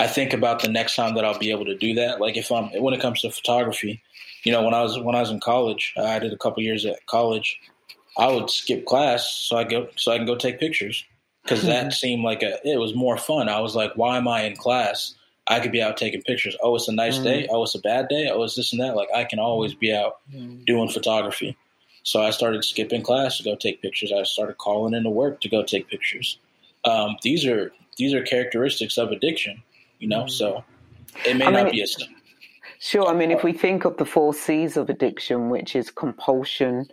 I 0.00 0.06
think 0.06 0.32
about 0.32 0.62
the 0.62 0.68
next 0.68 0.96
time 0.96 1.14
that 1.16 1.26
I'll 1.26 1.38
be 1.38 1.50
able 1.50 1.66
to 1.66 1.76
do 1.76 1.94
that. 1.94 2.20
Like 2.20 2.38
if 2.38 2.50
I'm 2.50 2.70
when 2.80 2.94
it 2.94 3.02
comes 3.02 3.20
to 3.20 3.30
photography, 3.30 4.02
you 4.44 4.52
know, 4.52 4.62
when 4.62 4.74
I 4.74 4.82
was 4.82 4.98
when 4.98 5.14
I 5.14 5.20
was 5.20 5.30
in 5.30 5.40
college, 5.40 5.94
I 5.96 6.18
did 6.18 6.32
a 6.32 6.38
couple 6.38 6.62
years 6.62 6.86
at 6.86 7.04
college. 7.06 7.58
I 8.18 8.28
would 8.28 8.50
skip 8.50 8.86
class 8.86 9.30
so 9.30 9.56
I 9.56 9.64
go 9.64 9.88
so 9.96 10.12
I 10.12 10.16
can 10.16 10.26
go 10.26 10.36
take 10.36 10.58
pictures 10.58 11.04
because 11.42 11.62
that 11.62 11.82
mm-hmm. 11.82 11.90
seemed 11.90 12.24
like 12.24 12.42
a 12.42 12.58
it 12.68 12.78
was 12.78 12.94
more 12.94 13.16
fun. 13.16 13.48
I 13.48 13.60
was 13.60 13.74
like, 13.74 13.92
why 13.96 14.16
am 14.16 14.28
I 14.28 14.42
in 14.42 14.56
class? 14.56 15.14
I 15.48 15.58
could 15.60 15.72
be 15.72 15.82
out 15.82 15.96
taking 15.96 16.22
pictures. 16.22 16.56
Oh, 16.62 16.76
it's 16.76 16.88
a 16.88 16.92
nice 16.92 17.18
mm. 17.18 17.24
day. 17.24 17.48
Oh, 17.50 17.62
it's 17.64 17.74
a 17.74 17.80
bad 17.80 18.08
day. 18.08 18.30
Oh, 18.30 18.42
it's 18.44 18.54
this 18.54 18.72
and 18.72 18.80
that. 18.80 18.94
Like 18.94 19.08
I 19.14 19.24
can 19.24 19.38
always 19.38 19.74
be 19.74 19.92
out 19.92 20.18
mm. 20.32 20.64
doing 20.64 20.88
photography. 20.88 21.56
So 22.02 22.22
I 22.22 22.30
started 22.30 22.64
skipping 22.64 23.02
class 23.02 23.38
to 23.38 23.42
go 23.42 23.56
take 23.56 23.82
pictures. 23.82 24.12
I 24.12 24.22
started 24.22 24.58
calling 24.58 24.94
into 24.94 25.10
work 25.10 25.40
to 25.40 25.48
go 25.48 25.62
take 25.62 25.88
pictures. 25.88 26.38
Um, 26.84 27.16
these 27.22 27.44
are 27.46 27.72
these 27.98 28.14
are 28.14 28.22
characteristics 28.22 28.96
of 28.96 29.10
addiction 29.10 29.62
you 30.00 30.08
know, 30.08 30.26
so 30.26 30.64
it 31.24 31.36
may 31.36 31.46
I 31.46 31.50
not 31.50 31.70
be 31.70 31.82
as 31.82 31.94
Sure. 32.82 33.06
I 33.06 33.12
mean, 33.12 33.30
if 33.30 33.44
we 33.44 33.52
think 33.52 33.84
of 33.84 33.98
the 33.98 34.06
four 34.06 34.32
C's 34.32 34.78
of 34.78 34.88
addiction, 34.88 35.50
which 35.50 35.76
is 35.76 35.90
compulsion, 35.90 36.86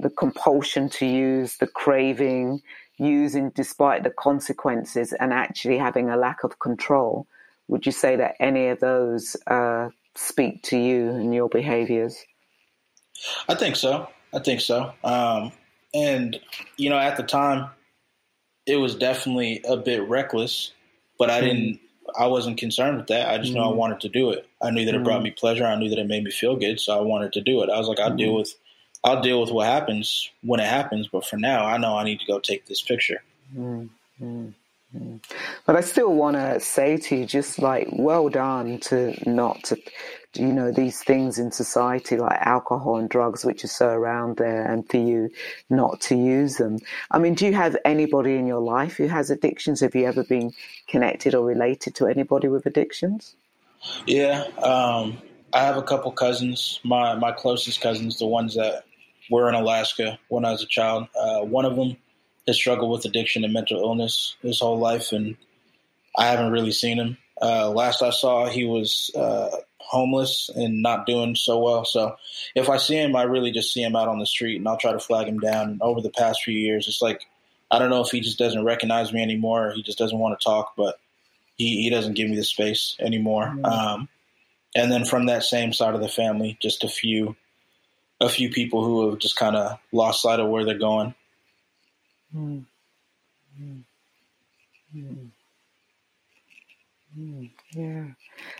the 0.00 0.10
compulsion 0.10 0.88
to 0.90 1.06
use, 1.06 1.58
the 1.58 1.68
craving, 1.68 2.60
using 2.98 3.50
despite 3.50 4.02
the 4.02 4.10
consequences, 4.10 5.12
and 5.12 5.32
actually 5.32 5.78
having 5.78 6.10
a 6.10 6.16
lack 6.16 6.42
of 6.42 6.58
control, 6.58 7.28
would 7.68 7.86
you 7.86 7.92
say 7.92 8.16
that 8.16 8.34
any 8.40 8.66
of 8.66 8.80
those 8.80 9.36
uh, 9.46 9.90
speak 10.16 10.60
to 10.64 10.76
you 10.76 11.10
and 11.10 11.32
your 11.32 11.48
behaviors? 11.48 12.24
I 13.48 13.54
think 13.54 13.76
so. 13.76 14.08
I 14.34 14.40
think 14.40 14.60
so. 14.60 14.92
Um, 15.04 15.52
and, 15.94 16.40
you 16.78 16.90
know, 16.90 16.98
at 16.98 17.16
the 17.16 17.22
time, 17.22 17.70
it 18.66 18.76
was 18.76 18.96
definitely 18.96 19.60
a 19.68 19.76
bit 19.76 20.08
reckless, 20.08 20.72
but 21.16 21.30
I 21.30 21.40
didn't 21.40 21.80
I 22.18 22.26
wasn't 22.26 22.58
concerned 22.58 22.98
with 22.98 23.06
that. 23.08 23.28
I 23.28 23.38
just 23.38 23.50
mm-hmm. 23.50 23.58
know 23.58 23.64
I 23.64 23.68
mm-hmm. 23.68 23.78
wanted 23.78 24.00
to 24.00 24.08
do 24.08 24.30
it. 24.30 24.46
I 24.60 24.70
knew 24.70 24.84
that 24.84 24.94
it 24.94 25.04
brought 25.04 25.16
mm-hmm. 25.16 25.24
me 25.24 25.30
pleasure. 25.32 25.64
I 25.64 25.76
knew 25.76 25.88
that 25.88 25.98
it 25.98 26.06
made 26.06 26.24
me 26.24 26.30
feel 26.30 26.56
good, 26.56 26.80
so 26.80 26.96
I 26.96 27.00
wanted 27.00 27.32
to 27.34 27.40
do 27.40 27.62
it. 27.62 27.70
I 27.70 27.78
was 27.78 27.88
like, 27.88 28.00
I'll 28.00 28.08
mm-hmm. 28.08 28.16
deal 28.16 28.34
with, 28.34 28.54
I'll 29.04 29.22
deal 29.22 29.40
with 29.40 29.50
what 29.50 29.66
happens 29.66 30.30
when 30.42 30.60
it 30.60 30.66
happens. 30.66 31.08
But 31.08 31.24
for 31.24 31.36
now, 31.36 31.64
I 31.66 31.76
know 31.78 31.96
I 31.96 32.04
need 32.04 32.20
to 32.20 32.26
go 32.26 32.38
take 32.38 32.66
this 32.66 32.82
picture. 32.82 33.22
Mm-hmm. 33.56 34.48
But 35.66 35.76
I 35.76 35.80
still 35.80 36.12
want 36.12 36.36
to 36.36 36.60
say 36.60 36.98
to 36.98 37.16
you, 37.16 37.26
just 37.26 37.58
like, 37.58 37.88
well 37.92 38.28
done 38.28 38.78
to 38.80 39.16
not 39.28 39.64
to 39.64 39.78
you 40.34 40.52
know 40.52 40.72
these 40.72 41.02
things 41.02 41.38
in 41.38 41.52
society 41.52 42.16
like 42.16 42.38
alcohol 42.40 42.96
and 42.96 43.08
drugs 43.08 43.44
which 43.44 43.64
are 43.64 43.68
so 43.68 43.88
around 43.88 44.36
there 44.36 44.64
and 44.64 44.88
for 44.88 44.96
you 44.96 45.30
not 45.70 46.00
to 46.02 46.16
use 46.16 46.56
them? 46.56 46.78
I 47.10 47.18
mean 47.18 47.34
do 47.34 47.46
you 47.46 47.54
have 47.54 47.76
anybody 47.84 48.36
in 48.36 48.46
your 48.46 48.60
life 48.60 48.96
who 48.96 49.06
has 49.08 49.30
addictions? 49.30 49.80
Have 49.80 49.94
you 49.94 50.06
ever 50.06 50.24
been 50.24 50.52
connected 50.88 51.34
or 51.34 51.44
related 51.44 51.94
to 51.96 52.06
anybody 52.06 52.48
with 52.48 52.66
addictions? 52.66 53.36
Yeah 54.06 54.44
um, 54.62 55.18
i 55.52 55.60
have 55.60 55.76
a 55.76 55.82
couple 55.82 56.10
cousins. 56.12 56.80
My 56.84 57.14
my 57.14 57.32
closest 57.32 57.80
cousins 57.80 58.18
the 58.18 58.26
ones 58.26 58.54
that 58.54 58.84
were 59.30 59.48
in 59.48 59.54
alaska 59.54 60.18
when 60.28 60.44
i 60.44 60.50
was 60.50 60.62
a 60.62 60.66
child 60.66 61.08
uh, 61.18 61.40
one 61.40 61.64
of 61.64 61.76
them 61.76 61.96
has 62.46 62.56
struggled 62.56 62.90
with 62.90 63.04
addiction 63.04 63.44
and 63.44 63.52
mental 63.52 63.80
illness 63.80 64.36
his 64.42 64.60
whole 64.60 64.78
life 64.78 65.12
and 65.12 65.36
i 66.16 66.26
haven't 66.26 66.52
really 66.52 66.72
seen 66.72 66.98
him. 66.98 67.16
Uh, 67.40 67.70
last 67.70 68.02
I 68.02 68.10
saw, 68.10 68.46
he 68.46 68.64
was 68.64 69.10
uh, 69.16 69.48
homeless 69.92 70.48
and 70.54 70.82
not 70.82 71.04
doing 71.04 71.36
so 71.36 71.58
well. 71.58 71.84
So 71.84 72.16
if 72.54 72.70
I 72.70 72.78
see 72.78 72.96
him, 72.96 73.14
I 73.14 73.24
really 73.24 73.50
just 73.50 73.74
see 73.74 73.82
him 73.82 73.94
out 73.94 74.08
on 74.08 74.18
the 74.18 74.26
street 74.26 74.56
and 74.56 74.66
I'll 74.66 74.78
try 74.78 74.92
to 74.92 74.98
flag 74.98 75.28
him 75.28 75.38
down. 75.38 75.68
And 75.68 75.82
over 75.82 76.00
the 76.00 76.10
past 76.10 76.42
few 76.42 76.58
years, 76.58 76.88
it's 76.88 77.02
like 77.02 77.26
I 77.70 77.78
don't 77.78 77.90
know 77.90 78.02
if 78.02 78.10
he 78.10 78.20
just 78.20 78.38
doesn't 78.38 78.64
recognize 78.64 79.12
me 79.12 79.22
anymore 79.22 79.68
or 79.68 79.72
he 79.72 79.82
just 79.82 79.98
doesn't 79.98 80.18
want 80.18 80.38
to 80.38 80.42
talk, 80.42 80.72
but 80.78 80.98
he, 81.56 81.82
he 81.82 81.90
doesn't 81.90 82.14
give 82.14 82.28
me 82.28 82.36
the 82.36 82.44
space 82.44 82.96
anymore. 83.00 83.44
Mm-hmm. 83.44 83.64
Um, 83.66 84.08
and 84.74 84.90
then 84.90 85.04
from 85.04 85.26
that 85.26 85.42
same 85.42 85.74
side 85.74 85.94
of 85.94 86.00
the 86.00 86.08
family, 86.08 86.56
just 86.60 86.84
a 86.84 86.88
few 86.88 87.36
a 88.18 88.30
few 88.30 88.50
people 88.50 88.84
who 88.84 89.10
have 89.10 89.18
just 89.18 89.36
kind 89.36 89.56
of 89.56 89.78
lost 89.92 90.22
sight 90.22 90.40
of 90.40 90.48
where 90.48 90.64
they're 90.64 90.78
going. 90.78 91.14
Mm-hmm. 92.34 93.80
Mm-hmm. 97.18 97.44
Yeah. 97.74 98.04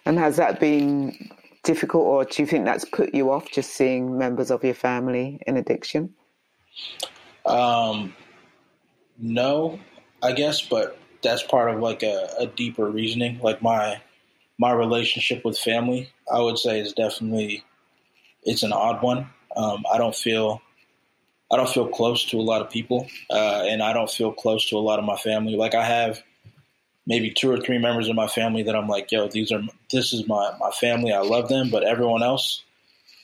And 0.04 0.18
has 0.18 0.36
that 0.36 0.60
been 0.60 1.30
difficult, 1.62 2.04
or 2.04 2.24
do 2.24 2.42
you 2.42 2.46
think 2.46 2.64
that's 2.64 2.84
put 2.84 3.14
you 3.14 3.30
off 3.30 3.50
just 3.50 3.70
seeing 3.70 4.18
members 4.18 4.50
of 4.50 4.64
your 4.64 4.74
family 4.74 5.40
in 5.46 5.56
addiction? 5.56 6.14
Um, 7.46 8.14
no, 9.18 9.78
I 10.22 10.32
guess, 10.32 10.62
but 10.62 10.98
that's 11.22 11.42
part 11.42 11.72
of 11.72 11.80
like 11.80 12.02
a, 12.02 12.28
a 12.38 12.46
deeper 12.46 12.88
reasoning. 12.88 13.40
Like 13.40 13.62
my 13.62 14.00
my 14.58 14.72
relationship 14.72 15.44
with 15.44 15.58
family, 15.58 16.10
I 16.32 16.40
would 16.40 16.58
say, 16.58 16.80
is 16.80 16.92
definitely 16.92 17.64
it's 18.42 18.62
an 18.62 18.72
odd 18.72 19.02
one. 19.02 19.28
Um, 19.56 19.84
I 19.92 19.98
don't 19.98 20.14
feel 20.14 20.60
I 21.52 21.56
don't 21.56 21.68
feel 21.68 21.88
close 21.88 22.24
to 22.26 22.38
a 22.38 22.42
lot 22.42 22.62
of 22.62 22.70
people, 22.70 23.06
uh, 23.30 23.64
and 23.68 23.82
I 23.82 23.92
don't 23.92 24.10
feel 24.10 24.32
close 24.32 24.68
to 24.70 24.76
a 24.76 24.80
lot 24.80 24.98
of 24.98 25.04
my 25.04 25.16
family. 25.16 25.56
Like 25.56 25.74
I 25.74 25.84
have 25.84 26.22
maybe 27.06 27.30
two 27.30 27.50
or 27.50 27.58
three 27.58 27.78
members 27.78 28.08
of 28.08 28.16
my 28.16 28.26
family 28.26 28.62
that 28.64 28.76
I'm 28.76 28.88
like, 28.88 29.10
yo, 29.10 29.28
these 29.28 29.52
are 29.52 29.62
this 29.90 30.12
is 30.12 30.26
my 30.26 30.52
my 30.58 30.70
family. 30.70 31.12
I 31.12 31.20
love 31.20 31.48
them, 31.48 31.70
but 31.70 31.84
everyone 31.84 32.22
else, 32.22 32.62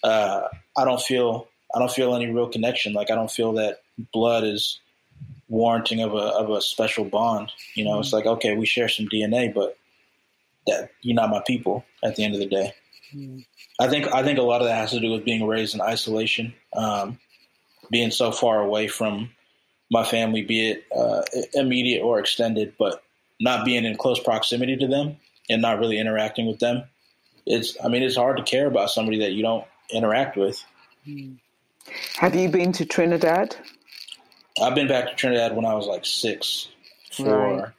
uh, 0.03 0.49
I 0.77 0.85
don't 0.85 1.01
feel 1.01 1.49
I 1.75 1.79
don't 1.79 1.91
feel 1.91 2.15
any 2.15 2.31
real 2.31 2.49
connection. 2.49 2.93
Like 2.93 3.11
I 3.11 3.15
don't 3.15 3.31
feel 3.31 3.55
that 3.55 3.83
blood 4.13 4.45
is 4.45 4.81
warranting 5.49 6.03
of 6.03 6.15
a 6.15 6.17
of 6.17 6.51
a 6.51 6.61
special 6.61 7.05
bond. 7.05 7.53
You 7.75 7.85
know, 7.85 7.93
mm-hmm. 7.93 8.01
it's 8.01 8.13
like 8.13 8.27
okay, 8.27 8.57
we 8.57 8.67
share 8.67 8.89
some 8.89 9.07
DNA, 9.07 9.53
but 9.53 9.77
that 10.67 10.91
you're 11.03 11.15
not 11.15 11.31
my 11.31 11.43
people 11.47 11.85
at 12.03 12.17
the 12.17 12.25
end 12.25 12.35
of 12.35 12.41
the 12.41 12.47
day. 12.47 12.75
Mm-hmm. 13.15 13.41
I 13.81 13.89
think 13.89 14.13
I 14.13 14.23
think 14.23 14.39
a 14.39 14.43
lot 14.43 14.61
of 14.61 14.67
that 14.67 14.77
has 14.77 14.91
to 14.91 15.01
do 15.01 15.13
with 15.13 15.25
being 15.25 15.47
raised 15.47 15.75
in 15.75 15.81
isolation. 15.81 16.55
Um, 16.75 17.19
being 17.91 18.11
so 18.11 18.33
far 18.33 18.61
away 18.61 18.87
from 18.89 19.31
my 19.91 20.05
family, 20.05 20.43
be 20.43 20.71
it 20.71 20.85
uh, 20.95 21.23
immediate 21.55 22.03
or 22.03 22.19
extended, 22.19 22.75
but 22.79 23.03
not 23.41 23.65
being 23.65 23.85
in 23.85 23.97
close 23.97 24.21
proximity 24.21 24.77
to 24.77 24.87
them 24.87 25.17
and 25.49 25.63
not 25.63 25.79
really 25.79 25.99
interacting 25.99 26.47
with 26.47 26.59
them. 26.59 26.85
It's, 27.47 27.77
I 27.83 27.89
mean, 27.89 28.03
it's 28.03 28.17
hard 28.17 28.37
to 28.37 28.43
care 28.43 28.67
about 28.67 28.91
somebody 28.91 29.21
that 29.21 29.33
you 29.33 29.43
don't 29.43 29.65
interact 29.91 30.37
with. 30.37 30.63
Have 32.17 32.35
you 32.35 32.49
been 32.49 32.73
to 32.73 32.85
Trinidad? 32.85 33.57
I've 34.61 34.75
been 34.75 34.89
back 34.89 35.09
to 35.09 35.15
Trinidad 35.15 35.55
when 35.55 35.65
I 35.65 35.75
was 35.75 35.87
like 35.87 36.05
six 36.05 36.69
for 37.13 37.57
right. 37.57 37.73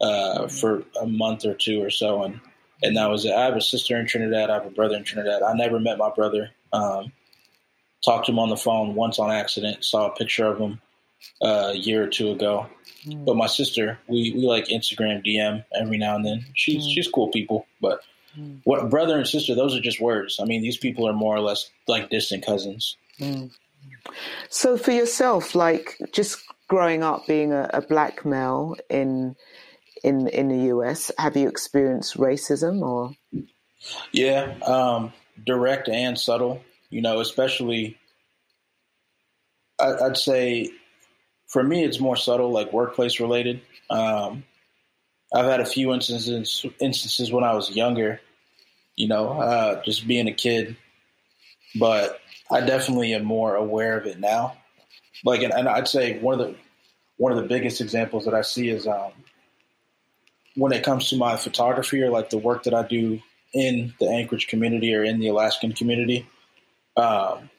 uh, 0.00 0.48
for 0.48 0.84
a 1.00 1.06
month 1.06 1.44
or 1.44 1.54
two 1.54 1.82
or 1.82 1.90
so, 1.90 2.22
and 2.24 2.40
and 2.82 2.96
that 2.96 3.08
was 3.08 3.24
it. 3.24 3.32
I 3.32 3.44
have 3.44 3.56
a 3.56 3.60
sister 3.60 3.98
in 3.98 4.06
Trinidad. 4.06 4.50
I 4.50 4.54
have 4.54 4.66
a 4.66 4.70
brother 4.70 4.96
in 4.96 5.04
Trinidad. 5.04 5.42
I 5.42 5.54
never 5.54 5.80
met 5.80 5.98
my 5.98 6.10
brother. 6.10 6.50
Um, 6.72 7.12
talked 8.04 8.26
to 8.26 8.32
him 8.32 8.38
on 8.38 8.50
the 8.50 8.56
phone 8.56 8.94
once 8.94 9.18
on 9.18 9.30
accident. 9.30 9.84
Saw 9.84 10.08
a 10.08 10.14
picture 10.14 10.46
of 10.46 10.58
him 10.58 10.80
uh, 11.42 11.72
a 11.72 11.76
year 11.76 12.02
or 12.02 12.08
two 12.08 12.30
ago. 12.30 12.66
Mm. 13.06 13.24
But 13.24 13.36
my 13.36 13.46
sister, 13.46 13.98
we, 14.08 14.32
we 14.32 14.46
like 14.46 14.66
Instagram 14.66 15.24
DM 15.24 15.64
every 15.74 15.98
now 15.98 16.16
and 16.16 16.24
then. 16.24 16.46
She's 16.54 16.84
mm. 16.84 16.92
she's 16.92 17.08
cool 17.08 17.28
people, 17.28 17.66
but 17.80 18.00
mm. 18.38 18.60
what 18.64 18.90
brother 18.90 19.16
and 19.16 19.26
sister, 19.26 19.54
those 19.54 19.74
are 19.76 19.80
just 19.80 20.00
words. 20.00 20.38
I 20.40 20.44
mean, 20.44 20.62
these 20.62 20.76
people 20.76 21.08
are 21.08 21.12
more 21.12 21.36
or 21.36 21.40
less 21.40 21.70
like 21.86 22.10
distant 22.10 22.44
cousins. 22.44 22.96
Mm. 23.20 23.50
So 24.48 24.76
for 24.76 24.92
yourself, 24.92 25.54
like 25.54 25.98
just 26.12 26.42
growing 26.68 27.02
up 27.02 27.26
being 27.26 27.52
a, 27.52 27.70
a 27.72 27.80
black 27.80 28.24
male 28.24 28.76
in 28.88 29.36
in 30.02 30.28
in 30.28 30.48
the 30.48 30.68
US, 30.74 31.10
have 31.18 31.36
you 31.36 31.48
experienced 31.48 32.16
racism 32.16 32.80
or? 32.82 33.12
Yeah, 34.12 34.54
um, 34.64 35.12
direct 35.44 35.88
and 35.88 36.18
subtle. 36.18 36.62
You 36.90 37.02
know, 37.02 37.20
especially 37.20 37.98
I, 39.80 39.92
I'd 40.06 40.16
say 40.16 40.70
for 41.46 41.62
me, 41.62 41.84
it's 41.84 42.00
more 42.00 42.16
subtle, 42.16 42.50
like 42.50 42.72
workplace 42.72 43.20
related. 43.20 43.60
Um, 43.88 44.44
I've 45.34 45.46
had 45.46 45.60
a 45.60 45.66
few 45.66 45.92
instances 45.92 46.64
instances 46.80 47.32
when 47.32 47.44
I 47.44 47.54
was 47.54 47.70
younger, 47.70 48.20
you 48.96 49.08
know, 49.08 49.40
uh, 49.40 49.82
just 49.82 50.06
being 50.06 50.28
a 50.28 50.32
kid, 50.32 50.76
but 51.78 52.20
I 52.50 52.60
definitely 52.60 53.14
am 53.14 53.24
more 53.24 53.54
aware 53.54 53.98
of 53.98 54.06
it 54.06 54.20
now. 54.20 54.56
Like, 55.24 55.42
and, 55.42 55.52
and, 55.52 55.68
I'd 55.68 55.88
say 55.88 56.18
one 56.18 56.38
of 56.38 56.46
the 56.46 56.56
one 57.16 57.32
of 57.32 57.38
the 57.38 57.48
biggest 57.48 57.80
examples 57.80 58.24
that 58.26 58.34
I 58.34 58.42
see 58.42 58.68
is 58.68 58.86
um, 58.86 59.12
when 60.54 60.72
it 60.72 60.84
comes 60.84 61.08
to 61.10 61.16
my 61.16 61.36
photography 61.36 62.02
or 62.02 62.10
like 62.10 62.30
the 62.30 62.38
work 62.38 62.64
that 62.64 62.74
I 62.74 62.86
do 62.86 63.20
in 63.52 63.94
the 63.98 64.08
Anchorage 64.08 64.48
community 64.48 64.94
or 64.94 65.02
in 65.02 65.18
the 65.18 65.28
Alaskan 65.28 65.72
community. 65.72 66.26
Um, 66.96 67.50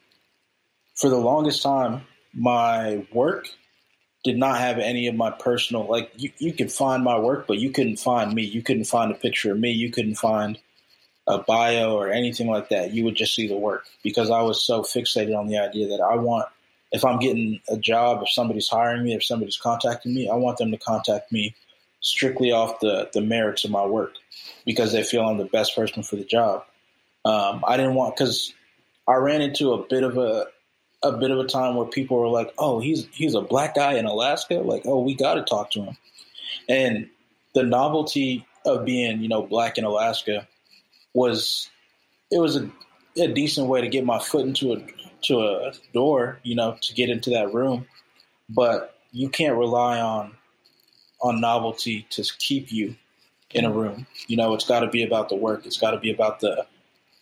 for 0.95 1.09
the 1.09 1.17
longest 1.17 1.63
time, 1.63 2.01
my 2.33 3.05
work 3.11 3.47
did 4.23 4.37
not 4.37 4.57
have 4.59 4.77
any 4.79 5.07
of 5.07 5.15
my 5.15 5.31
personal 5.31 5.87
like 5.87 6.11
you, 6.15 6.31
you 6.37 6.53
could 6.53 6.71
find 6.71 7.03
my 7.03 7.17
work 7.17 7.47
but 7.47 7.59
you 7.59 7.71
couldn't 7.71 7.97
find 7.97 8.33
me. 8.33 8.43
You 8.43 8.61
couldn't 8.61 8.85
find 8.85 9.11
a 9.11 9.15
picture 9.15 9.51
of 9.51 9.59
me. 9.59 9.71
You 9.71 9.91
couldn't 9.91 10.15
find 10.15 10.59
a 11.27 11.39
bio 11.39 11.95
or 11.95 12.09
anything 12.09 12.47
like 12.47 12.69
that. 12.69 12.93
You 12.93 13.03
would 13.03 13.15
just 13.15 13.35
see 13.35 13.47
the 13.47 13.57
work 13.57 13.85
because 14.03 14.29
i 14.29 14.41
was 14.41 14.63
so 14.63 14.81
fixated 14.81 15.37
on 15.37 15.47
the 15.47 15.57
idea 15.57 15.87
that 15.89 16.01
i 16.01 16.15
want 16.15 16.47
if 16.91 17.03
i'm 17.03 17.19
getting 17.19 17.59
a 17.69 17.77
job 17.77 18.21
if 18.23 18.29
somebody's 18.31 18.69
hiring 18.69 19.03
me 19.03 19.13
if 19.13 19.23
somebody's 19.23 19.57
contacting 19.57 20.13
me 20.13 20.29
i 20.29 20.35
want 20.35 20.57
them 20.57 20.71
to 20.71 20.77
contact 20.77 21.31
me 21.31 21.53
strictly 21.99 22.51
off 22.51 22.79
the 22.79 23.09
the 23.13 23.21
merits 23.21 23.65
of 23.65 23.71
my 23.71 23.85
work 23.85 24.13
because 24.65 24.93
they 24.93 25.03
feel 25.03 25.23
i'm 25.23 25.37
the 25.37 25.45
best 25.45 25.75
person 25.75 26.03
for 26.03 26.15
the 26.15 26.23
job. 26.23 26.63
Um, 27.25 27.63
i 27.67 27.75
didn't 27.75 27.95
want 27.95 28.15
because 28.15 28.53
i 29.07 29.15
ran 29.15 29.41
into 29.41 29.73
a 29.73 29.85
bit 29.85 30.03
of 30.03 30.17
a 30.17 30.45
a 31.03 31.11
bit 31.11 31.31
of 31.31 31.39
a 31.39 31.45
time 31.45 31.75
where 31.75 31.85
people 31.85 32.17
were 32.17 32.27
like, 32.27 32.53
"Oh, 32.57 32.79
he's 32.79 33.07
he's 33.11 33.35
a 33.35 33.41
black 33.41 33.75
guy 33.75 33.93
in 33.93 34.05
Alaska. 34.05 34.55
Like, 34.55 34.83
oh, 34.85 35.01
we 35.01 35.15
got 35.15 35.35
to 35.35 35.43
talk 35.43 35.71
to 35.71 35.81
him." 35.81 35.97
And 36.67 37.09
the 37.53 37.63
novelty 37.63 38.45
of 38.65 38.85
being, 38.85 39.21
you 39.21 39.29
know, 39.29 39.43
black 39.43 39.77
in 39.77 39.83
Alaska 39.83 40.47
was 41.13 41.69
it 42.31 42.39
was 42.39 42.55
a, 42.57 42.69
a 43.17 43.27
decent 43.27 43.67
way 43.67 43.81
to 43.81 43.87
get 43.87 44.05
my 44.05 44.19
foot 44.19 44.45
into 44.45 44.73
a 44.73 44.81
to 45.23 45.39
a 45.39 45.73
door, 45.93 46.39
you 46.43 46.55
know, 46.55 46.77
to 46.81 46.93
get 46.93 47.09
into 47.09 47.31
that 47.31 47.53
room. 47.53 47.87
But 48.49 48.97
you 49.11 49.29
can't 49.29 49.57
rely 49.57 49.99
on 49.99 50.35
on 51.21 51.41
novelty 51.41 52.05
to 52.11 52.23
keep 52.37 52.71
you 52.71 52.95
in 53.51 53.65
a 53.65 53.71
room. 53.71 54.05
You 54.27 54.37
know, 54.37 54.53
it's 54.53 54.65
got 54.65 54.81
to 54.81 54.87
be 54.87 55.03
about 55.03 55.29
the 55.29 55.35
work. 55.35 55.65
It's 55.65 55.77
got 55.77 55.91
to 55.91 55.99
be 55.99 56.11
about 56.11 56.39
the 56.39 56.65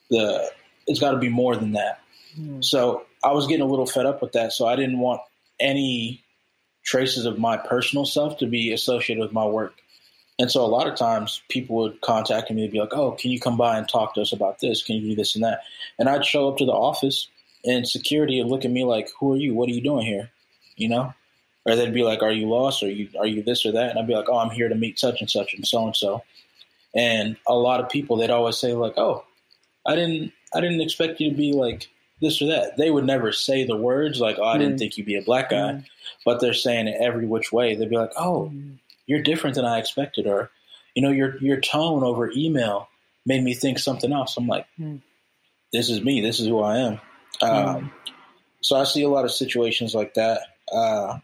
the. 0.10 0.52
It's 0.88 1.00
got 1.00 1.12
to 1.12 1.18
be 1.18 1.30
more 1.30 1.56
than 1.56 1.72
that. 1.72 2.00
Mm. 2.40 2.64
So 2.64 3.06
I 3.26 3.32
was 3.32 3.48
getting 3.48 3.66
a 3.66 3.68
little 3.68 3.88
fed 3.88 4.06
up 4.06 4.22
with 4.22 4.34
that, 4.34 4.54
so 4.54 4.68
I 4.68 4.76
didn't 4.76 5.00
want 5.00 5.22
any 5.60 6.24
traces 6.84 7.26
of 7.26 7.40
my 7.40 7.58
personal 7.58 8.06
self 8.06 8.38
to 8.38 8.46
be 8.46 8.72
associated 8.72 9.22
with 9.22 9.34
my 9.34 9.46
work. 9.46 9.74
And 10.38 10.52
so 10.52 10.64
a 10.64 10.68
lot 10.68 10.88
of 10.88 10.96
times 10.96 11.42
people 11.50 11.78
would 11.78 12.02
contact 12.02 12.52
me 12.52 12.64
and 12.64 12.72
be 12.72 12.80
like, 12.80 12.94
"Oh, 12.94 13.14
can 13.14 13.32
you 13.32 13.40
come 13.40 13.58
by 13.58 13.78
and 13.78 13.90
talk 13.90 14.14
to 14.14 14.22
us 14.22 14.32
about 14.32 14.60
this? 14.60 14.84
Can 14.84 14.98
you 14.98 15.10
do 15.10 15.16
this 15.16 15.34
and 15.34 15.44
that?" 15.44 15.62
And 15.98 16.08
I'd 16.08 16.26
show 16.26 16.48
up 16.48 16.58
to 16.58 16.66
the 16.66 16.72
office, 16.72 17.28
and 17.66 17.88
security 17.88 18.42
would 18.42 18.52
look 18.52 18.64
at 18.64 18.72
me 18.72 18.84
like, 18.84 19.10
"Who 19.20 19.34
are 19.34 19.38
you? 19.38 19.56
What 19.56 19.70
are 19.70 19.74
you 19.74 19.82
doing 19.82 20.06
here?" 20.06 20.32
You 20.76 20.90
know, 20.90 21.14
or 21.66 21.76
they'd 21.76 21.94
be 21.94 22.04
like, 22.04 22.22
"Are 22.22 22.32
you 22.32 22.48
lost? 22.48 22.84
Are 22.84 22.92
you 22.92 23.10
are 23.18 23.26
you 23.26 23.42
this 23.42 23.66
or 23.66 23.72
that?" 23.72 23.90
And 23.90 23.98
I'd 23.98 24.08
be 24.08 24.16
like, 24.16 24.30
"Oh, 24.30 24.38
I'm 24.38 24.52
here 24.52 24.70
to 24.70 24.76
meet 24.76 25.00
such 25.00 25.22
and 25.22 25.32
such 25.32 25.54
and 25.56 25.66
so 25.66 25.86
and 25.86 25.96
so." 25.96 26.24
And 26.94 27.38
a 27.48 27.56
lot 27.56 27.80
of 27.80 27.90
people 27.90 28.18
they'd 28.18 28.30
always 28.30 28.58
say 28.58 28.74
like, 28.74 28.98
"Oh, 28.98 29.24
I 29.86 29.96
didn't 29.96 30.32
I 30.54 30.62
didn't 30.62 30.82
expect 30.82 31.20
you 31.22 31.32
to 31.32 31.36
be 31.36 31.54
like 31.54 31.90
this 32.22 32.42
or 32.42 32.48
that. 32.48 32.78
They 32.78 32.90
would 32.90 33.06
never 33.06 33.32
say 33.32 33.66
the 33.66 33.76
words 33.76 34.20
like, 34.20 34.38
"Oh, 34.40 34.44
I 34.46 34.58
didn't 34.58 34.76
mm. 34.76 34.80
think 34.80 34.98
you'd 34.98 35.06
be 35.06 35.18
a 35.18 35.22
black 35.22 35.50
guy," 35.50 35.74
mm. 35.74 35.86
but 36.24 36.40
they're 36.40 36.54
saying 36.54 36.88
it 36.88 36.98
every 37.00 37.26
which 37.26 37.52
way. 37.52 37.76
They'd 37.76 37.90
be 37.90 37.98
like, 37.98 38.14
"Oh, 38.18 38.52
mm. 38.54 38.78
you're 39.06 39.22
different 39.22 39.56
than 39.56 39.66
I 39.66 39.80
expected," 39.80 40.28
or 40.28 40.50
you 40.96 41.02
know, 41.02 41.12
your 41.12 41.38
your 41.38 41.60
tone 41.60 42.04
over 42.04 42.32
email 42.32 42.88
made 43.26 43.44
me 43.44 43.54
think 43.54 43.80
something 43.80 44.14
else. 44.14 44.38
I'm 44.38 44.48
like, 44.48 44.66
mm. 44.80 45.02
"This 45.72 45.90
is 45.90 46.02
me. 46.02 46.22
This 46.22 46.40
is 46.40 46.48
who 46.48 46.62
I 46.62 46.78
am." 46.78 47.02
Um, 47.42 47.92
so 48.62 48.78
I 48.78 48.86
see 48.86 49.04
a 49.04 49.10
lot 49.10 49.26
of 49.26 49.32
situations 49.32 49.94
like 49.94 50.14
that, 50.14 50.42
uh, 50.72 51.20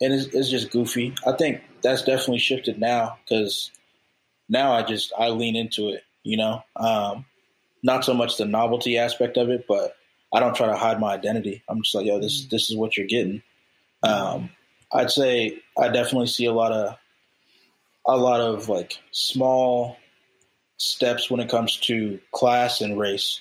and 0.00 0.14
it's, 0.14 0.26
it's 0.26 0.48
just 0.48 0.70
goofy. 0.70 1.14
I 1.26 1.32
think 1.32 1.62
that's 1.82 2.02
definitely 2.02 2.38
shifted 2.38 2.78
now 2.78 3.18
because 3.24 3.72
now 4.48 4.72
I 4.72 4.82
just 4.82 5.12
I 5.18 5.30
lean 5.30 5.56
into 5.56 5.88
it. 5.88 6.02
You 6.22 6.36
know. 6.36 6.62
Um, 6.76 7.24
not 7.86 8.04
so 8.04 8.12
much 8.12 8.36
the 8.36 8.44
novelty 8.44 8.98
aspect 8.98 9.36
of 9.36 9.48
it, 9.48 9.66
but 9.68 9.95
I 10.32 10.40
don't 10.40 10.54
try 10.56 10.66
to 10.66 10.76
hide 10.76 11.00
my 11.00 11.14
identity. 11.14 11.62
I'm 11.68 11.82
just 11.82 11.94
like, 11.94 12.06
yo, 12.06 12.20
this 12.20 12.44
mm. 12.44 12.50
this 12.50 12.70
is 12.70 12.76
what 12.76 12.96
you're 12.96 13.06
getting. 13.06 13.42
Um, 14.02 14.50
I'd 14.92 15.10
say 15.10 15.58
I 15.78 15.88
definitely 15.88 16.28
see 16.28 16.46
a 16.46 16.52
lot 16.52 16.72
of 16.72 16.96
a 18.06 18.16
lot 18.16 18.40
of 18.40 18.68
like 18.68 18.98
small 19.10 19.96
steps 20.78 21.30
when 21.30 21.40
it 21.40 21.48
comes 21.48 21.76
to 21.78 22.20
class 22.32 22.80
and 22.80 22.98
race, 22.98 23.40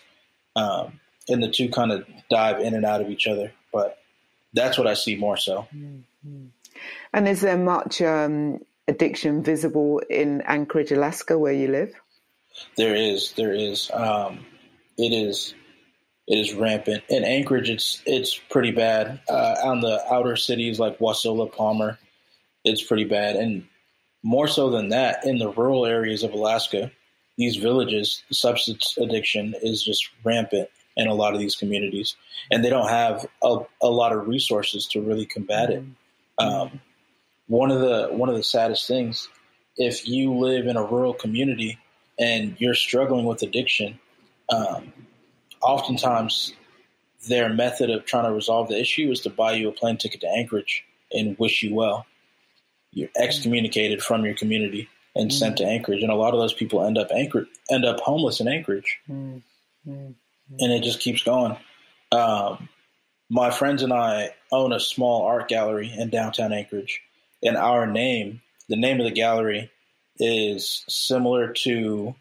um, 0.55 0.99
and 1.27 1.43
the 1.43 1.49
two 1.49 1.69
kind 1.69 1.91
of 1.91 2.05
dive 2.29 2.59
in 2.59 2.73
and 2.73 2.85
out 2.85 3.01
of 3.01 3.09
each 3.09 3.27
other. 3.27 3.51
But 3.71 3.97
that's 4.53 4.77
what 4.77 4.87
I 4.87 4.93
see 4.93 5.15
more 5.15 5.37
so. 5.37 5.67
Mm-hmm. 5.75 6.45
And 7.13 7.27
is 7.27 7.41
there 7.41 7.57
much 7.57 8.01
um, 8.01 8.59
addiction 8.87 9.43
visible 9.43 10.01
in 10.09 10.41
Anchorage, 10.41 10.91
Alaska, 10.91 11.37
where 11.37 11.53
you 11.53 11.67
live? 11.67 11.93
There 12.77 12.95
is, 12.95 13.33
there 13.33 13.53
is. 13.53 13.91
Um, 13.93 14.45
it 14.97 15.13
is, 15.13 15.53
it 16.27 16.37
is 16.37 16.53
rampant. 16.53 17.03
In 17.09 17.23
Anchorage, 17.23 17.69
it's 17.69 18.01
it's 18.05 18.37
pretty 18.49 18.71
bad. 18.71 19.19
Uh, 19.29 19.55
on 19.63 19.81
the 19.81 20.03
outer 20.11 20.35
cities 20.35 20.79
like 20.79 20.99
Wasilla, 20.99 21.51
Palmer, 21.51 21.99
it's 22.63 22.83
pretty 22.83 23.05
bad, 23.05 23.35
and 23.35 23.65
more 24.23 24.47
so 24.47 24.71
than 24.71 24.89
that, 24.89 25.25
in 25.25 25.37
the 25.37 25.49
rural 25.49 25.85
areas 25.85 26.23
of 26.23 26.31
Alaska, 26.33 26.91
these 27.37 27.57
villages, 27.57 28.23
substance 28.31 28.97
addiction 28.97 29.53
is 29.61 29.83
just 29.83 30.09
rampant 30.23 30.69
in 30.97 31.07
a 31.07 31.13
lot 31.13 31.33
of 31.33 31.39
these 31.39 31.55
communities, 31.55 32.15
and 32.49 32.63
they 32.63 32.69
don't 32.69 32.89
have 32.89 33.27
a, 33.43 33.59
a 33.81 33.89
lot 33.89 34.13
of 34.13 34.27
resources 34.27 34.87
to 34.87 35.01
really 35.01 35.25
combat 35.25 35.69
it. 35.69 35.83
Um, 36.37 36.81
one 37.47 37.69
of 37.69 37.79
the 37.79 38.07
one 38.11 38.29
of 38.29 38.35
the 38.35 38.43
saddest 38.43 38.87
things, 38.87 39.29
if 39.77 40.07
you 40.07 40.33
live 40.33 40.65
in 40.67 40.77
a 40.77 40.83
rural 40.83 41.13
community 41.13 41.77
and 42.17 42.55
you're 42.59 42.75
struggling 42.75 43.25
with 43.25 43.43
addiction, 43.43 43.99
um, 44.49 44.91
oftentimes 45.65 46.53
their 47.27 47.51
method 47.51 47.89
of 47.89 48.05
trying 48.05 48.25
to 48.25 48.31
resolve 48.31 48.69
the 48.69 48.79
issue 48.79 49.11
is 49.11 49.21
to 49.21 49.29
buy 49.29 49.53
you 49.53 49.67
a 49.67 49.71
plane 49.71 49.97
ticket 49.97 50.21
to 50.21 50.29
Anchorage 50.29 50.85
and 51.11 51.37
wish 51.39 51.63
you 51.63 51.73
well. 51.73 52.05
You're 52.91 53.09
excommunicated 53.17 54.01
from 54.01 54.25
your 54.25 54.35
community 54.35 54.89
and 55.15 55.29
mm-hmm. 55.29 55.37
sent 55.37 55.57
to 55.57 55.65
Anchorage, 55.65 56.01
and 56.01 56.11
a 56.11 56.15
lot 56.15 56.33
of 56.33 56.39
those 56.39 56.53
people 56.53 56.83
end 56.83 56.97
up 56.97 57.09
anchor 57.11 57.47
end 57.69 57.85
up 57.85 57.99
homeless 57.99 58.39
in 58.39 58.47
Anchorage, 58.47 58.99
mm-hmm. 59.09 59.41
and 59.87 60.71
it 60.71 60.83
just 60.83 60.99
keeps 60.99 61.23
going. 61.23 61.57
Um, 62.11 62.69
my 63.29 63.49
friends 63.51 63.81
and 63.81 63.91
I 63.91 64.31
own 64.51 64.71
a 64.71 64.79
small 64.79 65.23
art 65.23 65.47
gallery 65.47 65.91
in 65.95 66.09
downtown 66.09 66.53
Anchorage, 66.53 67.01
and 67.43 67.57
our 67.57 67.87
name, 67.87 68.41
the 68.69 68.77
name 68.77 68.99
of 68.99 69.05
the 69.05 69.11
gallery, 69.11 69.71
is 70.19 70.85
similar 70.87 71.51
to 71.53 72.15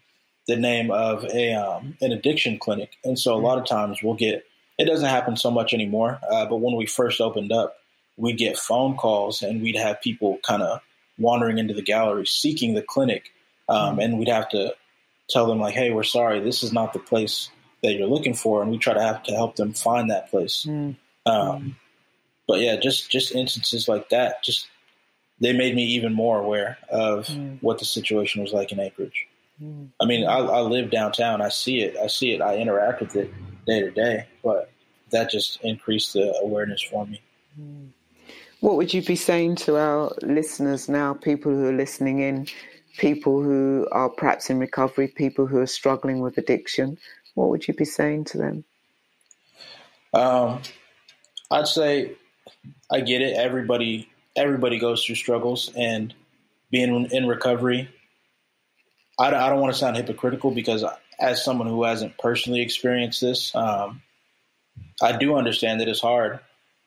the 0.47 0.55
name 0.55 0.91
of 0.91 1.23
a 1.25 1.53
um, 1.53 1.97
an 2.01 2.11
addiction 2.11 2.57
clinic, 2.59 2.97
and 3.03 3.17
so 3.17 3.35
a 3.35 3.41
lot 3.41 3.57
of 3.57 3.65
times 3.65 4.01
we'll 4.03 4.15
get. 4.15 4.45
It 4.77 4.85
doesn't 4.85 5.07
happen 5.07 5.37
so 5.37 5.49
much 5.49 5.73
anymore, 5.73 6.19
uh, 6.29 6.45
but 6.45 6.57
when 6.57 6.75
we 6.75 6.85
first 6.85 7.21
opened 7.21 7.51
up, 7.51 7.77
we'd 8.17 8.37
get 8.37 8.57
phone 8.57 8.97
calls 8.97 9.41
and 9.41 9.61
we'd 9.61 9.77
have 9.77 10.01
people 10.01 10.37
kind 10.45 10.61
of 10.61 10.81
wandering 11.17 11.59
into 11.59 11.73
the 11.73 11.81
gallery 11.81 12.25
seeking 12.25 12.73
the 12.73 12.81
clinic, 12.81 13.31
um, 13.69 13.97
mm 13.97 14.03
and 14.03 14.19
we'd 14.19 14.27
have 14.27 14.49
to 14.49 14.75
tell 15.29 15.47
them 15.47 15.59
like, 15.59 15.73
"Hey, 15.73 15.91
we're 15.91 16.03
sorry, 16.03 16.39
this 16.39 16.63
is 16.63 16.73
not 16.73 16.93
the 16.93 16.99
place 16.99 17.49
that 17.81 17.93
you're 17.93 18.07
looking 18.07 18.33
for," 18.33 18.61
and 18.61 18.71
we 18.71 18.77
try 18.77 18.93
to 18.93 19.01
have 19.01 19.23
to 19.23 19.31
help 19.33 19.55
them 19.55 19.73
find 19.73 20.09
that 20.09 20.29
place. 20.29 20.65
mm 20.67 20.95
Um, 21.25 21.77
but 22.47 22.59
yeah, 22.59 22.75
just 22.75 23.09
just 23.09 23.33
instances 23.33 23.87
like 23.87 24.09
that, 24.09 24.43
just 24.43 24.67
they 25.39 25.53
made 25.53 25.75
me 25.75 25.83
even 25.83 26.13
more 26.13 26.39
aware 26.39 26.77
of 26.89 27.27
mm. 27.27 27.57
what 27.61 27.79
the 27.79 27.85
situation 27.85 28.41
was 28.41 28.53
like 28.53 28.71
in 28.71 28.79
Anchorage. 28.79 29.27
Mm. 29.61 29.89
I 30.01 30.05
mean, 30.05 30.25
I, 30.25 30.37
I, 30.37 30.61
live 30.61 30.91
downtown. 30.91 31.41
I 31.41 31.49
see 31.49 31.81
it. 31.81 31.95
I 31.97 32.07
see 32.07 32.33
it. 32.33 32.41
I 32.41 32.57
interact 32.57 33.01
with 33.01 33.15
it 33.15 33.33
day 33.65 33.81
to 33.81 33.91
day. 33.91 34.27
But 34.43 34.69
that 35.11 35.29
just 35.29 35.59
increased 35.61 36.13
the 36.13 36.37
awareness 36.41 36.81
for 36.81 37.05
me. 37.05 37.21
Mm. 37.59 37.89
What 38.59 38.75
would 38.77 38.93
you 38.93 39.01
be 39.01 39.15
saying 39.15 39.57
to 39.57 39.77
our 39.77 40.11
listeners 40.21 40.89
now, 40.89 41.13
people 41.13 41.51
who 41.51 41.67
are 41.67 41.73
listening 41.73 42.19
in, 42.19 42.47
people 42.97 43.41
who 43.41 43.87
are 43.91 44.09
perhaps 44.09 44.49
in 44.49 44.59
recovery, 44.59 45.07
people 45.07 45.45
who 45.45 45.59
are 45.59 45.67
struggling 45.67 46.19
with 46.19 46.37
addiction? 46.37 46.97
What 47.35 47.49
would 47.49 47.67
you 47.67 47.73
be 47.73 47.85
saying 47.85 48.25
to 48.25 48.37
them? 48.37 48.63
Um, 50.13 50.61
I'd 51.51 51.67
say 51.67 52.13
I 52.89 53.01
get 53.01 53.21
it. 53.21 53.35
Everybody 53.35 54.09
everybody 54.35 54.79
goes 54.79 55.03
through 55.05 55.15
struggles, 55.15 55.71
and 55.75 56.13
being 56.71 57.05
in 57.11 57.27
recovery, 57.27 57.89
I, 59.19 59.27
I 59.27 59.49
don't 59.49 59.59
want 59.59 59.73
to 59.73 59.79
sound 59.79 59.97
hypocritical 59.97 60.51
because 60.51 60.83
as 61.19 61.43
someone 61.43 61.67
who 61.67 61.83
hasn't 61.83 62.17
personally 62.17 62.61
experienced 62.61 63.21
this, 63.21 63.53
um, 63.55 64.01
I 65.01 65.17
do 65.17 65.35
understand 65.35 65.81
that 65.81 65.87
it's 65.87 66.01
hard, 66.01 66.39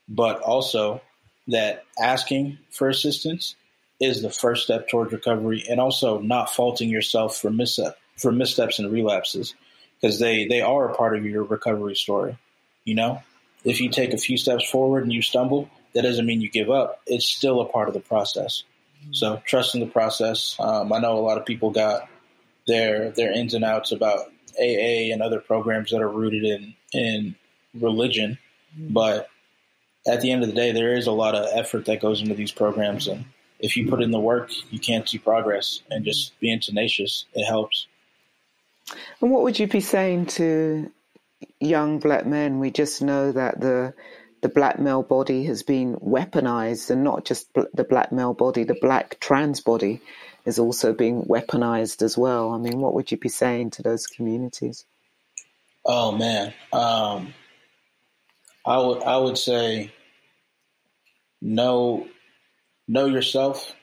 but 0.09 0.41
also 0.41 1.01
that 1.49 1.85
asking 2.01 2.59
for 2.71 2.89
assistance 2.89 3.55
is 4.01 4.23
the 4.23 4.31
first 4.31 4.65
step 4.65 4.89
towards 4.89 5.13
recovery, 5.13 5.65
and 5.69 5.81
also 5.81 6.21
not 6.21 6.51
faulting 6.51 6.89
yourself 6.89 7.37
for 7.37 7.51
misstep 7.51 7.99
for 8.17 8.33
missteps 8.33 8.79
and 8.79 8.93
relapses 8.93 9.55
because 10.01 10.19
they 10.19 10.47
they 10.47 10.61
are 10.61 10.91
a 10.91 10.95
part 10.95 11.17
of 11.17 11.25
your 11.25 11.43
recovery 11.43 11.97
story. 11.97 12.37
You 12.85 12.95
know, 12.95 13.23
if 13.65 13.81
you 13.81 13.91
take 13.91 14.13
a 14.13 14.19
few 14.19 14.37
steps 14.37 14.69
forward 14.69 15.03
and 15.03 15.13
you 15.13 15.23
stumble, 15.23 15.69
that 15.95 16.03
doesn't 16.03 16.27
mean 16.27 16.41
you 16.41 16.51
give 16.51 16.71
up. 16.71 17.01
It's 17.07 17.29
still 17.29 17.61
a 17.61 17.67
part 17.67 17.89
of 17.89 17.95
the 17.95 18.01
process. 18.01 18.63
So 19.13 19.43
trusting 19.45 19.81
the 19.81 19.87
process. 19.87 20.57
Um, 20.59 20.93
I 20.93 20.99
know 20.99 21.19
a 21.19 21.21
lot 21.21 21.39
of 21.39 21.47
people 21.47 21.71
got 21.71 22.09
their 22.69 23.11
their 23.11 23.33
ins 23.33 23.55
and 23.55 23.65
outs 23.65 23.91
about 23.91 24.31
AA 24.57 25.11
and 25.13 25.23
other 25.23 25.41
programs 25.41 25.91
that 25.91 26.01
are 26.01 26.09
rooted 26.09 26.45
in 26.45 26.75
in 26.93 27.35
religion, 27.75 28.39
mm-hmm. 28.79 28.93
but 28.93 29.29
at 30.07 30.21
the 30.21 30.31
end 30.31 30.43
of 30.43 30.49
the 30.49 30.55
day, 30.55 30.71
there 30.73 30.95
is 30.95 31.07
a 31.07 31.13
lot 31.13 31.35
of 31.35 31.49
effort 31.53 31.87
that 31.87 32.01
goes 32.01 32.23
into 32.23 32.35
these 32.35 32.53
programs, 32.53 33.09
and 33.09 33.25
if 33.59 33.77
you 33.77 33.89
put 33.89 34.03
in 34.03 34.13
the 34.13 34.21
work, 34.21 34.51
you 34.71 34.79
can't 34.79 35.09
see 35.09 35.19
progress. 35.19 35.83
And 35.91 36.05
just 36.05 36.39
being 36.39 36.61
tenacious, 36.61 37.25
it 37.35 37.45
helps. 37.45 37.87
And 39.21 39.31
what 39.31 39.43
would 39.43 39.59
you 39.59 39.67
be 39.67 39.81
saying 39.81 40.27
to 40.27 40.91
young 41.61 41.99
black 41.99 42.25
men? 42.27 42.61
We 42.61 42.71
just 42.71 43.03
know 43.03 43.33
that 43.33 43.61
the 43.61 43.95
the 44.41 44.49
black 44.49 44.79
male 44.79 45.03
body 45.03 45.45
has 45.45 45.65
been 45.65 45.97
weaponized, 45.97 46.91
and 46.91 47.03
not 47.03 47.25
just 47.25 47.53
the 47.55 47.85
black 47.85 48.13
male 48.13 48.35
body, 48.35 48.65
the 48.65 48.79
black 48.81 49.19
trans 49.21 49.61
body 49.61 50.01
is 50.49 50.59
also 50.59 50.93
being 50.93 51.23
weaponized 51.23 52.03
as 52.03 52.19
well. 52.19 52.51
I 52.51 52.59
mean, 52.59 52.81
what 52.81 52.95
would 52.95 53.11
you 53.11 53.17
be 53.17 53.29
saying 53.29 53.71
to 53.71 53.83
those 53.83 54.07
communities? 54.07 54.85
Oh 55.85 56.13
man, 56.13 56.53
um, 56.73 57.35
I 58.67 58.79
would 58.79 59.03
I 59.03 59.17
would 59.17 59.39
say 59.39 59.93
know 61.41 62.09
know 62.89 63.07
yourself 63.07 63.75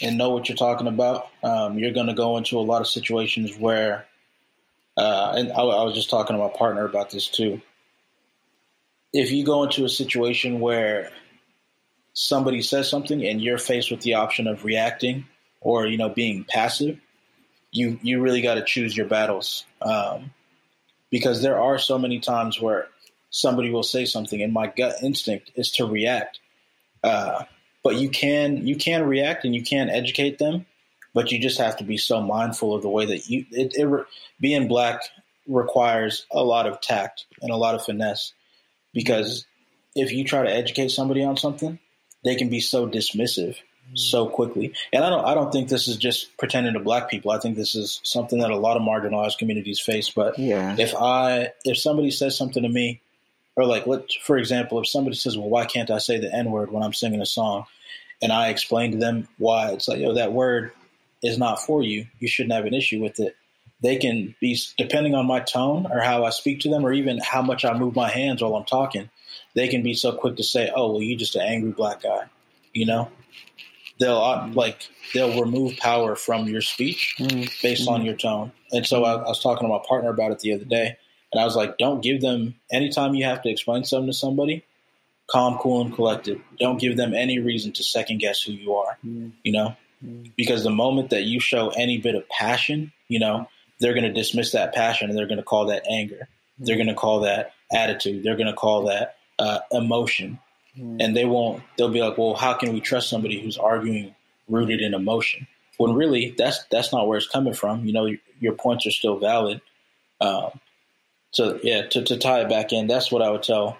and 0.00 0.16
know 0.16 0.30
what 0.30 0.48
you're 0.48 0.56
talking 0.56 0.86
about. 0.86 1.28
Um, 1.42 1.78
you're 1.78 1.92
going 1.92 2.06
to 2.06 2.14
go 2.14 2.36
into 2.36 2.58
a 2.58 2.62
lot 2.62 2.80
of 2.80 2.86
situations 2.86 3.56
where, 3.58 4.06
uh, 4.96 5.34
and 5.36 5.52
I, 5.52 5.60
I 5.60 5.84
was 5.84 5.94
just 5.94 6.10
talking 6.10 6.36
to 6.36 6.42
my 6.42 6.50
partner 6.50 6.84
about 6.84 7.10
this 7.10 7.28
too 7.28 7.60
if 9.12 9.30
you 9.30 9.44
go 9.44 9.62
into 9.62 9.84
a 9.84 9.88
situation 9.88 10.60
where 10.60 11.10
somebody 12.14 12.62
says 12.62 12.88
something 12.88 13.24
and 13.24 13.42
you're 13.42 13.58
faced 13.58 13.90
with 13.90 14.00
the 14.00 14.14
option 14.14 14.46
of 14.46 14.64
reacting 14.64 15.26
or 15.62 15.86
you 15.86 15.96
know 15.96 16.08
being 16.08 16.44
passive, 16.44 16.98
you 17.70 17.98
you 18.02 18.20
really 18.20 18.42
got 18.42 18.54
to 18.54 18.64
choose 18.64 18.96
your 18.96 19.06
battles 19.06 19.64
um, 19.80 20.32
because 21.10 21.42
there 21.42 21.60
are 21.60 21.78
so 21.78 21.98
many 21.98 22.20
times 22.20 22.60
where 22.60 22.88
somebody 23.30 23.70
will 23.70 23.82
say 23.82 24.04
something 24.04 24.42
and 24.42 24.52
my 24.52 24.66
gut 24.66 24.96
instinct 25.02 25.50
is 25.54 25.70
to 25.72 25.86
react. 25.86 26.38
Uh, 27.02 27.44
but 27.82 27.96
you 27.96 28.10
can 28.10 28.66
you 28.66 28.76
can 28.76 29.04
react 29.04 29.44
and 29.44 29.54
you 29.54 29.62
can 29.62 29.88
educate 29.88 30.38
them, 30.38 30.66
but 31.14 31.32
you 31.32 31.38
just 31.40 31.58
have 31.58 31.76
to 31.78 31.84
be 31.84 31.96
so 31.96 32.20
mindful 32.20 32.74
of 32.74 32.82
the 32.82 32.88
way 32.88 33.06
that 33.06 33.28
you 33.28 33.44
it, 33.50 33.72
it 33.74 34.06
being 34.40 34.68
black 34.68 35.00
requires 35.48 36.26
a 36.30 36.42
lot 36.42 36.66
of 36.66 36.80
tact 36.80 37.26
and 37.40 37.50
a 37.50 37.56
lot 37.56 37.74
of 37.74 37.84
finesse 37.84 38.32
because 38.94 39.44
if 39.96 40.12
you 40.12 40.24
try 40.24 40.44
to 40.44 40.54
educate 40.54 40.90
somebody 40.90 41.24
on 41.24 41.36
something, 41.36 41.78
they 42.24 42.36
can 42.36 42.48
be 42.48 42.60
so 42.60 42.86
dismissive 42.86 43.56
so 43.94 44.26
quickly. 44.26 44.72
And 44.92 45.04
I 45.04 45.10
don't 45.10 45.24
I 45.24 45.34
don't 45.34 45.52
think 45.52 45.68
this 45.68 45.88
is 45.88 45.96
just 45.96 46.36
pretending 46.36 46.74
to 46.74 46.80
black 46.80 47.10
people. 47.10 47.30
I 47.30 47.38
think 47.38 47.56
this 47.56 47.74
is 47.74 48.00
something 48.02 48.40
that 48.40 48.50
a 48.50 48.56
lot 48.56 48.76
of 48.76 48.82
marginalized 48.82 49.38
communities 49.38 49.80
face. 49.80 50.10
But 50.10 50.38
yeah. 50.38 50.76
if 50.78 50.94
I 50.94 51.52
if 51.64 51.78
somebody 51.78 52.10
says 52.10 52.36
something 52.36 52.62
to 52.62 52.68
me, 52.68 53.00
or 53.56 53.64
like 53.64 53.86
let 53.86 54.12
for 54.24 54.36
example, 54.38 54.80
if 54.80 54.88
somebody 54.88 55.16
says, 55.16 55.36
Well, 55.36 55.48
why 55.50 55.64
can't 55.66 55.90
I 55.90 55.98
say 55.98 56.18
the 56.18 56.34
N 56.34 56.50
word 56.50 56.70
when 56.72 56.82
I'm 56.82 56.92
singing 56.92 57.20
a 57.20 57.26
song? 57.26 57.66
And 58.20 58.32
I 58.32 58.48
explain 58.48 58.92
to 58.92 58.98
them 58.98 59.26
why 59.38 59.72
it's 59.72 59.88
like, 59.88 59.98
yo, 59.98 60.14
that 60.14 60.32
word 60.32 60.70
is 61.24 61.38
not 61.38 61.60
for 61.60 61.82
you. 61.82 62.06
You 62.20 62.28
shouldn't 62.28 62.52
have 62.52 62.66
an 62.66 62.74
issue 62.74 63.02
with 63.02 63.18
it 63.18 63.36
they 63.82 63.96
can 63.96 64.34
be 64.40 64.58
depending 64.78 65.14
on 65.14 65.26
my 65.26 65.40
tone 65.40 65.86
or 65.90 66.00
how 66.00 66.24
I 66.24 66.30
speak 66.30 66.60
to 66.60 66.70
them 66.70 66.86
or 66.86 66.92
even 66.92 67.18
how 67.18 67.42
much 67.42 67.64
I 67.64 67.76
move 67.76 67.96
my 67.96 68.08
hands 68.08 68.40
while 68.40 68.54
I'm 68.54 68.64
talking. 68.64 69.10
They 69.54 69.68
can 69.68 69.82
be 69.82 69.94
so 69.94 70.12
quick 70.12 70.36
to 70.36 70.44
say, 70.44 70.70
"Oh, 70.74 70.92
well, 70.92 71.02
you 71.02 71.16
just 71.16 71.34
an 71.34 71.42
angry 71.42 71.72
black 71.72 72.02
guy," 72.02 72.24
you 72.72 72.86
know. 72.86 73.10
They'll 74.02 74.18
uh, 74.18 74.48
like 74.52 74.88
they'll 75.14 75.40
remove 75.40 75.76
power 75.76 76.16
from 76.16 76.48
your 76.48 76.60
speech 76.60 77.14
mm-hmm. 77.20 77.44
based 77.62 77.88
on 77.88 78.04
your 78.04 78.16
tone. 78.16 78.50
And 78.72 78.84
so 78.84 79.04
I, 79.04 79.12
I 79.14 79.28
was 79.28 79.40
talking 79.40 79.68
to 79.68 79.72
my 79.72 79.80
partner 79.86 80.10
about 80.10 80.32
it 80.32 80.40
the 80.40 80.54
other 80.54 80.64
day, 80.64 80.96
and 81.32 81.40
I 81.40 81.44
was 81.44 81.54
like, 81.54 81.78
"Don't 81.78 82.02
give 82.02 82.20
them 82.20 82.56
anytime 82.72 83.14
you 83.14 83.24
have 83.24 83.42
to 83.42 83.48
explain 83.48 83.84
something 83.84 84.08
to 84.08 84.12
somebody." 84.12 84.64
Calm, 85.30 85.56
cool, 85.58 85.82
and 85.82 85.94
collected. 85.94 86.40
Don't 86.58 86.80
give 86.80 86.96
them 86.96 87.14
any 87.14 87.38
reason 87.38 87.70
to 87.74 87.84
second 87.84 88.18
guess 88.18 88.42
who 88.42 88.52
you 88.52 88.74
are. 88.74 88.98
Mm-hmm. 89.06 89.28
You 89.44 89.52
know, 89.52 89.76
because 90.36 90.64
the 90.64 90.70
moment 90.70 91.10
that 91.10 91.22
you 91.22 91.38
show 91.38 91.68
any 91.70 91.98
bit 91.98 92.16
of 92.16 92.28
passion, 92.28 92.92
you 93.06 93.20
know, 93.20 93.48
they're 93.78 93.94
going 93.94 94.04
to 94.04 94.12
dismiss 94.12 94.50
that 94.50 94.74
passion 94.74 95.08
and 95.08 95.16
they're 95.16 95.28
going 95.28 95.38
to 95.38 95.44
call 95.44 95.66
that 95.66 95.84
anger. 95.88 96.28
They're 96.58 96.76
going 96.76 96.88
to 96.88 96.94
call 96.94 97.20
that 97.20 97.52
attitude. 97.72 98.24
They're 98.24 98.36
going 98.36 98.48
to 98.48 98.52
call 98.52 98.86
that 98.86 99.16
uh, 99.38 99.60
emotion. 99.70 100.40
Mm. 100.78 100.96
And 101.00 101.16
they 101.16 101.24
won't, 101.24 101.62
they'll 101.76 101.90
be 101.90 102.00
like, 102.00 102.18
well, 102.18 102.34
how 102.34 102.54
can 102.54 102.72
we 102.72 102.80
trust 102.80 103.08
somebody 103.08 103.40
who's 103.40 103.58
arguing 103.58 104.14
rooted 104.48 104.80
in 104.80 104.94
emotion? 104.94 105.46
When 105.76 105.94
really 105.94 106.34
that's, 106.36 106.64
that's 106.70 106.92
not 106.92 107.06
where 107.06 107.18
it's 107.18 107.28
coming 107.28 107.54
from. 107.54 107.84
You 107.84 107.92
know, 107.92 108.06
your, 108.06 108.18
your 108.40 108.52
points 108.54 108.86
are 108.86 108.90
still 108.90 109.18
valid. 109.18 109.60
Um, 110.20 110.60
so 111.30 111.58
yeah, 111.62 111.86
to, 111.88 112.02
to 112.02 112.16
tie 112.18 112.40
it 112.40 112.48
back 112.48 112.72
in, 112.72 112.86
that's 112.86 113.10
what 113.10 113.22
I 113.22 113.30
would 113.30 113.42
tell 113.42 113.78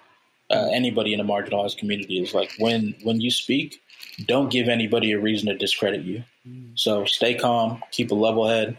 uh, 0.49 0.69
anybody 0.71 1.13
in 1.13 1.19
a 1.19 1.23
marginalized 1.23 1.77
community 1.77 2.21
is 2.21 2.33
like 2.33 2.51
when, 2.59 2.95
when 3.03 3.21
you 3.21 3.31
speak, 3.31 3.81
don't 4.25 4.51
give 4.51 4.67
anybody 4.67 5.11
a 5.13 5.19
reason 5.19 5.47
to 5.47 5.57
discredit 5.57 6.03
you. 6.03 6.23
Mm. 6.47 6.77
So 6.77 7.05
stay 7.05 7.35
calm, 7.35 7.81
keep 7.91 8.11
a 8.11 8.15
level 8.15 8.47
head, 8.47 8.77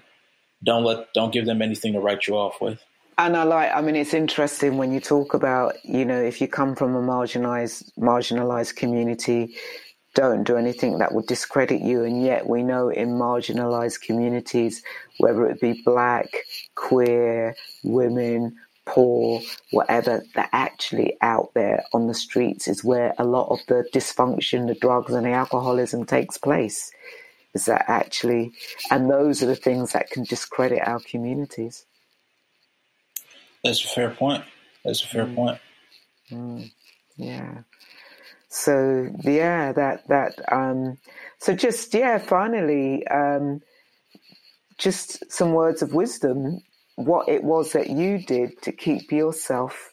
don't 0.63 0.85
let 0.85 1.13
don't 1.13 1.33
give 1.33 1.47
them 1.47 1.63
anything 1.63 1.93
to 1.93 2.01
write 2.01 2.27
you 2.27 2.37
off 2.37 2.61
with. 2.61 2.83
And 3.17 3.37
I 3.37 3.45
like, 3.45 3.71
I 3.73 3.81
mean, 3.81 3.95
it's 3.95 4.15
interesting 4.15 4.77
when 4.77 4.93
you 4.93 4.99
talk 4.99 5.35
about, 5.35 5.77
you 5.85 6.05
know, 6.05 6.21
if 6.21 6.41
you 6.41 6.49
come 6.49 6.75
from 6.75 6.97
a 6.97 7.01
marginalized 7.01 7.93
marginalized 7.97 8.75
community, 8.75 9.55
don't 10.15 10.45
do 10.45 10.57
anything 10.57 10.99
that 10.99 11.15
would 11.15 11.27
discredit 11.27 11.81
you. 11.81 12.03
And 12.03 12.25
yet 12.25 12.49
we 12.49 12.63
know 12.63 12.89
in 12.89 13.11
marginalized 13.11 14.01
communities, 14.01 14.83
whether 15.19 15.47
it 15.47 15.61
be 15.61 15.81
black, 15.85 16.27
queer, 16.75 17.55
women, 17.85 18.57
poor, 18.85 19.41
whatever, 19.71 20.25
that 20.35 20.49
actually 20.53 21.17
out 21.21 21.53
there 21.55 21.85
on 21.93 22.09
the 22.09 22.15
streets 22.15 22.67
is 22.67 22.83
where 22.83 23.15
a 23.19 23.25
lot 23.25 23.49
of 23.49 23.61
the 23.69 23.89
dysfunction, 23.95 24.67
the 24.67 24.75
drugs 24.75 25.13
and 25.13 25.27
the 25.27 25.33
alcoholism 25.33 26.05
takes 26.05 26.37
place. 26.37 26.91
Is 27.55 27.67
that 27.67 27.85
actually, 27.87 28.53
and 28.91 29.09
those 29.09 29.41
are 29.41 29.47
the 29.47 29.55
things 29.55 29.93
that 29.93 30.11
can 30.11 30.25
discredit 30.25 30.81
our 30.85 30.99
communities. 30.99 31.87
That's 33.65 33.85
a 33.85 33.89
fair 33.89 34.11
point. 34.11 34.45
That's 34.85 35.03
a 35.03 35.09
fair 35.09 35.27
mm. 35.27 35.35
point. 35.35 35.61
Mm. 36.31 36.71
Yeah. 37.17 37.59
So 38.49 39.11
yeah, 39.25 39.73
that 39.73 40.07
that 40.09 40.39
um, 40.53 40.99
so 41.39 41.55
just 41.55 41.93
yeah, 41.95 42.19
finally, 42.19 43.05
um, 43.09 43.63
just 44.79 45.31
some 45.33 45.53
words 45.53 45.83
of 45.83 45.93
wisdom. 45.93 46.61
What 46.97 47.29
it 47.29 47.43
was 47.43 47.73
that 47.73 47.91
you 47.91 48.19
did 48.19 48.63
to 48.63 48.71
keep 48.71 49.11
yourself 49.11 49.91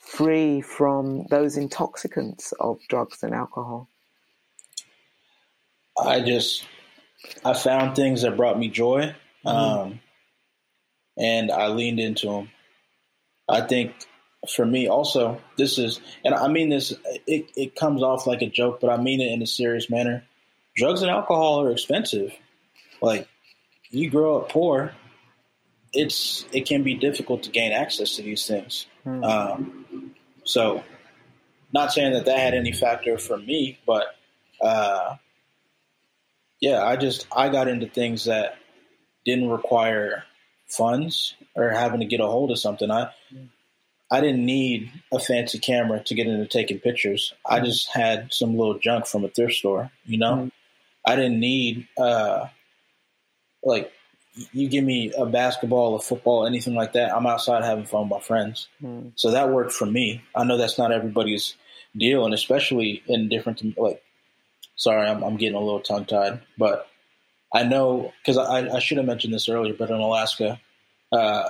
free 0.00 0.62
from 0.62 1.26
those 1.28 1.58
intoxicants 1.58 2.52
of 2.60 2.78
drugs 2.88 3.22
and 3.22 3.34
alcohol. 3.34 3.90
I 6.02 6.20
just 6.20 6.64
I 7.44 7.52
found 7.52 7.96
things 7.96 8.22
that 8.22 8.36
brought 8.36 8.58
me 8.58 8.68
joy, 8.68 9.14
mm-hmm. 9.44 9.48
um, 9.48 10.00
and 11.18 11.50
I 11.50 11.68
leaned 11.68 12.00
into 12.00 12.28
them. 12.28 12.50
I 13.48 13.60
think 13.60 13.94
for 14.48 14.64
me 14.64 14.88
also 14.88 15.40
this 15.56 15.78
is 15.78 16.00
and 16.24 16.34
i 16.34 16.48
mean 16.48 16.68
this 16.68 16.92
it, 17.26 17.50
it 17.56 17.74
comes 17.74 18.02
off 18.02 18.26
like 18.26 18.42
a 18.42 18.48
joke 18.48 18.80
but 18.80 18.90
i 18.90 18.96
mean 18.96 19.20
it 19.20 19.32
in 19.32 19.42
a 19.42 19.46
serious 19.46 19.90
manner 19.90 20.24
drugs 20.76 21.02
and 21.02 21.10
alcohol 21.10 21.62
are 21.62 21.70
expensive 21.70 22.32
like 23.00 23.28
you 23.90 24.10
grow 24.10 24.38
up 24.38 24.48
poor 24.48 24.92
it's 25.92 26.44
it 26.52 26.66
can 26.66 26.82
be 26.82 26.94
difficult 26.94 27.44
to 27.44 27.50
gain 27.50 27.72
access 27.72 28.16
to 28.16 28.22
these 28.22 28.46
things 28.46 28.86
hmm. 29.04 29.22
um, 29.24 30.14
so 30.44 30.82
not 31.72 31.92
saying 31.92 32.12
that 32.12 32.26
that 32.26 32.38
had 32.38 32.54
any 32.54 32.72
factor 32.72 33.18
for 33.18 33.36
me 33.36 33.78
but 33.86 34.06
uh, 34.60 35.16
yeah 36.60 36.84
i 36.84 36.96
just 36.96 37.26
i 37.34 37.48
got 37.48 37.68
into 37.68 37.86
things 37.86 38.26
that 38.26 38.56
didn't 39.24 39.48
require 39.48 40.24
funds 40.68 41.34
or 41.54 41.70
having 41.70 42.00
to 42.00 42.06
get 42.06 42.20
a 42.20 42.26
hold 42.26 42.50
of 42.50 42.58
something 42.58 42.90
i 42.90 43.10
I 44.10 44.20
didn't 44.20 44.46
need 44.46 44.92
a 45.12 45.18
fancy 45.18 45.58
camera 45.58 46.02
to 46.04 46.14
get 46.14 46.28
into 46.28 46.46
taking 46.46 46.78
pictures. 46.78 47.34
I 47.44 47.60
just 47.60 47.88
had 47.92 48.32
some 48.32 48.56
little 48.56 48.78
junk 48.78 49.06
from 49.06 49.24
a 49.24 49.28
thrift 49.28 49.54
store, 49.54 49.90
you 50.04 50.18
know? 50.18 50.34
Mm-hmm. 50.34 50.48
I 51.04 51.16
didn't 51.16 51.40
need, 51.40 51.88
uh, 51.98 52.46
like, 53.64 53.92
you 54.52 54.68
give 54.68 54.84
me 54.84 55.12
a 55.16 55.26
basketball, 55.26 55.96
a 55.96 56.00
football, 56.00 56.46
anything 56.46 56.74
like 56.74 56.92
that. 56.92 57.14
I'm 57.14 57.26
outside 57.26 57.64
having 57.64 57.86
fun 57.86 58.02
with 58.02 58.10
my 58.10 58.20
friends. 58.20 58.68
Mm-hmm. 58.82 59.08
So 59.16 59.32
that 59.32 59.50
worked 59.50 59.72
for 59.72 59.86
me. 59.86 60.22
I 60.34 60.44
know 60.44 60.56
that's 60.56 60.78
not 60.78 60.92
everybody's 60.92 61.54
deal, 61.96 62.24
and 62.24 62.34
especially 62.34 63.02
in 63.08 63.28
different, 63.28 63.76
like, 63.76 64.02
sorry, 64.76 65.08
I'm, 65.08 65.24
I'm 65.24 65.36
getting 65.36 65.56
a 65.56 65.60
little 65.60 65.80
tongue 65.80 66.04
tied, 66.04 66.42
but 66.58 66.86
I 67.56 67.62
know, 67.62 68.12
because 68.20 68.36
I, 68.36 68.68
I 68.68 68.80
should 68.80 68.98
have 68.98 69.06
mentioned 69.06 69.32
this 69.32 69.48
earlier, 69.48 69.72
but 69.72 69.88
in 69.88 69.96
Alaska, 69.96 70.60
uh, 71.10 71.48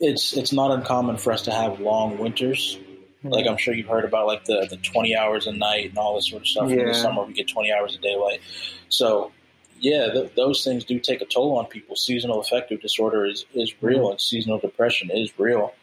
it's 0.00 0.34
it's 0.34 0.54
not 0.54 0.70
uncommon 0.70 1.18
for 1.18 1.34
us 1.34 1.42
to 1.42 1.52
have 1.52 1.80
long 1.80 2.16
winters. 2.16 2.78
Mm-hmm. 2.78 3.28
Like 3.28 3.46
I'm 3.46 3.58
sure 3.58 3.74
you've 3.74 3.88
heard 3.88 4.06
about 4.06 4.26
like 4.26 4.46
the 4.46 4.66
the 4.70 4.78
20 4.78 5.14
hours 5.14 5.46
a 5.46 5.52
night 5.52 5.90
and 5.90 5.98
all 5.98 6.14
this 6.14 6.30
sort 6.30 6.42
of 6.42 6.48
stuff. 6.48 6.70
Yeah. 6.70 6.76
In 6.76 6.86
the 6.86 6.94
summer 6.94 7.24
we 7.24 7.34
get 7.34 7.46
20 7.46 7.70
hours 7.70 7.94
of 7.94 8.00
daylight. 8.00 8.40
So 8.88 9.32
yeah, 9.80 10.08
th- 10.10 10.32
those 10.34 10.64
things 10.64 10.84
do 10.84 10.98
take 10.98 11.20
a 11.20 11.26
toll 11.26 11.58
on 11.58 11.66
people. 11.66 11.94
Seasonal 11.94 12.40
affective 12.40 12.80
disorder 12.80 13.26
is 13.26 13.44
is 13.52 13.74
real, 13.82 14.04
mm-hmm. 14.04 14.12
and 14.12 14.20
seasonal 14.20 14.60
depression 14.60 15.10
is 15.12 15.38
real. 15.38 15.74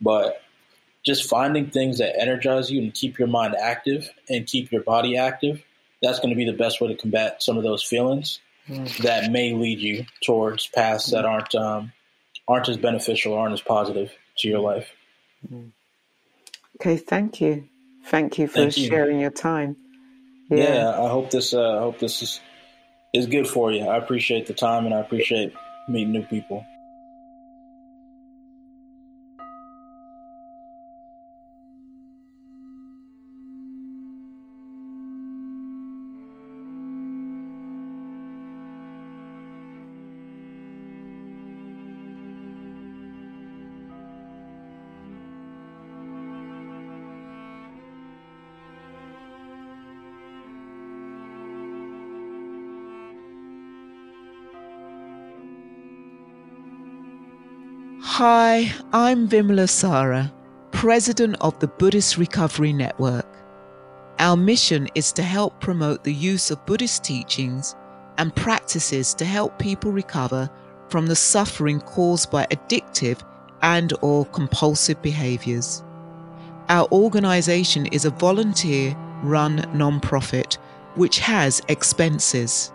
But 0.00 0.40
just 1.04 1.28
finding 1.28 1.68
things 1.70 1.98
that 1.98 2.18
energize 2.18 2.70
you 2.70 2.80
and 2.80 2.94
keep 2.94 3.18
your 3.18 3.28
mind 3.28 3.56
active 3.60 4.08
and 4.30 4.46
keep 4.46 4.72
your 4.72 4.82
body 4.82 5.18
active, 5.18 5.62
that's 6.02 6.18
going 6.18 6.30
to 6.30 6.36
be 6.36 6.46
the 6.46 6.56
best 6.56 6.80
way 6.80 6.88
to 6.88 6.96
combat 6.96 7.42
some 7.42 7.58
of 7.58 7.62
those 7.62 7.82
feelings 7.82 8.40
mm-hmm. 8.68 9.02
that 9.02 9.30
may 9.30 9.52
lead 9.54 9.78
you 9.78 10.06
towards 10.24 10.66
paths 10.66 11.10
that 11.10 11.24
aren't 11.24 11.54
um, 11.54 11.92
aren't 12.48 12.68
as 12.68 12.76
beneficial, 12.76 13.34
aren't 13.34 13.54
as 13.54 13.60
positive 13.60 14.12
to 14.38 14.48
your 14.48 14.60
life. 14.60 14.88
Mm. 15.50 15.72
Okay, 16.76 16.96
thank 16.96 17.40
you, 17.40 17.68
thank 18.06 18.38
you 18.38 18.46
for 18.46 18.54
thank 18.54 18.74
sharing 18.74 19.16
you. 19.16 19.22
your 19.22 19.30
time. 19.30 19.76
Yeah. 20.50 20.74
yeah, 20.74 20.90
I 20.90 21.08
hope 21.08 21.30
this. 21.30 21.54
Uh, 21.54 21.78
I 21.78 21.80
hope 21.80 21.98
this 21.98 22.22
is 22.22 22.40
is 23.14 23.26
good 23.26 23.48
for 23.48 23.72
you. 23.72 23.84
I 23.84 23.96
appreciate 23.96 24.46
the 24.46 24.54
time, 24.54 24.84
and 24.84 24.94
I 24.94 25.00
appreciate 25.00 25.52
meeting 25.88 26.12
new 26.12 26.24
people. 26.24 26.64
Hi, 58.18 58.72
I'm 58.94 59.28
Vimalasara, 59.28 60.32
President 60.70 61.36
of 61.42 61.58
the 61.58 61.68
Buddhist 61.68 62.16
Recovery 62.16 62.72
Network. 62.72 63.26
Our 64.18 64.38
mission 64.38 64.88
is 64.94 65.12
to 65.12 65.22
help 65.22 65.60
promote 65.60 66.02
the 66.02 66.14
use 66.14 66.50
of 66.50 66.64
Buddhist 66.64 67.04
teachings 67.04 67.76
and 68.16 68.34
practices 68.34 69.12
to 69.12 69.26
help 69.26 69.58
people 69.58 69.92
recover 69.92 70.48
from 70.88 71.06
the 71.06 71.14
suffering 71.14 71.78
caused 71.78 72.30
by 72.30 72.46
addictive 72.46 73.20
and 73.60 73.92
or 74.00 74.24
compulsive 74.24 75.02
behaviors. 75.02 75.84
Our 76.70 76.88
organization 76.92 77.84
is 77.84 78.06
a 78.06 78.10
volunteer 78.10 78.96
run 79.24 79.68
non-profit 79.74 80.56
which 80.94 81.18
has 81.18 81.60
expenses. 81.68 82.72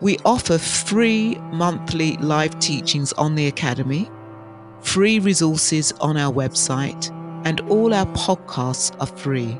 We 0.00 0.16
offer 0.24 0.56
free 0.56 1.34
monthly 1.52 2.16
live 2.16 2.58
teachings 2.60 3.12
on 3.12 3.34
the 3.34 3.48
academy 3.48 4.10
free 4.80 5.18
resources 5.18 5.92
on 6.00 6.16
our 6.16 6.32
website, 6.32 7.10
and 7.44 7.60
all 7.62 7.94
our 7.94 8.06
podcasts 8.06 8.94
are 9.00 9.06
free. 9.06 9.58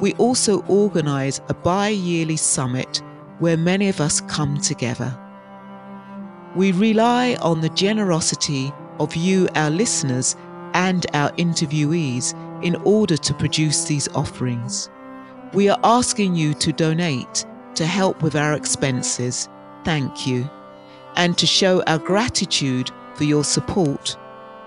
We 0.00 0.12
also 0.14 0.62
organise 0.62 1.40
a 1.48 1.54
bi 1.54 1.88
yearly 1.88 2.36
summit 2.36 3.02
where 3.38 3.56
many 3.56 3.88
of 3.88 4.00
us 4.00 4.20
come 4.22 4.60
together. 4.60 5.16
We 6.56 6.72
rely 6.72 7.36
on 7.40 7.60
the 7.60 7.68
generosity 7.70 8.72
of 8.98 9.16
you, 9.16 9.48
our 9.54 9.70
listeners, 9.70 10.36
and 10.74 11.06
our 11.14 11.30
interviewees 11.32 12.34
in 12.64 12.76
order 12.84 13.16
to 13.16 13.34
produce 13.34 13.84
these 13.84 14.08
offerings. 14.08 14.88
We 15.52 15.68
are 15.68 15.78
asking 15.84 16.34
you 16.34 16.54
to 16.54 16.72
donate 16.72 17.44
to 17.74 17.86
help 17.86 18.22
with 18.22 18.36
our 18.36 18.54
expenses. 18.54 19.48
Thank 19.84 20.26
you. 20.26 20.48
And 21.16 21.36
to 21.38 21.46
show 21.46 21.82
our 21.84 21.98
gratitude 21.98 22.90
for 23.16 23.24
your 23.24 23.44
support, 23.44 24.16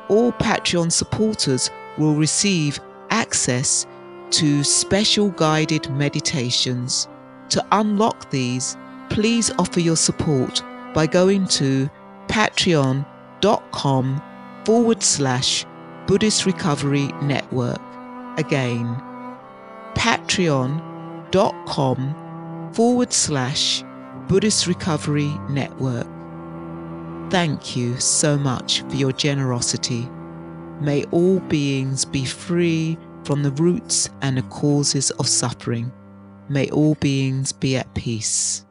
all 0.09 0.31
Patreon 0.33 0.91
supporters 0.91 1.69
will 1.97 2.15
receive 2.15 2.79
access 3.09 3.85
to 4.31 4.63
special 4.63 5.29
guided 5.29 5.89
meditations. 5.91 7.07
To 7.49 7.65
unlock 7.71 8.29
these, 8.29 8.75
please 9.09 9.51
offer 9.57 9.79
your 9.79 9.95
support 9.95 10.61
by 10.93 11.07
going 11.07 11.47
to 11.47 11.89
patreon.com 12.27 14.21
forward 14.65 15.01
slash 15.03 15.65
Buddhist 16.07 16.45
Recovery 16.45 17.07
Network. 17.21 17.81
Again, 18.37 19.01
patreon.com 19.95 20.91
forward 22.73 23.13
slash 23.13 23.83
Buddhist 24.27 24.67
Recovery 24.67 25.33
Network. 25.49 26.16
Thank 27.29 27.75
you 27.75 27.99
so 27.99 28.37
much 28.37 28.83
for 28.83 28.95
your 28.95 29.11
generosity. 29.11 30.07
May 30.79 31.03
all 31.05 31.39
beings 31.41 32.05
be 32.05 32.23
free 32.23 32.97
from 33.25 33.43
the 33.43 33.51
roots 33.51 34.09
and 34.21 34.37
the 34.37 34.43
causes 34.43 35.11
of 35.11 35.27
suffering. 35.27 35.91
May 36.47 36.69
all 36.69 36.95
beings 36.95 37.51
be 37.51 37.75
at 37.75 37.93
peace. 37.93 38.66